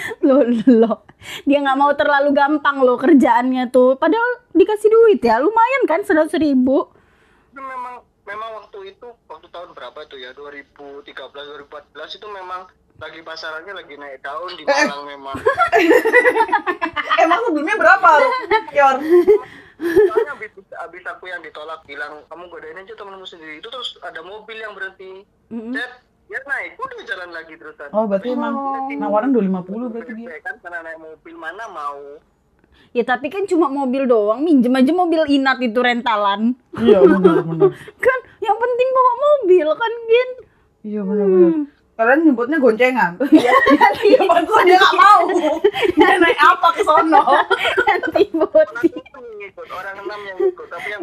Lolok. 0.26 1.00
Dia 1.44 1.58
nggak 1.60 1.78
mau 1.78 1.92
terlalu 1.94 2.30
gampang 2.32 2.82
loh 2.82 2.96
kerjaannya 2.96 3.68
tuh. 3.72 3.96
Padahal 3.96 4.44
dikasih 4.56 4.88
duit 4.90 5.20
ya, 5.20 5.38
lumayan 5.40 5.82
kan 5.88 6.00
seratus 6.04 6.36
ribu. 6.40 6.88
itu 7.50 7.58
memang 7.58 7.98
memang 8.22 8.62
waktu 8.62 8.94
itu 8.94 9.10
waktu 9.26 9.46
tahun 9.50 9.74
berapa 9.74 10.06
tuh 10.06 10.22
ya 10.22 10.30
2013 10.38 11.02
2014 11.18 12.18
itu 12.22 12.26
memang 12.30 12.70
lagi 13.00 13.20
pasarannya 13.26 13.74
lagi 13.74 13.94
naik 13.96 14.22
daun 14.22 14.52
di 14.54 14.62
Malang 14.62 15.02
memang 15.08 15.34
Emang 17.24 17.40
sebelumnya 17.48 17.76
berapa? 17.80 18.10
Yor. 18.76 18.96
soalnya 19.80 20.36
habis, 20.36 20.52
habis 20.76 21.04
aku 21.08 21.24
yang 21.32 21.40
ditolak 21.40 21.80
bilang 21.88 22.20
kamu 22.28 22.52
godain 22.52 22.76
aja 22.76 22.92
temenmu 22.92 23.24
sendiri 23.24 23.64
itu 23.64 23.68
terus 23.72 23.96
ada 24.04 24.20
mobil 24.20 24.60
yang 24.60 24.76
berhenti 24.76 25.24
Set, 25.48 25.92
dia 26.30 26.38
naik 26.46 26.78
udah 26.78 27.02
jalan 27.02 27.28
lagi 27.34 27.54
terusan 27.58 27.90
Oh, 27.90 28.06
berarti 28.06 28.30
emang 28.30 28.54
nawaran 29.02 29.34
250 29.34 29.90
berarti 29.90 30.12
dia. 30.14 30.38
kan 30.38 30.54
karena 30.62 30.78
naik 30.86 30.98
mobil 31.02 31.34
mana 31.34 31.66
mau 31.66 32.22
Ya 32.90 33.02
tapi 33.06 33.30
kan 33.30 33.46
cuma 33.46 33.70
mobil 33.70 34.06
doang, 34.06 34.42
minjem 34.42 34.74
aja 34.74 34.90
mobil 34.90 35.22
inat 35.30 35.62
itu 35.62 35.78
rentalan. 35.78 36.58
Iya, 36.74 36.98
benar 37.06 37.46
benar. 37.46 37.70
Kan 38.06 38.18
yang 38.42 38.56
penting 38.58 38.88
bawa 38.90 39.12
mobil 39.14 39.68
kan, 39.78 39.92
Gin. 40.10 40.30
Iya, 40.82 41.00
benar 41.06 41.26
benar. 41.30 41.54
Kalian 41.94 42.18
nyebutnya 42.26 42.56
goncengan. 42.58 43.12
Iya, 43.30 43.54
iya. 44.02 44.20
Kok 44.26 44.62
dia 44.66 44.74
nggak 44.80 44.96
mau? 44.96 45.22
Dia 45.94 46.16
naik 46.18 46.40
apa 46.40 46.68
ke 46.72 46.82
sono? 46.82 47.22
Nanti 47.86 48.22
boti. 48.32 48.90
orang 48.90 49.26
yang 49.28 49.50
ikut 49.52 49.68
orang 49.70 49.96
enam 50.00 50.20
yang 50.26 50.38
ikut 50.40 50.66
tapi 50.66 50.88
yang 50.90 51.00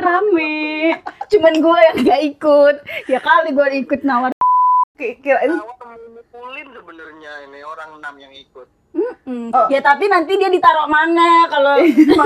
Rame. 0.00 0.56
Cuman 1.28 1.54
gua 1.60 1.78
yang 1.92 1.96
gak 2.02 2.22
ikut. 2.34 2.76
Ya 3.06 3.18
kali 3.20 3.52
gua 3.52 3.68
ikut 3.70 4.00
nawar. 4.02 4.37
Ki- 4.98 5.16
Kirain 5.20 5.54
awal 5.54 5.64
mukulin 6.10 6.66
sebenarnya 6.68 7.32
ini 7.46 7.60
orang 7.62 7.90
enam 7.96 8.14
yang 8.18 8.34
ikut 8.34 8.68
Mm. 9.28 9.52
Ya 9.68 9.78
tapi 9.78 10.08
nanti 10.08 10.32
dia 10.34 10.48
ditaruh 10.48 10.88
mana 10.88 11.44
kalau 11.46 11.76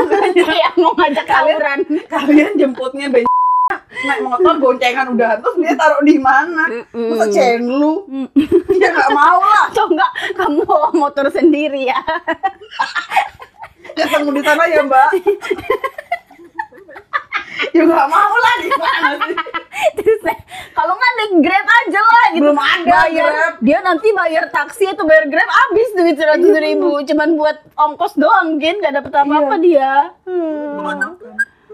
yang 0.62 0.76
mau 0.78 0.94
ngajak 0.94 1.26
tawuran. 1.26 1.78
kalian 2.06 2.54
jemputnya 2.54 3.10
ben 3.10 3.26
naik 4.06 4.22
motor 4.22 4.54
goncengan 4.56 5.10
udah 5.10 5.36
terus 5.36 5.58
dia 5.58 5.74
taruh 5.74 6.00
di 6.00 6.16
mana? 6.16 6.70
Masa 6.94 7.26
cenglu? 7.28 8.06
Dia 8.70 8.88
nggak 8.94 9.10
mau 9.10 9.42
lah. 9.42 9.68
Atau 9.68 9.90
enggak 9.90 10.10
kamu 10.32 10.62
bawa 10.62 10.88
motor 10.94 11.26
sendiri 11.28 11.82
ya. 11.82 11.98
Ketemu 13.92 14.30
di 14.32 14.40
sana 14.40 14.64
ya 14.64 14.80
mbak. 14.80 15.08
ya 17.74 17.82
nggak 17.82 18.08
mau 18.08 18.32
lah 18.38 18.54
gimana 18.60 19.08
sih 19.18 19.36
Terus 19.98 20.20
kalau 20.76 20.92
nggak 20.96 21.12
naik 21.16 21.32
Grab 21.44 21.66
aja 21.66 22.00
lah 22.00 22.26
gitu. 22.36 22.42
Belum 22.44 22.58
ada 22.60 22.92
bayar, 23.08 23.30
Grab. 23.32 23.54
Dia 23.64 23.78
nanti 23.80 24.08
bayar 24.12 24.44
taksi 24.52 24.84
atau 24.92 25.04
bayar 25.08 25.24
Grab 25.28 25.48
habis 25.48 25.88
duit 25.96 26.16
seratus 26.16 26.52
ribu. 26.60 27.00
Cuman 27.08 27.28
buat 27.40 27.56
ongkos 27.76 28.16
doang 28.20 28.60
kan, 28.60 28.76
nggak 28.80 28.94
dapet 29.00 29.12
apa-apa 29.12 29.54
dia. 29.60 30.12
Hmm. 30.28 31.16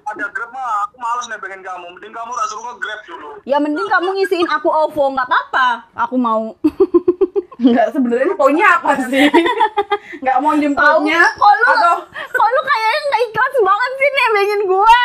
ada 0.08 0.24
grab 0.32 0.48
mah 0.56 0.88
aku 0.88 0.96
males 0.96 1.28
nebengin 1.28 1.60
kamu 1.60 1.84
mending 1.92 2.16
kamu 2.16 2.32
tak 2.32 2.46
suruh 2.48 2.64
nge-grab 2.72 3.00
dulu 3.04 3.28
Ya 3.44 3.60
mending 3.60 3.88
kamu 3.92 4.08
ngisiin 4.16 4.48
aku 4.48 4.72
OVO 4.72 5.12
nggak 5.12 5.28
apa-apa. 5.28 5.68
Aku 6.08 6.16
mau. 6.16 6.56
nggak 7.58 7.90
sebenarnya 7.90 8.34
poinnya 8.38 8.66
apa 8.78 8.94
sih 9.10 9.26
nggak 10.22 10.38
mau 10.38 10.54
jemputnya 10.54 11.20
Kok 11.34 11.54
lu, 11.58 11.66
atau 11.74 11.96
kok 12.06 12.48
lu 12.54 12.60
kayaknya 12.62 13.00
nggak 13.02 13.22
ikhlas 13.26 13.54
banget 13.66 13.92
sih 13.92 14.10
nebengin 14.14 14.60
gua. 14.64 14.98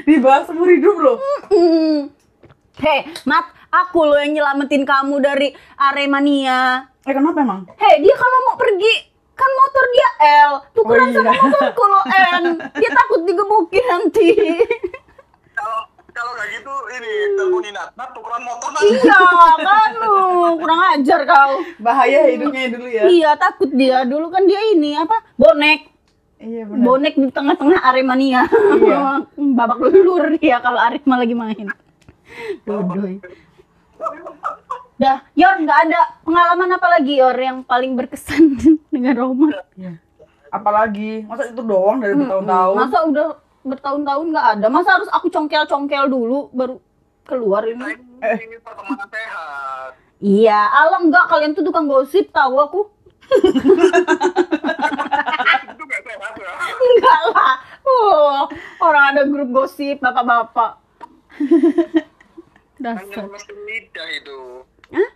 Di 0.00 0.16
bawah 0.16 0.42
seumur 0.42 0.68
hidup 0.68 0.96
loh. 0.96 1.16
Hei, 2.74 2.98
Mat, 3.24 3.44
aku 3.68 4.00
loh 4.02 4.16
yang 4.16 4.32
nyelamatin 4.32 4.82
kamu 4.82 5.18
dari 5.18 5.48
Aremania. 5.74 6.86
eh 7.00 7.10
kenapa 7.10 7.40
emang 7.40 7.64
Hei, 7.74 7.98
dia 7.98 8.12
kalau 8.12 8.38
mau 8.44 8.54
pergi 8.54 8.94
kan 9.32 9.50
motor 9.50 9.84
dia 9.88 10.08
L, 10.44 10.52
tukeran 10.72 11.08
Oh, 11.08 11.14
sama 11.14 11.30
iya. 11.30 11.40
motorku 11.40 11.84
lo 11.84 12.00
N. 12.34 12.42
Dia 12.74 12.90
takut 12.92 13.20
digebukin 13.22 13.84
nanti. 13.86 14.28
kalau 15.52 15.80
kalau 16.08 16.32
kayak 16.34 16.50
gitu 16.52 16.74
ini 16.92 17.10
teleponin 17.32 17.70
Natnat 17.72 18.10
tukeran 18.10 18.42
motor 18.42 18.68
nat 18.68 18.82
iya, 18.84 19.20
kan 19.56 19.90
lu 19.94 20.18
kurang 20.58 20.80
ajar 20.92 21.20
kau. 21.24 21.52
bahaya 21.78 22.26
hidupnya 22.28 22.66
dulu 22.68 22.86
ya 22.86 23.02
Iya, 23.04 23.30
takut 23.34 23.70
dia. 23.70 24.02
Dulu 24.02 24.26
kan 24.28 24.42
dia 24.44 24.60
ini 24.68 24.94
apa? 24.94 25.16
Bonek. 25.34 25.86
Iya 26.38 26.62
benar 26.64 26.84
Bonek 26.84 27.14
di 27.14 27.28
tengah-tengah 27.30 27.80
Aremania. 27.82 28.42
Iya. 28.78 29.26
Babak 29.58 29.78
belur 29.78 30.38
dia 30.38 30.58
kalau 30.58 30.78
Arema 30.78 31.18
lagi 31.18 31.34
main. 31.34 31.66
Dodoy. 32.62 33.18
Dah, 34.98 35.22
Yor 35.34 35.62
nggak 35.62 35.80
ada 35.90 36.00
pengalaman 36.22 36.74
apa 36.74 36.86
lagi 36.90 37.18
Yor 37.18 37.34
yang 37.34 37.62
paling 37.62 37.94
berkesan 37.94 38.58
dengan 38.94 39.14
Roma? 39.14 39.50
Iya. 39.74 39.98
apalagi 40.48 41.28
masa 41.28 41.44
itu 41.52 41.60
doang 41.60 42.00
dari 42.00 42.16
bertahun-tahun 42.16 42.72
Masa 42.80 42.98
udah 43.04 43.28
bertahun-tahun 43.68 44.26
nggak 44.32 44.46
ada? 44.56 44.66
Masa 44.72 44.96
harus 44.96 45.10
aku 45.12 45.28
congkel-congkel 45.28 46.08
dulu 46.08 46.48
baru 46.56 46.80
keluar 47.28 47.68
ini? 47.68 48.00
ini 48.18 48.56
pertemanan 48.58 49.06
sehat 49.12 49.92
Iya, 50.18 50.58
alam 50.72 51.12
enggak 51.12 51.30
kalian 51.30 51.54
tuh 51.54 51.62
tukang 51.62 51.86
gosip 51.86 52.32
tahu 52.34 52.58
aku. 52.58 52.80
itu 55.68 55.84
gak 55.84 56.00
sehat 56.00 56.32
ya 56.34 56.50
Enggak 56.98 57.20
lah. 57.30 57.54
Oh, 57.86 58.50
orang 58.82 59.04
ada 59.14 59.22
grup 59.30 59.54
gosip 59.54 60.02
bapak-bapak. 60.02 60.82
Dasar. 62.78 63.26
mesin 63.26 63.58
lidah 63.66 64.08
itu 64.14 64.62
Hah? 64.94 65.10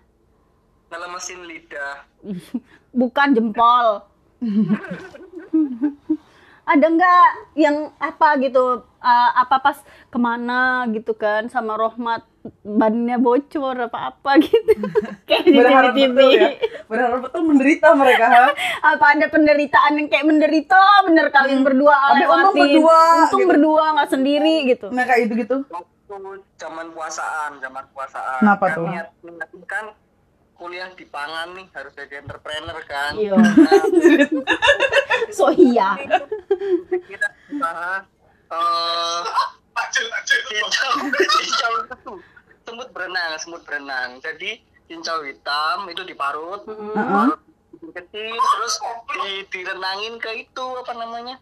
dalam 0.90 1.14
mesin 1.14 1.46
lidah 1.46 2.02
Bukan 3.00 3.38
jempol. 3.38 4.02
ada 6.62 6.86
nggak 6.86 7.28
yang 7.58 7.90
apa 7.98 8.38
gitu 8.38 8.82
uh, 8.82 9.30
apa 9.34 9.56
pas 9.62 9.78
ke 9.82 10.18
mana 10.18 10.86
gitu 10.94 11.14
kan 11.14 11.50
sama 11.50 11.74
Rohmat 11.74 12.22
bannya 12.62 13.16
bocor 13.22 13.86
apa 13.86 14.14
apa 14.14 14.30
gitu. 14.42 14.72
Kayak 15.30 15.42
di 15.46 15.52
berharap 15.54 15.94
TV 15.94 16.10
betul 16.10 16.30
ya. 16.34 16.48
Berharap 16.90 17.18
betul 17.26 17.42
menderita 17.46 17.88
mereka 17.94 18.26
ha? 18.26 18.46
apa 18.82 19.04
ada 19.14 19.26
penderitaan 19.30 19.92
yang 19.98 20.08
kayak 20.10 20.26
menderita? 20.26 20.82
Bener 21.06 21.30
kalian 21.30 21.62
berdua 21.62 21.94
Tapi 21.94 22.24
untung 22.26 22.54
berdua, 22.58 22.98
untung 23.26 23.42
gitu. 23.46 23.50
berdua 23.50 23.84
nggak 23.94 24.10
sendiri 24.10 24.54
gitu. 24.66 24.86
Nah 24.90 25.04
kayak 25.06 25.30
itu 25.30 25.34
gitu 25.46 25.56
waktu 25.70 26.42
zaman 26.58 26.86
puasaan 26.90 27.50
zaman 27.62 27.84
puasaan. 27.94 28.40
Kenapa 28.42 28.64
Kan 28.68 28.76
tuh? 28.76 28.86
niat 28.90 29.08
kan 29.70 29.84
kuliah 30.58 30.90
di 30.94 31.06
pangan 31.10 31.58
nih 31.58 31.66
harus 31.74 31.90
jadi 31.94 32.22
entrepreneur 32.22 32.78
kan. 32.86 33.18
Iya. 33.18 33.34
Nah, 33.34 33.54
so 35.30 35.50
iya. 35.54 35.94
Kita 37.06 37.28
usaha 37.54 38.02
eh 38.52 39.22
semut 42.62 42.88
berenang 42.90 43.30
semut 43.38 43.62
berenang. 43.62 44.18
Jadi 44.18 44.62
cincau 44.86 45.22
hitam 45.24 45.88
itu 45.88 46.02
diparut 46.04 46.62
parut 46.66 47.38
kecil 47.82 48.36
terus 48.38 48.74
di, 49.10 49.30
direnangin 49.50 50.14
ke 50.16 50.46
itu 50.46 50.66
apa 50.78 50.92
namanya? 50.94 51.36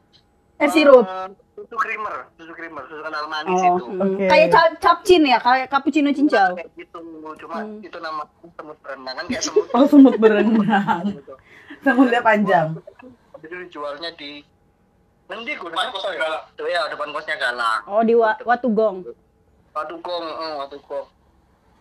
Air 0.61 0.69
sirup. 0.69 1.05
Eh, 1.05 1.29
susu 1.57 1.77
creamer 1.77 2.29
susu 2.37 2.53
creamer 2.53 2.85
susu 2.85 3.01
kental 3.01 3.27
manis 3.29 3.57
oh 3.57 3.65
itu. 3.65 3.85
hmm. 3.89 4.01
Oke. 4.01 4.25
kayak 4.29 4.49
cap 4.53 4.67
capcin 4.77 5.23
ya? 5.25 5.39
Kayak 5.41 5.69
cappuccino 5.69 6.13
cincau? 6.13 6.53
Kayak 6.57 6.71
gitu 6.77 7.01
cuma 7.41 7.57
itu 7.81 7.99
nama 7.99 8.23
semut 8.57 8.77
berenang 8.85 9.15
kan 9.17 9.25
kayak 9.29 9.43
semut. 9.45 9.67
Oh 9.73 9.85
semut 9.89 10.17
berenang. 10.21 11.05
Gitu. 11.17 11.33
semutnya 11.81 12.21
panjang. 12.21 12.77
jadi 13.41 13.55
dijualnya 13.65 14.13
di 14.21 14.45
nanti 15.33 15.51
gue 15.57 15.69
depan 15.73 15.89
kosnya 15.89 16.13
galak. 16.21 16.43
Tuh 16.53 16.69
ya 16.69 16.81
depan 16.93 17.09
kosnya 17.09 17.37
galak. 17.41 17.81
Oh 17.89 18.05
di 18.05 18.13
Wa- 18.13 18.41
Watugong 18.45 19.09
Watugong, 19.71 20.27
eh, 20.27 20.55
Watugong. 20.59 21.07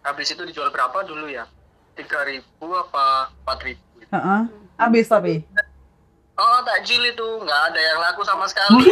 Habis 0.05 0.31
itu 0.31 0.45
dijual 0.45 0.69
berapa 0.69 1.01
dulu 1.03 1.25
ya? 1.25 1.49
Tiga 1.97 2.23
ribu 2.23 2.67
apa 2.77 3.33
empat 3.43 3.59
ribu? 3.65 3.83
Heeh. 4.09 4.41
habis 4.79 5.11
tapi 5.11 5.43
Oh 6.39 6.63
takjil 6.63 7.03
itu 7.03 7.27
nggak 7.43 7.61
ada 7.67 7.81
yang 7.83 7.99
laku 7.99 8.23
sama 8.23 8.47
sekali. 8.47 8.87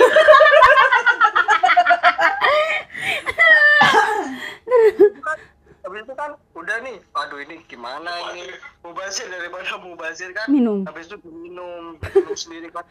Habis 5.87 6.03
itu 6.03 6.13
kan 6.19 6.35
udah 6.51 6.77
nih, 6.83 6.99
aduh 7.15 7.39
ini 7.39 7.63
gimana 7.71 8.35
ini 8.35 8.51
mubazir 8.83 9.31
daripada 9.31 9.79
mubazir 9.79 10.35
kan? 10.35 10.51
Minum. 10.51 10.83
Habis 10.83 11.07
itu 11.07 11.15
diminum, 11.23 11.95
minum 11.95 12.35
sendiri 12.35 12.67
kan. 12.67 12.83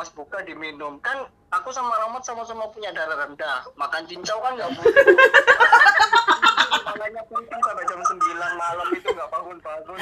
Pas 0.00 0.08
buka 0.16 0.40
diminum 0.48 0.96
kan 1.04 1.28
aku 1.52 1.68
sama 1.76 1.92
Rahmat 2.00 2.24
sama-sama 2.24 2.72
punya 2.72 2.88
darah 2.88 3.20
rendah. 3.20 3.68
Makan 3.76 4.08
cincau 4.08 4.40
kan 4.40 4.56
nggak 4.56 4.72
boleh. 4.72 4.96
Makanya 6.88 7.20
penting 7.28 7.60
sampai 7.60 7.84
jam 7.84 8.00
9 8.00 8.16
malam 8.56 8.88
itu 8.96 9.08
nggak 9.12 9.28
bangun-bangun. 9.28 9.98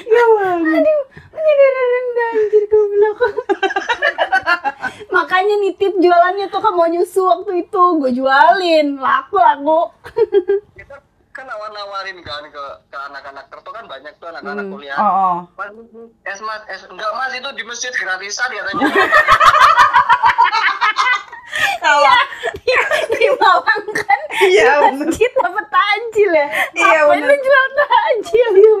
ya 0.00 0.24
aduh 0.40 1.02
ini 1.28 1.52
darah 1.60 1.86
rendah 1.92 2.30
anjir 2.40 2.64
makanya 5.12 5.54
nitip 5.60 5.92
jualannya 6.00 6.48
tuh 6.48 6.60
kamu 6.64 6.72
mau 6.72 6.88
nyusu 6.88 7.20
waktu 7.28 7.68
itu 7.68 7.82
gue 8.00 8.16
jualin 8.16 8.96
laku 8.96 9.36
laku 9.36 9.92
kan 10.08 10.24
nawar-nawarin 11.50 12.18
kan 12.22 12.46
ke 12.46 12.64
ke 12.86 12.98
anak-anak 13.00 13.50
tertentu 13.50 13.70
kan 13.70 13.84
banyak 13.84 14.12
tuh 14.16 14.30
anak-anak 14.30 14.64
kuliah. 14.68 14.94
oh, 14.94 15.10
oh. 15.10 15.36
Mas, 15.58 15.70
es 16.24 16.38
mas, 16.40 16.62
es 16.68 16.82
enggak 16.86 17.10
mas 17.12 17.34
itu 17.34 17.50
di 17.52 17.64
masjid 17.66 17.90
gratisan 17.92 18.48
katanya. 18.48 18.86
Iya, 21.80 22.14
di, 22.54 22.72
di 23.10 23.28
Malang 23.34 23.84
kan 23.90 24.20
Iya, 24.40 24.72
di 24.86 25.02
masjid 25.02 25.30
dapat 25.34 25.66
tajil 25.66 26.30
ya. 26.30 26.46
Iya, 26.72 26.98
Apa 27.02 27.14
lu 27.18 27.34
jual 27.34 27.66
tajil? 27.74 28.50
Iya. 28.54 28.74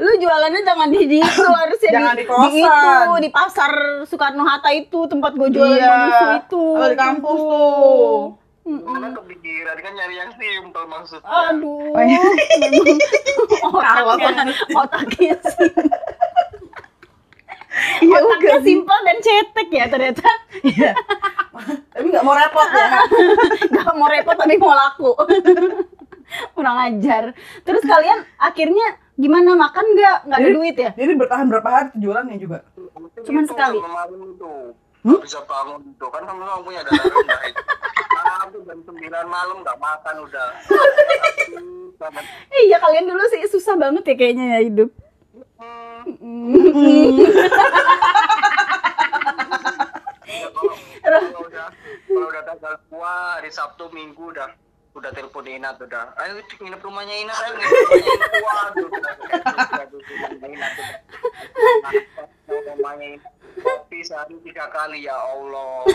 Lu 0.00 0.12
jualannya 0.18 0.60
jangan 0.62 0.88
di 0.90 0.98
itu 1.12 1.44
harusnya 1.60 1.90
Jangan 1.92 2.14
di 2.18 2.24
kosan. 2.26 2.50
itu 2.50 3.12
di 3.20 3.30
pasar 3.30 3.72
Soekarno 4.04 4.42
Hatta 4.42 4.74
itu 4.74 5.06
tempat 5.06 5.32
gue 5.32 5.48
jualan 5.48 5.78
iya 5.78 6.42
itu. 6.42 6.62
Kalau 6.74 6.88
di 6.88 6.98
kampus 6.98 7.40
Gitu. 7.42 8.41
Tuh 8.62 8.78
Karena 8.80 9.08
kepikiran 9.12 9.76
kan 9.76 9.92
nyari 9.92 10.14
yang 10.16 10.30
simpel 10.32 10.84
maksudnya. 10.86 11.26
Aduh, 11.26 11.90
Oh, 11.90 11.98
iya. 12.00 12.22
otaknya, 14.00 14.44
otaknya 14.72 15.34
sih. 15.44 15.70
iya 18.02 18.18
Otaknya 18.18 18.38
juga 18.38 18.58
simpel 18.62 18.98
dan 19.00 19.16
cetek 19.18 19.68
ya 19.70 19.84
ternyata. 19.88 20.28
iya 20.62 20.92
tapi 21.88 22.06
nggak 22.08 22.22
mau 22.22 22.34
repot 22.34 22.68
ya 22.68 22.88
Gak 23.74 23.94
mau 23.94 24.08
repot 24.08 24.34
tapi 24.34 24.56
mau 24.56 24.72
laku. 24.72 25.12
Kurang 26.54 26.76
ajar. 26.80 27.32
Terus 27.62 27.82
kalian 27.82 28.24
akhirnya 28.36 28.86
gimana 29.14 29.52
makan 29.54 29.84
nggak? 29.90 30.16
Nggak 30.24 30.38
ada 30.38 30.50
duit 30.50 30.76
ya? 30.76 30.90
jadi 30.92 31.12
bertahan 31.14 31.46
berapa 31.46 31.68
hari 31.68 31.88
jualannya 31.94 32.36
juga 32.36 32.64
Cuman 33.22 33.44
Itu 33.44 33.52
sekali. 33.52 33.78
itu. 33.78 34.52
Nggak 35.02 35.20
bisa 35.20 35.38
bangun 35.44 35.80
itu 35.84 36.06
kan 36.08 36.22
sama-sama 36.24 36.60
punya 36.62 36.80
darah 36.82 37.04
rendah 37.04 37.40
itu. 37.44 37.62
Malam 38.42 38.58
tuh 38.58 38.66
jam 38.66 38.82
9 38.82 38.98
malam 39.30 39.62
nggak 39.62 39.78
makan 39.78 40.26
udah. 40.26 40.50
Iya 42.66 42.82
kalian 42.82 43.06
dulu 43.06 43.22
sih 43.30 43.46
susah 43.46 43.78
banget 43.78 44.02
ya 44.02 44.18
kayaknya 44.18 44.58
ya 44.58 44.66
hidup. 44.66 44.90
Kalau, 50.98 51.46
udah 51.46 51.70
kalau 52.10 52.26
udah 52.26 52.42
tanggal 52.42 52.74
tua 52.90 53.38
hari 53.38 53.54
Sabtu 53.54 53.86
Minggu 53.94 54.34
udah 54.34 54.50
udah 54.98 55.14
telepon 55.14 55.46
Inat 55.46 55.78
udah 55.78 56.10
ayo 56.26 56.42
nginep 56.42 56.82
rumahnya 56.82 57.14
Inat 57.22 57.38
ayo 57.38 57.54
nginep 57.54 58.34
rumahnya 58.42 58.82
gitu, 58.82 58.98
aduh, 59.78 60.02
rumahnya 62.74 63.06
Inat 63.06 63.22
kopi 63.62 64.02
sehari 64.02 64.42
tiga 64.42 64.66
kali 64.74 65.06
ya 65.06 65.14
Allah. 65.14 65.86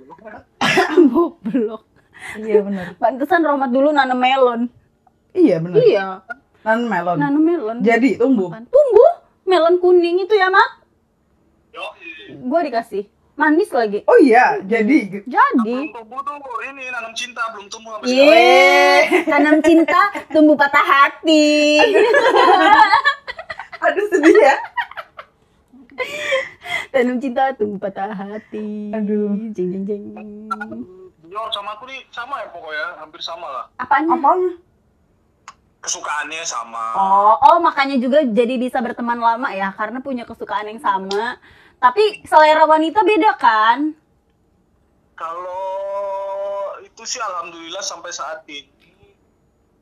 Goblok. 1.10 1.82
Iya 2.36 2.60
benar. 2.60 2.86
Pantesan 2.96 3.40
Rohmat 3.40 3.70
dulu 3.70 3.90
nanam 3.90 4.16
melon. 4.16 4.60
Iya 5.32 5.56
benar. 5.58 5.78
Iya, 5.80 6.06
Nan 6.62 6.84
melon. 6.84 7.16
nanam 7.16 7.40
melon. 7.40 7.76
Jadi 7.80 8.16
tumbuh. 8.16 8.52
tumbuh 8.52 9.10
melon 9.42 9.78
kuning 9.78 10.20
itu 10.20 10.34
ya, 10.34 10.48
Mak? 10.48 10.68
Gua 12.42 12.60
dikasih. 12.60 13.08
Manis 13.34 13.72
lagi. 13.72 14.04
Oh 14.04 14.20
iya, 14.20 14.60
jadi 14.60 15.24
Jadi, 15.24 15.72
belum 15.88 15.96
tumbuh 15.96 16.20
tuh 16.20 16.36
ini 16.60 16.92
nanam 16.92 17.08
cinta 17.16 17.40
belum 17.56 17.72
tumbuh 17.72 17.96
sampai 17.96 18.12
Iya. 18.12 19.24
tanam 19.24 19.56
cinta, 19.64 20.00
tumbuh 20.28 20.52
patah 20.54 20.84
hati. 20.84 21.80
aduh 23.80 24.04
sedih 24.12 24.36
ya. 24.36 24.54
Tanam 26.92 27.16
cinta, 27.22 27.54
tumbuh 27.54 27.78
patah 27.78 28.12
hati. 28.12 28.90
Aduh. 28.94 29.52
Jeng 29.54 29.84
jeng 29.84 29.84
jeng. 29.86 30.00
Dior 31.30 31.46
sama 31.54 31.78
aku 31.78 31.86
nih 31.86 32.02
sama 32.10 32.42
ya 32.42 32.50
pokoknya 32.50 32.86
hampir 32.98 33.22
sama 33.22 33.46
lah 33.46 33.64
Apanya? 33.78 34.18
Apanya? 34.18 34.52
kesukaannya 35.80 36.44
sama 36.44 36.84
Oh, 36.98 37.34
oh 37.40 37.58
makanya 37.62 37.96
juga 37.96 38.20
jadi 38.26 38.60
bisa 38.60 38.82
berteman 38.84 39.16
lama 39.16 39.48
ya 39.54 39.72
karena 39.72 40.04
punya 40.04 40.28
kesukaan 40.28 40.68
yang 40.68 40.82
sama. 40.82 41.40
Tapi 41.80 42.26
selera 42.28 42.68
wanita 42.68 43.00
beda 43.00 43.32
kan? 43.40 43.96
Kalau 45.16 45.64
itu 46.84 47.02
sih 47.08 47.16
alhamdulillah 47.16 47.80
sampai 47.80 48.12
saat 48.12 48.44
ini 48.44 48.68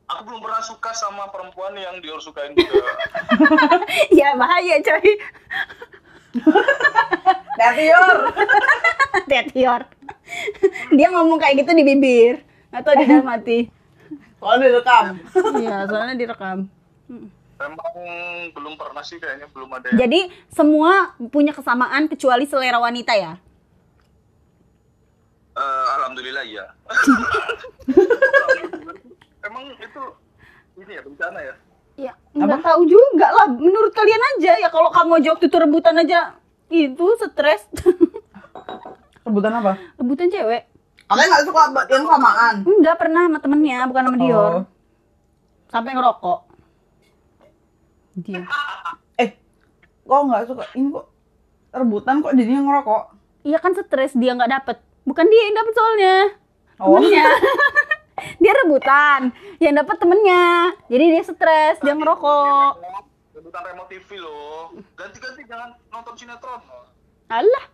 aku 0.07 0.21
belum 0.23 0.39
pernah 0.39 0.63
suka 0.63 0.95
sama 0.95 1.27
perempuan 1.33 1.75
yang 1.75 1.99
Dior 1.99 2.23
sukain 2.23 2.55
juga. 2.55 2.79
ya 4.19 4.39
bahaya 4.39 4.79
coy. 4.79 5.07
Hati 7.59 7.85
Yor. 7.91 8.17
Tetior. 9.27 9.81
Dia 10.93 11.07
ngomong 11.11 11.41
kayak 11.41 11.65
gitu 11.65 11.71
di 11.75 11.83
bibir 11.83 12.45
atau 12.69 12.93
di 12.95 13.05
dalam 13.05 13.27
hati. 13.27 13.67
Soalnya 14.39 14.71
direkam. 14.71 15.05
Iya, 15.59 15.77
soalnya 15.89 16.15
direkam. 16.15 16.57
Memang 17.59 17.91
belum 18.55 18.73
pernah 18.79 19.03
sih 19.03 19.19
kayaknya 19.19 19.51
belum 19.51 19.67
ada 19.75 19.91
yang 19.91 19.99
Jadi 19.99 20.31
semua 20.47 21.11
punya 21.27 21.51
kesamaan 21.51 22.07
kecuali 22.07 22.47
selera 22.47 22.79
wanita 22.79 23.13
ya. 23.19 23.35
Eh, 25.59 25.85
alhamdulillah 25.99 26.45
iya. 26.47 26.71
Emang 29.47 29.65
itu 29.75 30.03
ini 30.79 30.91
ya 30.95 31.01
bencana 31.03 31.39
ya? 31.43 31.55
Ya, 31.99 32.15
nggak 32.31 32.63
tahu 32.63 32.87
juga 32.87 33.27
lah. 33.27 33.51
Menurut 33.51 33.91
kalian 33.91 34.23
aja 34.35 34.55
ya 34.55 34.69
kalau 34.71 34.87
kamu 34.87 35.19
jawab 35.19 35.43
itu 35.43 35.57
rebutan 35.59 35.99
aja 35.99 36.39
itu 36.71 37.05
stres. 37.19 37.67
Rebutan 39.27 39.51
apa? 39.61 39.77
rebutan 39.99 40.31
cewek. 40.31 40.63
Kalian 41.05 41.27
nggak 41.27 41.45
suka 41.45 41.61
yang 41.91 42.05
samaan? 42.07 42.55
Enggak 42.65 42.95
pernah 42.97 43.27
sama 43.27 43.37
temennya, 43.43 43.85
bukan 43.85 44.03
sama 44.07 44.17
Dior. 44.17 44.41
Oh. 44.41 44.63
Sampai 45.69 45.91
ngerokok. 45.93 46.39
Dia. 48.25 48.41
Eh, 49.19 49.29
kok 50.07 50.21
nggak 50.23 50.43
suka? 50.49 50.63
Ini 50.73 50.87
kok 50.89 51.05
rebutan 51.75 52.23
kok 52.23 52.33
jadinya 52.33 52.61
ngerokok? 52.63 53.03
Iya 53.43 53.57
kan 53.59 53.75
stres 53.75 54.15
dia 54.15 54.33
nggak 54.33 54.49
dapet. 54.49 54.77
Bukan 55.03 55.25
dia 55.27 55.41
yang 55.51 55.55
dapet 55.59 55.73
soalnya. 55.75 56.15
Oh. 56.79 56.97
Temennya. 56.97 57.27
dia 58.37 58.53
rebutan. 58.63 59.31
Yang 59.57 59.73
dapet 59.83 59.95
temennya. 59.99 60.47
Jadi 60.87 61.05
dia 61.11 61.23
stres, 61.23 61.75
dia 61.83 61.93
ngerokok. 61.95 62.71
Rebutan 63.35 63.61
remote 63.63 63.89
TV 63.91 64.09
loh. 64.19 64.75
Ganti-ganti 64.95 65.41
jangan 65.47 65.75
nonton 65.89 66.13
sinetron. 66.15 66.61
Alah. 67.29 67.65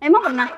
Emang 0.00 0.22
pernah? 0.22 0.48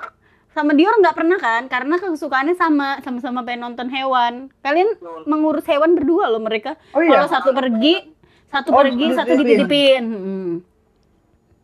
Sama 0.56 0.72
Dior 0.72 0.96
nggak 0.96 1.16
pernah 1.16 1.36
kan? 1.36 1.68
Karena 1.68 2.00
kesukaannya 2.00 2.56
sama, 2.56 2.98
sama-sama 3.04 3.44
pengen 3.44 3.68
nonton 3.68 3.92
hewan. 3.92 4.48
Kalian 4.64 4.96
mengurus 5.28 5.68
hewan 5.68 5.92
berdua 5.92 6.32
loh 6.32 6.40
mereka. 6.40 6.80
Oh 6.96 7.04
iya? 7.04 7.20
Kalau 7.20 7.28
satu 7.28 7.50
pergi, 7.52 8.16
satu 8.48 8.72
Oh, 8.72 8.80
pergi, 8.80 9.06
satu 9.12 9.32
dititipin. 9.36 10.04
Hmm. 10.08 10.54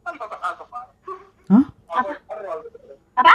Kan 0.04 0.14
kata 0.18 0.36
Hah? 1.48 1.64
Apa? 3.16 3.34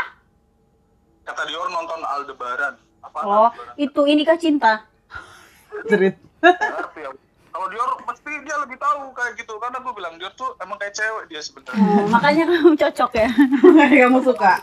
Kata 1.26 1.42
Dior 1.50 1.68
nonton 1.74 2.00
Aldebaran. 2.06 2.87
Apa 3.18 3.26
Oh, 3.28 3.50
itu 3.76 4.02
inikah 4.04 4.36
cinta? 4.36 4.86
Jerit. 5.86 6.16
Ngerti 6.40 7.02
ya. 7.02 7.10
Kalau 7.48 7.68
Dior 7.68 7.90
pasti 8.06 8.30
dia 8.38 8.54
lebih 8.56 8.78
tahu 8.78 9.10
kayak 9.12 9.34
gitu 9.36 9.58
karena 9.58 9.78
gue 9.80 9.90
bilang 9.92 10.14
Dior 10.16 10.30
tuh 10.32 10.54
emang 10.60 10.78
kayak 10.78 10.94
cewek 10.94 11.26
dia 11.28 11.42
sebenarnya. 11.42 11.82
Oh, 11.82 12.06
makanya 12.08 12.44
kamu 12.46 12.74
cocok 12.84 13.12
ya. 13.16 13.30
Kamu 13.98 14.20
suka? 14.22 14.54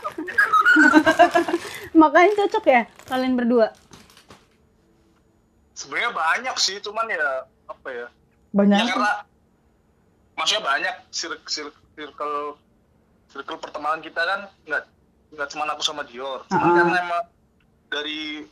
makanya 1.93 2.33
cocok 2.37 2.65
ya 2.65 2.81
kalian 3.05 3.35
berdua. 3.35 3.67
Sebenarnya 5.73 6.11
banyak 6.11 6.55
sih, 6.55 6.79
cuman 6.79 7.03
ya 7.05 7.27
apa 7.67 7.87
ya? 7.89 8.07
Banyak. 8.53 8.77
Ya 8.77 8.85
karena 8.89 9.13
maksudnya 10.33 10.63
banyak 10.63 10.95
circle 11.11 11.43
circle 11.93 12.37
circle 13.27 13.57
pertemanan 13.59 13.99
kita 13.99 14.19
kan 14.19 14.39
nggak 14.63 14.83
nggak 15.35 15.47
cuma 15.51 15.67
aku 15.67 15.83
sama 15.83 16.07
Dior. 16.07 16.47
Cuman 16.47 16.63
Ah. 16.63 16.75
karena 16.79 16.97
emang 17.01 17.23
dari 17.95 18.43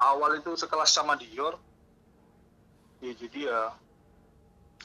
awal 0.00 0.40
itu 0.40 0.56
sekelas 0.56 0.88
sama 0.88 1.20
Dior, 1.20 1.60
ya 3.04 3.12
jadi 3.12 3.38
ya 3.52 3.60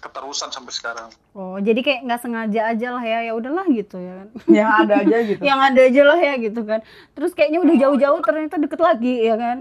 keterusan 0.02 0.50
sampai 0.52 0.74
sekarang. 0.74 1.10
Oh, 1.32 1.56
jadi 1.62 1.80
kayak 1.80 2.02
nggak 2.10 2.22
sengaja 2.26 2.62
aja 2.74 2.88
lah 2.92 3.04
ya, 3.06 3.32
ya 3.32 3.34
udahlah 3.38 3.64
gitu 3.72 3.96
ya 4.02 4.14
kan. 4.20 4.28
Yang 4.50 4.70
ada 4.84 4.94
aja 5.00 5.18
gitu. 5.24 5.42
Yang 5.48 5.60
ada 5.62 5.82
aja 5.88 6.02
lah 6.04 6.20
ya 6.20 6.34
gitu 6.42 6.62
kan. 6.66 6.80
Terus 7.14 7.32
kayaknya 7.38 7.60
udah 7.62 7.76
jauh-jauh 7.78 8.20
ternyata 8.26 8.56
deket 8.60 8.82
lagi 8.82 9.16
ya 9.24 9.36
kan. 9.40 9.58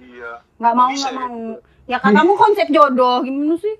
Iya. 0.00 0.32
Nggak 0.58 0.74
mau 0.74 0.90
nggak 0.90 1.12
ya? 1.14 1.20
mau. 1.20 1.38
Ya 1.90 1.98
katamu 1.98 2.32
konsep 2.38 2.66
jodoh 2.72 3.22
gimana 3.22 3.54
sih? 3.60 3.76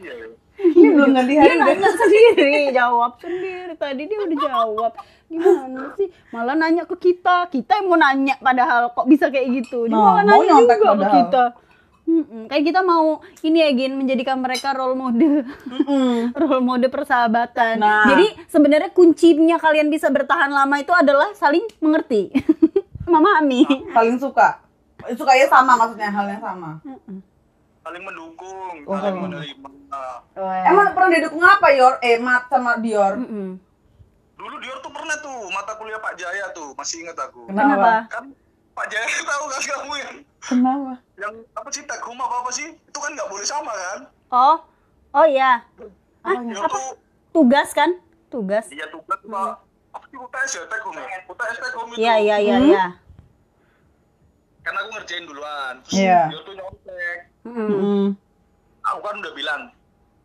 Iya. 0.00 0.14
Ini 0.60 0.88
belum 0.90 1.10
ganti 1.10 1.32
Dia 1.32 1.40
hari 1.40 1.54
deh. 1.54 1.60
nanya 1.72 1.90
sendiri, 1.90 2.52
jawab 2.70 3.12
sendiri. 3.16 3.72
Tadi 3.74 4.02
dia 4.04 4.18
udah 4.18 4.38
jawab. 4.42 4.92
Gimana 5.26 5.80
sih? 5.94 6.08
Malah 6.28 6.54
nanya 6.54 6.84
ke 6.84 6.96
kita. 6.96 7.48
Kita 7.48 7.72
yang 7.74 7.86
mau 7.86 7.96
nanya 7.96 8.36
padahal 8.38 8.90
kok 8.90 9.06
bisa 9.06 9.28
kayak 9.28 9.48
gitu. 9.54 9.86
Dia 9.86 9.94
Nah, 9.94 10.20
malah 10.20 10.24
mau 10.26 10.40
nanya 10.42 10.52
juga 10.58 10.74
ke 10.74 10.84
padahal. 10.86 11.14
kita. 11.16 11.44
Mm-mm. 12.02 12.42
Kayak 12.44 12.64
kita 12.66 12.80
mau 12.82 13.06
ini 13.40 13.58
ya 13.58 13.70
Gin 13.70 13.94
menjadikan 13.94 14.36
mereka 14.36 14.74
role 14.74 14.98
model 14.98 15.46
Mm-mm. 15.46 16.32
role 16.40 16.60
model 16.60 16.90
persahabatan. 16.90 17.78
Nah. 17.78 18.04
Jadi 18.06 18.26
sebenarnya 18.44 18.90
kuncinya 18.90 19.56
kalian 19.56 19.88
bisa 19.88 20.08
bertahan 20.08 20.50
lama 20.50 20.76
itu 20.76 20.90
adalah 20.90 21.30
saling 21.32 21.64
mengerti. 21.78 22.34
Memahami. 23.06 23.64
Saling 23.88 24.18
suka. 24.18 24.60
Sukanya 25.10 25.46
sama 25.46 25.72
maksudnya 25.74 26.10
hal 26.10 26.28
yang 26.28 26.38
sama. 26.38 26.76
Saling 27.90 28.06
mendukung, 28.06 28.86
Oh, 28.86 28.94
saling 28.94 29.18
menerima. 29.18 29.66
Emang 30.62 30.94
pernah 30.94 31.10
didukung 31.10 31.42
apa 31.42 31.74
Yor? 31.74 31.98
Eh, 31.98 32.22
Mat 32.22 32.46
sama 32.46 32.78
Dior. 32.78 33.18
Mm-mm. 33.18 33.58
Dulu 34.38 34.54
Dior 34.62 34.78
tuh 34.78 34.94
pernah 34.94 35.18
tuh 35.18 35.50
mata 35.50 35.74
kuliah 35.74 35.98
Pak 35.98 36.14
Jaya 36.14 36.54
tuh, 36.54 36.70
masih 36.78 37.02
inget 37.02 37.18
aku. 37.18 37.50
Kenapa? 37.50 38.06
Kan 38.06 38.30
Pak 38.78 38.86
Jaya 38.86 39.10
tahu 39.26 39.44
kan 39.44 39.60
kamu 39.66 39.92
yang 39.98 40.14
Kenapa? 40.38 40.92
yang 41.18 41.34
apa 41.50 41.68
sih 41.68 41.82
tagum 41.82 42.14
apa 42.14 42.36
apa 42.40 42.50
sih? 42.54 42.78
Itu 42.78 42.96
kan 42.96 43.10
nggak 43.10 43.26
boleh 43.26 43.42
sama 43.42 43.74
kan? 43.74 43.98
Oh, 44.30 44.56
oh 45.10 45.26
iya. 45.26 45.66
Dior 46.22 46.70
tuh 46.70 46.94
Tugas 47.34 47.74
kan? 47.74 47.98
Tugas. 48.30 48.70
iya 48.70 48.86
tugas 48.86 49.18
Pak. 49.18 49.66
Apa 49.90 50.04
sih 50.06 50.14
UTS 50.16 50.50
ya 50.54 50.62
tagum 50.70 50.94
ya? 50.94 51.06
UTS 51.26 51.56
itu. 51.58 51.78
Iya, 51.98 52.14
iya, 52.20 52.36
iya, 52.38 52.54
Hmm? 52.56 52.70
iya. 52.70 52.84
Kan 54.62 54.78
aku 54.78 54.88
ngerjain 54.94 55.26
duluan. 55.26 55.74
Terus 55.82 55.98
Iya. 55.98 56.20
Dior 56.30 56.42
tuh 56.44 56.54
nyontek. 56.54 57.18
Mm-mm. 57.40 57.68
Mm. 57.70 58.06
Aku 58.82 59.00
kan 59.00 59.14
udah 59.18 59.32
bilang 59.32 59.62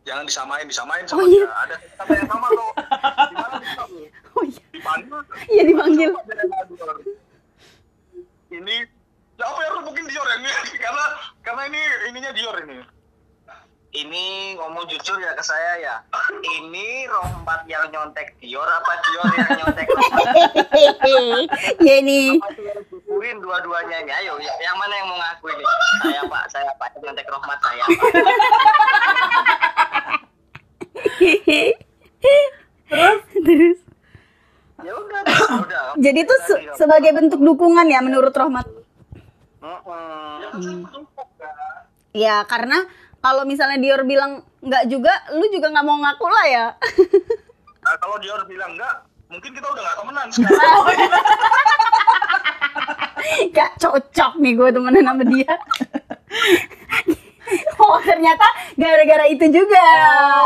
jangan 0.02 0.24
disamain, 0.24 0.64
disamain 0.64 1.04
sama 1.04 1.22
Oh, 1.22 1.28
iya. 1.28 1.44
dia. 1.44 1.54
Ada 1.66 1.76
kata 1.96 2.12
yang 2.14 2.28
sama 2.28 2.46
tuh. 2.48 2.70
Gimana 3.32 3.54
bisa 3.58 3.82
tuh? 3.82 4.06
Oh 4.32 4.44
iya. 4.44 4.62
Dipanggil. 4.70 5.18
Iya 5.48 5.62
dipanggil. 5.64 6.10
Ini 8.46 8.76
ya 9.36 9.44
apa 9.44 9.60
ya 9.60 9.70
mungkin 9.82 10.04
Dior 10.06 10.28
ini 10.38 10.48
karena 10.84 11.04
karena 11.42 11.62
ini 11.68 11.80
ininya 12.08 12.30
Dior 12.32 12.56
ini. 12.62 12.76
Ini 13.96 14.24
ngomong 14.54 14.84
jujur 14.86 15.16
ya 15.16 15.32
ke 15.32 15.40
saya 15.40 15.72
ya. 15.78 15.94
Ini 16.60 17.08
rompat 17.08 17.64
yang 17.64 17.88
nyontek 17.88 18.36
Dior 18.36 18.62
apa 18.62 18.92
Dior 19.00 19.24
yang 19.32 19.50
nyontek 19.56 19.86
rompat? 19.90 20.26
Apa 22.30 22.50
Dior 22.52 22.76
syukurin 22.86 23.40
dua-duanya 23.40 23.96
ini? 23.98 24.12
Ayo, 24.14 24.36
ya- 24.36 24.58
yang 24.60 24.76
mana 24.76 24.92
yang 24.94 25.08
mau 25.08 25.16
ngaku 25.16 25.48
ini? 25.50 25.64
Saya 26.02 26.22
Pak, 26.24 26.44
saya 26.46 26.70
Pak 26.76 26.92
yang 26.94 27.08
nyontek 27.08 27.26
Rohmat 27.26 27.58
saya. 27.58 27.84
Terus. 33.34 33.78
Ya 34.76 34.92
udah, 34.92 35.20
ya 35.24 35.46
udah. 35.58 35.82
Jadi 35.96 36.18
itu 36.20 36.34
se- 36.44 36.62
sebagai 36.76 37.10
bentuk 37.10 37.40
dukungan 37.40 37.88
ya 37.88 37.98
menurut 37.98 38.30
Rohmat. 38.30 38.68
Heeh. 39.58 40.36
Ya 42.12 42.44
karena 42.44 42.84
kalau 43.18 43.42
misalnya 43.42 43.76
Dior 43.76 44.02
bilang 44.02 44.32
nggak 44.60 44.84
juga, 44.86 45.10
lu 45.30 45.46
juga 45.48 45.68
nggak 45.68 45.84
mau 45.84 45.98
ngaku 45.98 46.26
lah 46.26 46.46
ya. 46.46 46.66
Nah, 47.78 47.96
kalau 47.96 48.16
Dior 48.18 48.42
bilang 48.44 48.72
enggak, 48.72 48.94
mungkin 49.26 49.50
kita 49.50 49.66
udah 49.66 49.82
nggak 49.82 49.96
temenan 49.96 50.26
sekarang. 50.34 50.76
Gak 53.50 53.70
cocok 53.76 54.32
nih 54.38 54.52
gue 54.54 54.68
temenan 54.70 55.04
sama 55.04 55.24
dia. 55.24 55.50
oh 57.78 57.98
ternyata 58.00 58.42
gara-gara 58.74 59.24
itu 59.26 59.46
juga 59.46 59.86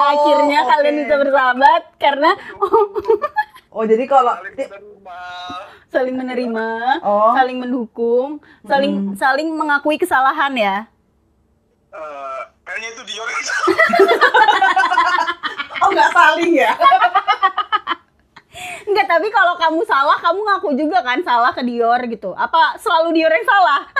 akhirnya 0.07 0.59
oke. 0.59 0.71
kalian 0.71 0.97
bisa 1.01 1.14
bersahabat 1.16 1.83
karena 1.97 2.31
Oh, 3.71 3.87
jadi 3.87 4.03
kalau 4.03 4.35
Saling 4.35 4.66
menerima. 4.66 5.18
saling 5.87 6.16
menerima, 6.16 6.66
Oh. 7.01 7.31
saling 7.33 7.55
mendukung, 7.57 8.29
saling 8.66 9.14
saling 9.14 9.47
mengakui 9.49 9.95
kesalahan 9.95 10.51
ya. 10.53 10.77
Eh, 11.89 12.41
kayaknya 12.71 12.89
itu 12.95 13.03
Dior 13.11 13.27
Oh, 15.83 15.91
nggak 15.91 16.11
saling 16.14 16.55
ya? 16.55 16.73
Enggak, 18.91 19.07
tapi 19.09 19.29
kalau 19.33 19.57
kamu 19.57 19.81
salah, 19.89 20.18
kamu 20.21 20.41
ngaku 20.45 20.68
juga 20.79 21.01
kan 21.03 21.18
salah 21.27 21.51
ke 21.51 21.64
Dior 21.66 21.99
gitu. 22.07 22.31
Apa 22.37 22.79
selalu 22.79 23.18
Dior 23.18 23.33
yang 23.35 23.47
salah? 23.47 23.83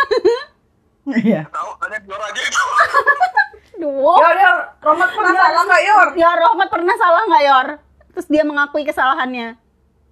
Iya. 1.11 1.43
tahu 1.51 1.75
hanya 1.83 1.99
Dior 2.07 2.23
aja 2.23 2.39
itu. 2.39 2.63
Duh. 3.83 4.15
Yor, 4.21 4.37
Yor, 4.37 4.59
Romat 4.85 5.11
pernah 5.11 5.35
salah 5.35 5.63
nggak 5.67 5.83
Yor? 5.83 6.09
Ya 6.15 6.31
Rohmat 6.39 6.69
pernah 6.71 6.95
salah 6.95 7.23
nggak 7.27 7.45
Yor? 7.51 7.67
Terus 8.15 8.27
dia 8.31 8.43
mengakui 8.47 8.87
kesalahannya. 8.87 9.59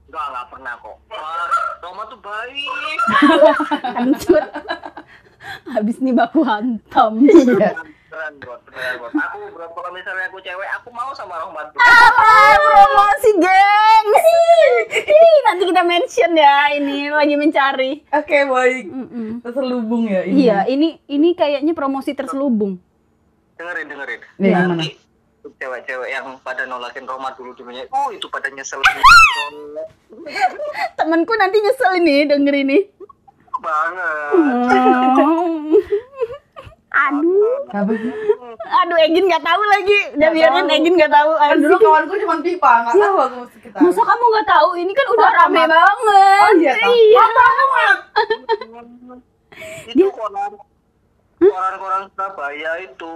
Enggak, 0.09 0.25
enggak 0.33 0.47
pernah 0.49 0.73
kok. 0.81 0.97
Wah, 1.13 1.47
Roma 1.85 2.03
tuh 2.09 2.19
baik. 2.19 2.99
Hancur. 3.95 4.43
Habis 5.77 5.97
nih 6.03 6.15
baku 6.17 6.41
hantam. 6.43 7.13
Iya. 7.23 7.79
Beneran, 8.09 8.33
bro. 8.41 8.55
Beneran, 8.65 8.93
bro. 8.97 9.09
Aku, 9.13 9.39
bro, 9.53 9.67
kalau 9.69 9.91
misalnya 9.93 10.25
aku 10.27 10.41
cewek, 10.41 10.69
aku 10.73 10.89
mau 10.91 11.13
sama 11.13 11.37
Rohmat. 11.39 11.69
bro. 11.71 11.79
Ah, 11.79 12.55
promosi 12.57 13.31
geng. 13.37 14.07
Nanti 15.45 15.63
kita 15.65 15.83
mention 15.83 16.31
ya 16.35 16.73
ini 16.73 17.09
lagi 17.09 17.35
mencari. 17.35 17.91
Oke, 18.11 18.37
baik. 18.45 18.85
Mm-mm. 18.87 19.27
Terselubung 19.41 20.05
ya 20.05 20.21
ini. 20.25 20.35
Iya, 20.43 20.59
ini 20.67 20.99
ini 21.07 21.29
kayaknya 21.33 21.73
promosi 21.73 22.13
terselubung. 22.13 22.77
Dengerin, 23.57 23.87
dengerin. 23.87 24.21
Iya, 24.39 24.57
Nanti 24.67 24.89
cewek-cewek 25.51 26.09
yang 26.09 26.25
pada 26.41 26.65
nolakin 26.65 27.05
Roma 27.05 27.33
dulu 27.33 27.53
dulunya, 27.55 27.85
oh 27.89 28.09
itu 28.09 28.25
pada 28.29 28.49
nyesel 28.49 28.81
Temenku 30.99 31.33
nanti 31.35 31.57
nyesel 31.59 31.99
ini 31.99 32.25
denger 32.25 32.55
ini. 32.59 32.79
banget. 33.59 34.31
Aduh, 36.99 37.63
aduh 38.69 38.99
Egin 38.99 39.25
nggak 39.25 39.41
tahu 39.41 39.63
lagi. 39.65 39.99
Udah 40.13 40.29
biarin 40.29 40.63
tahu. 40.63 40.75
Egin 40.75 40.95
nggak 40.95 41.09
tahu. 41.09 41.31
Kan 41.33 41.57
dulu 41.57 41.71
Asik. 41.71 41.81
kawanku 41.81 42.15
cuma 42.19 42.35
pipa, 42.41 42.73
nggak 42.83 42.95
tahu 42.97 43.17
aku 43.17 43.37
mesti 43.39 43.59
kita. 43.63 43.79
Masa 43.79 44.03
kamu 44.03 44.25
nggak 44.29 44.49
tahu? 44.49 44.69
Ini 44.77 44.93
kan 44.93 45.07
udah 45.09 45.25
Oh, 45.25 45.33
rame 45.33 45.57
Rohmat. 45.57 45.71
banget. 45.71 46.41
Oh 46.41 46.53
iya, 46.55 46.73
tahu. 46.75 46.93
Iya. 46.93 47.25
itu 49.89 50.05
koran 50.11 50.53
koran-koran 51.39 52.03
Surabaya 52.09 52.71
itu. 52.79 53.15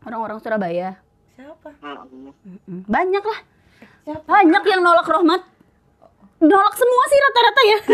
Orang-orang 0.00 0.38
Surabaya. 0.40 0.88
Siapa? 1.34 1.68
Mm-mm. 1.78 2.32
Mm, 2.64 2.82
Banyak 2.86 3.22
lah. 3.22 3.40
Siapa? 4.02 4.24
Banyak 4.26 4.62
yang 4.66 4.80
nolak 4.80 5.06
Rohmat. 5.06 5.42
Nolak 6.40 6.74
semua 6.74 7.02
sih 7.06 7.18
rata-rata 7.20 7.62
ya. 7.62 7.78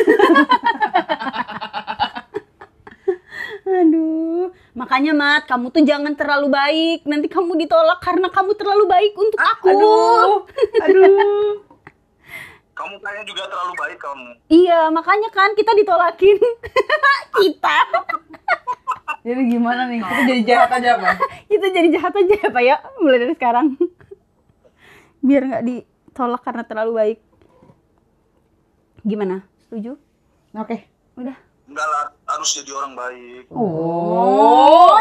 Aduh, 3.66 4.54
makanya 4.78 5.10
Mat, 5.10 5.50
kamu 5.50 5.74
tuh 5.74 5.82
jangan 5.82 6.14
terlalu 6.14 6.54
baik. 6.54 7.02
Nanti 7.02 7.26
kamu 7.26 7.58
ditolak 7.66 7.98
karena 7.98 8.30
kamu 8.30 8.54
terlalu 8.54 8.86
baik 8.86 9.12
untuk 9.18 9.42
aku. 9.42 9.74
Aduh, 9.74 10.46
aduh. 10.86 11.50
Kamu 12.76 13.00
kayaknya 13.00 13.24
juga 13.24 13.48
terlalu 13.48 13.72
baik 13.72 13.96
kamu. 13.96 14.28
Iya, 14.52 14.92
makanya 14.92 15.32
kan 15.32 15.56
kita 15.56 15.72
ditolakin. 15.72 16.36
kita. 17.40 17.78
Jadi 19.26 19.42
gimana 19.48 19.88
nih? 19.88 20.04
Kita 20.04 20.22
jadi 20.28 20.42
jahat 20.44 20.70
aja 20.76 20.88
apa? 21.00 21.10
Kita 21.48 21.66
jadi 21.72 21.88
jahat 21.88 22.14
aja 22.14 22.34
ya, 22.36 22.48
Pak 22.52 22.62
ya, 22.62 22.76
mulai 23.00 23.18
dari 23.24 23.34
sekarang. 23.34 23.74
Biar 25.18 25.42
nggak 25.48 25.64
ditolak 25.66 26.44
karena 26.44 26.62
terlalu 26.68 26.92
baik. 26.94 27.18
Gimana? 29.02 29.42
Setuju? 29.66 29.98
Oke. 30.54 30.86
Udah. 31.18 31.34
Enggak 31.66 31.86
lah, 31.90 32.06
harus 32.36 32.50
jadi 32.52 32.70
orang 32.70 32.92
baik. 32.92 33.44
Oh. 33.48 34.92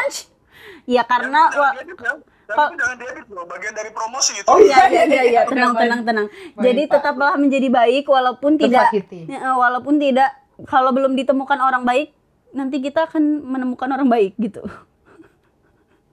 Ya 0.86 1.04
karena 1.04 1.52
Jangan 1.52 1.60
wa- 1.60 1.76
ya. 1.76 2.14
Jangan, 2.46 2.94
diedit 2.96 3.26
loh, 3.28 3.42
bagian 3.44 3.74
dari 3.74 3.90
promosi 3.90 4.38
itu. 4.38 4.46
Oh 4.46 4.62
Iya 4.62 4.86
iya 4.86 5.04
iya, 5.04 5.24
iya. 5.26 5.42
Tenang 5.50 5.74
tenang 5.74 6.06
tenang. 6.06 6.28
Baik, 6.30 6.62
Jadi 6.62 6.82
Pak. 6.86 6.92
tetaplah 6.96 7.34
menjadi 7.36 7.68
baik 7.68 8.06
walaupun 8.06 8.56
tidak 8.56 8.94
Tersakiti. 8.94 9.26
Ya, 9.28 9.52
walaupun 9.52 9.98
tidak 9.98 10.30
kalau 10.70 10.94
belum 10.94 11.18
ditemukan 11.18 11.58
orang 11.58 11.84
baik 11.84 12.14
nanti 12.54 12.80
kita 12.80 13.10
akan 13.10 13.44
menemukan 13.44 13.90
orang 13.90 14.08
baik 14.08 14.38
gitu. 14.38 14.62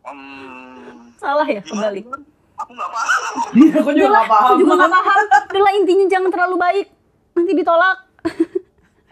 Hmm, 0.03 1.15
Salah 1.15 1.47
ya 1.47 1.61
gimana? 1.61 1.93
kembali. 1.93 2.01
Aku 2.59 2.71
nggak 2.73 2.91
paham. 2.91 3.33
Aku 3.85 3.91
juga 3.93 4.09
nggak 4.11 4.27
paham. 4.27 4.49
Aku 4.49 4.55
juga 4.59 4.73
nggak 4.75 4.91
paham. 4.91 5.19
Adalah 5.53 5.73
intinya 5.77 6.07
jangan 6.09 6.31
terlalu 6.33 6.57
baik. 6.57 6.87
Nanti 7.33 7.53
ditolak. 7.53 7.97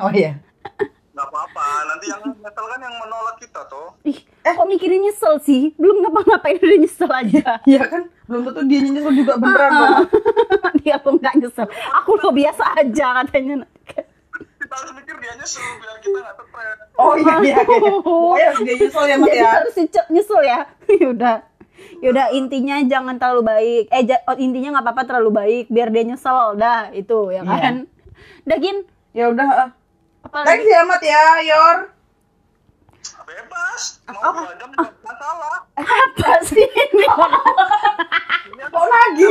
Oh 0.00 0.10
iya. 0.10 0.40
Nggak 1.20 1.36
apa-apa. 1.36 1.68
Nanti 1.84 2.06
yang 2.08 2.22
nyesel 2.24 2.64
kan 2.64 2.80
yang 2.80 2.96
menolak 2.96 3.36
kita 3.36 3.60
toh. 3.68 3.92
Ih, 4.08 4.16
kok 4.40 4.64
mikirin 4.64 5.04
nyesel 5.04 5.36
sih? 5.44 5.76
Belum 5.76 6.00
ngapa-ngapain 6.00 6.56
udah 6.56 6.78
nyesel 6.80 7.10
aja. 7.12 7.60
Iya 7.68 7.82
kan? 7.84 8.02
Belum 8.24 8.48
tentu 8.48 8.60
dia 8.64 8.80
nyesel 8.80 9.12
juga 9.12 9.36
beneran 9.36 9.70
kok. 9.70 9.96
Dia 10.80 10.96
tuh 10.96 11.12
nggak 11.20 11.34
nyesel. 11.36 11.68
Aku 12.00 12.16
lo 12.16 12.32
biasa 12.32 12.64
aja 12.80 13.20
katanya. 13.20 13.68
Kita 13.84 14.72
harus 14.72 14.92
mikir 14.96 15.12
dia 15.20 15.36
nyesel 15.36 15.60
biar 15.76 15.96
kita 16.00 16.18
nggak 16.24 16.34
stres. 16.40 16.78
Oh 16.96 17.12
iya 17.20 17.34
iya. 17.44 17.56
iya. 17.60 17.64
Pokoknya 18.00 18.46
harus 18.48 18.60
dia 18.64 18.74
nyesel 18.80 19.04
ya 19.04 19.16
Mat 19.20 19.28
Jadi 19.28 19.36
ya. 19.36 19.50
harus 19.52 19.74
nyesel, 19.76 20.04
nyesel 20.08 20.40
ya. 20.40 20.58
Yaudah. 21.04 21.36
Yaudah 22.00 22.26
intinya 22.32 22.76
jangan 22.88 23.20
terlalu 23.20 23.42
baik. 23.44 23.84
Eh 23.92 24.02
oh, 24.24 24.36
intinya 24.40 24.80
nggak 24.80 24.84
apa-apa 24.88 25.02
terlalu 25.04 25.30
baik 25.36 25.64
biar 25.68 25.92
dia 25.92 26.04
nyesel. 26.08 26.56
Dah 26.56 26.88
itu 26.96 27.28
ya 27.28 27.44
Iya. 27.44 27.60
kan. 27.60 27.76
Dagin 28.48 28.88
Ya 29.10 29.26
udah. 29.28 29.74
Ah. 30.30 30.42
apa 30.42 30.46
Thanks 30.46 30.62
lagi? 30.62 30.74
ya 30.74 30.80
Mat 30.86 31.02
ya, 31.02 31.24
Yor. 31.42 31.76
Bebas. 33.26 33.82
Mau 34.10 34.22
dua 34.34 34.52
jam 34.58 34.68
juga 34.74 34.90
nggak 34.90 35.06
masalah. 35.06 35.56
Apa 35.78 36.30
sih 36.42 36.66
ini? 36.66 37.06
Kok 38.70 38.86
lagi? 38.86 39.26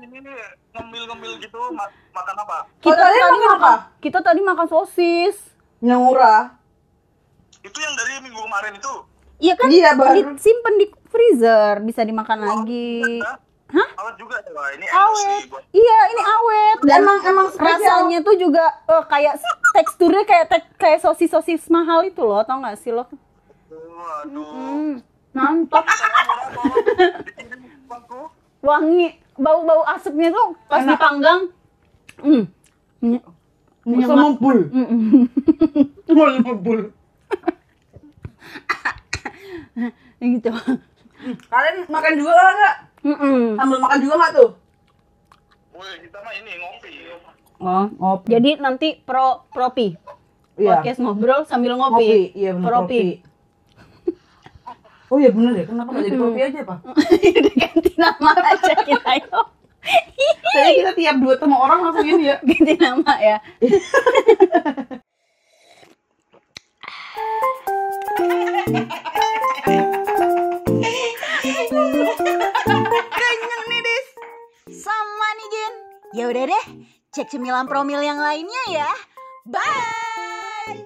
Ini 0.00 0.34
ngemil-ngemil 0.76 1.32
gitu 1.40 1.60
ma- 1.72 1.88
makan 2.12 2.36
apa? 2.44 2.56
Kita 2.80 2.92
tadi 2.92 3.16
tadi 3.16 3.38
makan 3.40 3.56
apa? 3.56 3.72
kita 4.00 4.18
tadi 4.20 4.40
makan 4.44 4.66
sosis. 4.68 5.36
Yang 5.80 6.00
murah. 6.04 6.60
Itu 7.64 7.78
yang 7.80 7.94
dari 7.96 8.20
minggu 8.20 8.40
kemarin 8.40 8.72
itu. 8.76 8.94
Iya 9.40 9.54
kan? 9.56 9.68
Iya, 9.72 9.88
baru. 9.96 10.36
Disimpan 10.36 10.74
di 10.76 10.86
freezer, 11.08 11.74
bisa 11.80 12.04
dimakan 12.04 12.38
lagi. 12.44 13.24
Hah? 13.70 13.88
Awet 13.96 14.14
juga 14.16 14.36
ya, 14.36 14.50
Wah, 14.50 14.68
ini 14.70 14.82
enak 14.82 14.98
Awet. 14.98 15.42
buat 15.46 15.62
Iya, 15.70 15.98
ini 16.10 16.22
awet. 16.24 16.78
Dan 16.82 16.98
Emang- 17.00 17.22
emang 17.22 17.46
rasanya 17.52 18.18
tuh 18.20 18.34
juga 18.34 18.64
eh, 18.84 19.04
kayak 19.06 19.34
teksturnya 19.72 20.24
kayak 20.24 20.46
tek- 20.48 20.74
kayak 20.76 20.98
sosis-sosis 20.98 21.66
mahal 21.68 22.02
itu 22.02 22.18
loh, 22.18 22.42
tau 22.42 22.58
gak 22.58 22.76
sih 22.76 22.90
lo? 22.90 23.06
Waduh. 23.70 24.42
Hmm, 24.44 24.92
mantap. 25.30 25.86
Wangi, 28.60 29.08
bau-bau 29.34 29.82
asapnya 29.86 30.28
tuh 30.28 30.52
pas 30.66 30.84
dipanggang. 30.84 31.48
Hmm. 32.18 32.44
Bisa 33.80 34.12
mempul. 34.12 34.68
Mau 36.06 36.26
mempul. 36.36 36.78
gitu. 40.20 40.50
Kalian 41.46 41.76
makan 41.86 42.12
juga 42.16 42.32
lah 42.32 42.52
nggak? 43.00 43.16
Mm-mm. 43.16 43.56
Sambil 43.56 43.78
makan 43.80 43.98
juga 44.00 44.14
nggak 44.16 44.32
tuh? 44.34 44.50
Woi, 45.72 45.92
kita 46.04 46.18
mah 46.20 46.32
ini 46.34 46.52
ngopi. 46.56 46.92
Oh, 47.60 47.84
Ngopi. 47.92 48.26
jadi 48.28 48.50
nanti 48.56 48.88
pro 48.96 49.44
propi. 49.48 49.96
Iya. 50.56 50.80
Podcast 50.80 51.00
ngobrol 51.00 51.44
sambil 51.44 51.76
ngopi. 51.76 52.04
Ngopi. 52.04 52.20
Iya 52.34 52.50
benar 52.52 52.68
Propi. 52.68 53.00
kopi. 53.00 53.28
Oh 55.10 55.18
iya 55.18 55.28
bener 55.28 55.52
ya, 55.58 55.64
kenapa 55.66 55.90
nggak 55.90 56.06
jadi 56.06 56.16
kopi 56.16 56.40
aja 56.40 56.60
Pak? 56.62 56.78
Udah 57.40 57.54
ganti 57.58 57.90
nama 57.98 58.30
aja 58.46 58.72
kita 58.78 59.10
yuk. 59.26 59.46
Saya 60.54 60.70
kita 60.76 60.92
tiap 60.94 61.16
dua 61.18 61.34
sama 61.34 61.56
orang 61.58 61.78
langsung 61.82 62.06
ini 62.06 62.30
ya. 62.30 62.36
Ganti 62.40 62.72
nama 62.78 63.12
ya. 63.18 63.36
Ya 76.10 76.26
udah 76.26 76.42
deh, 76.42 76.64
cek 77.14 77.30
cemilan 77.30 77.70
promil 77.70 78.02
yang 78.02 78.18
lainnya 78.18 78.64
ya. 78.66 78.90
Bye. 79.46 80.82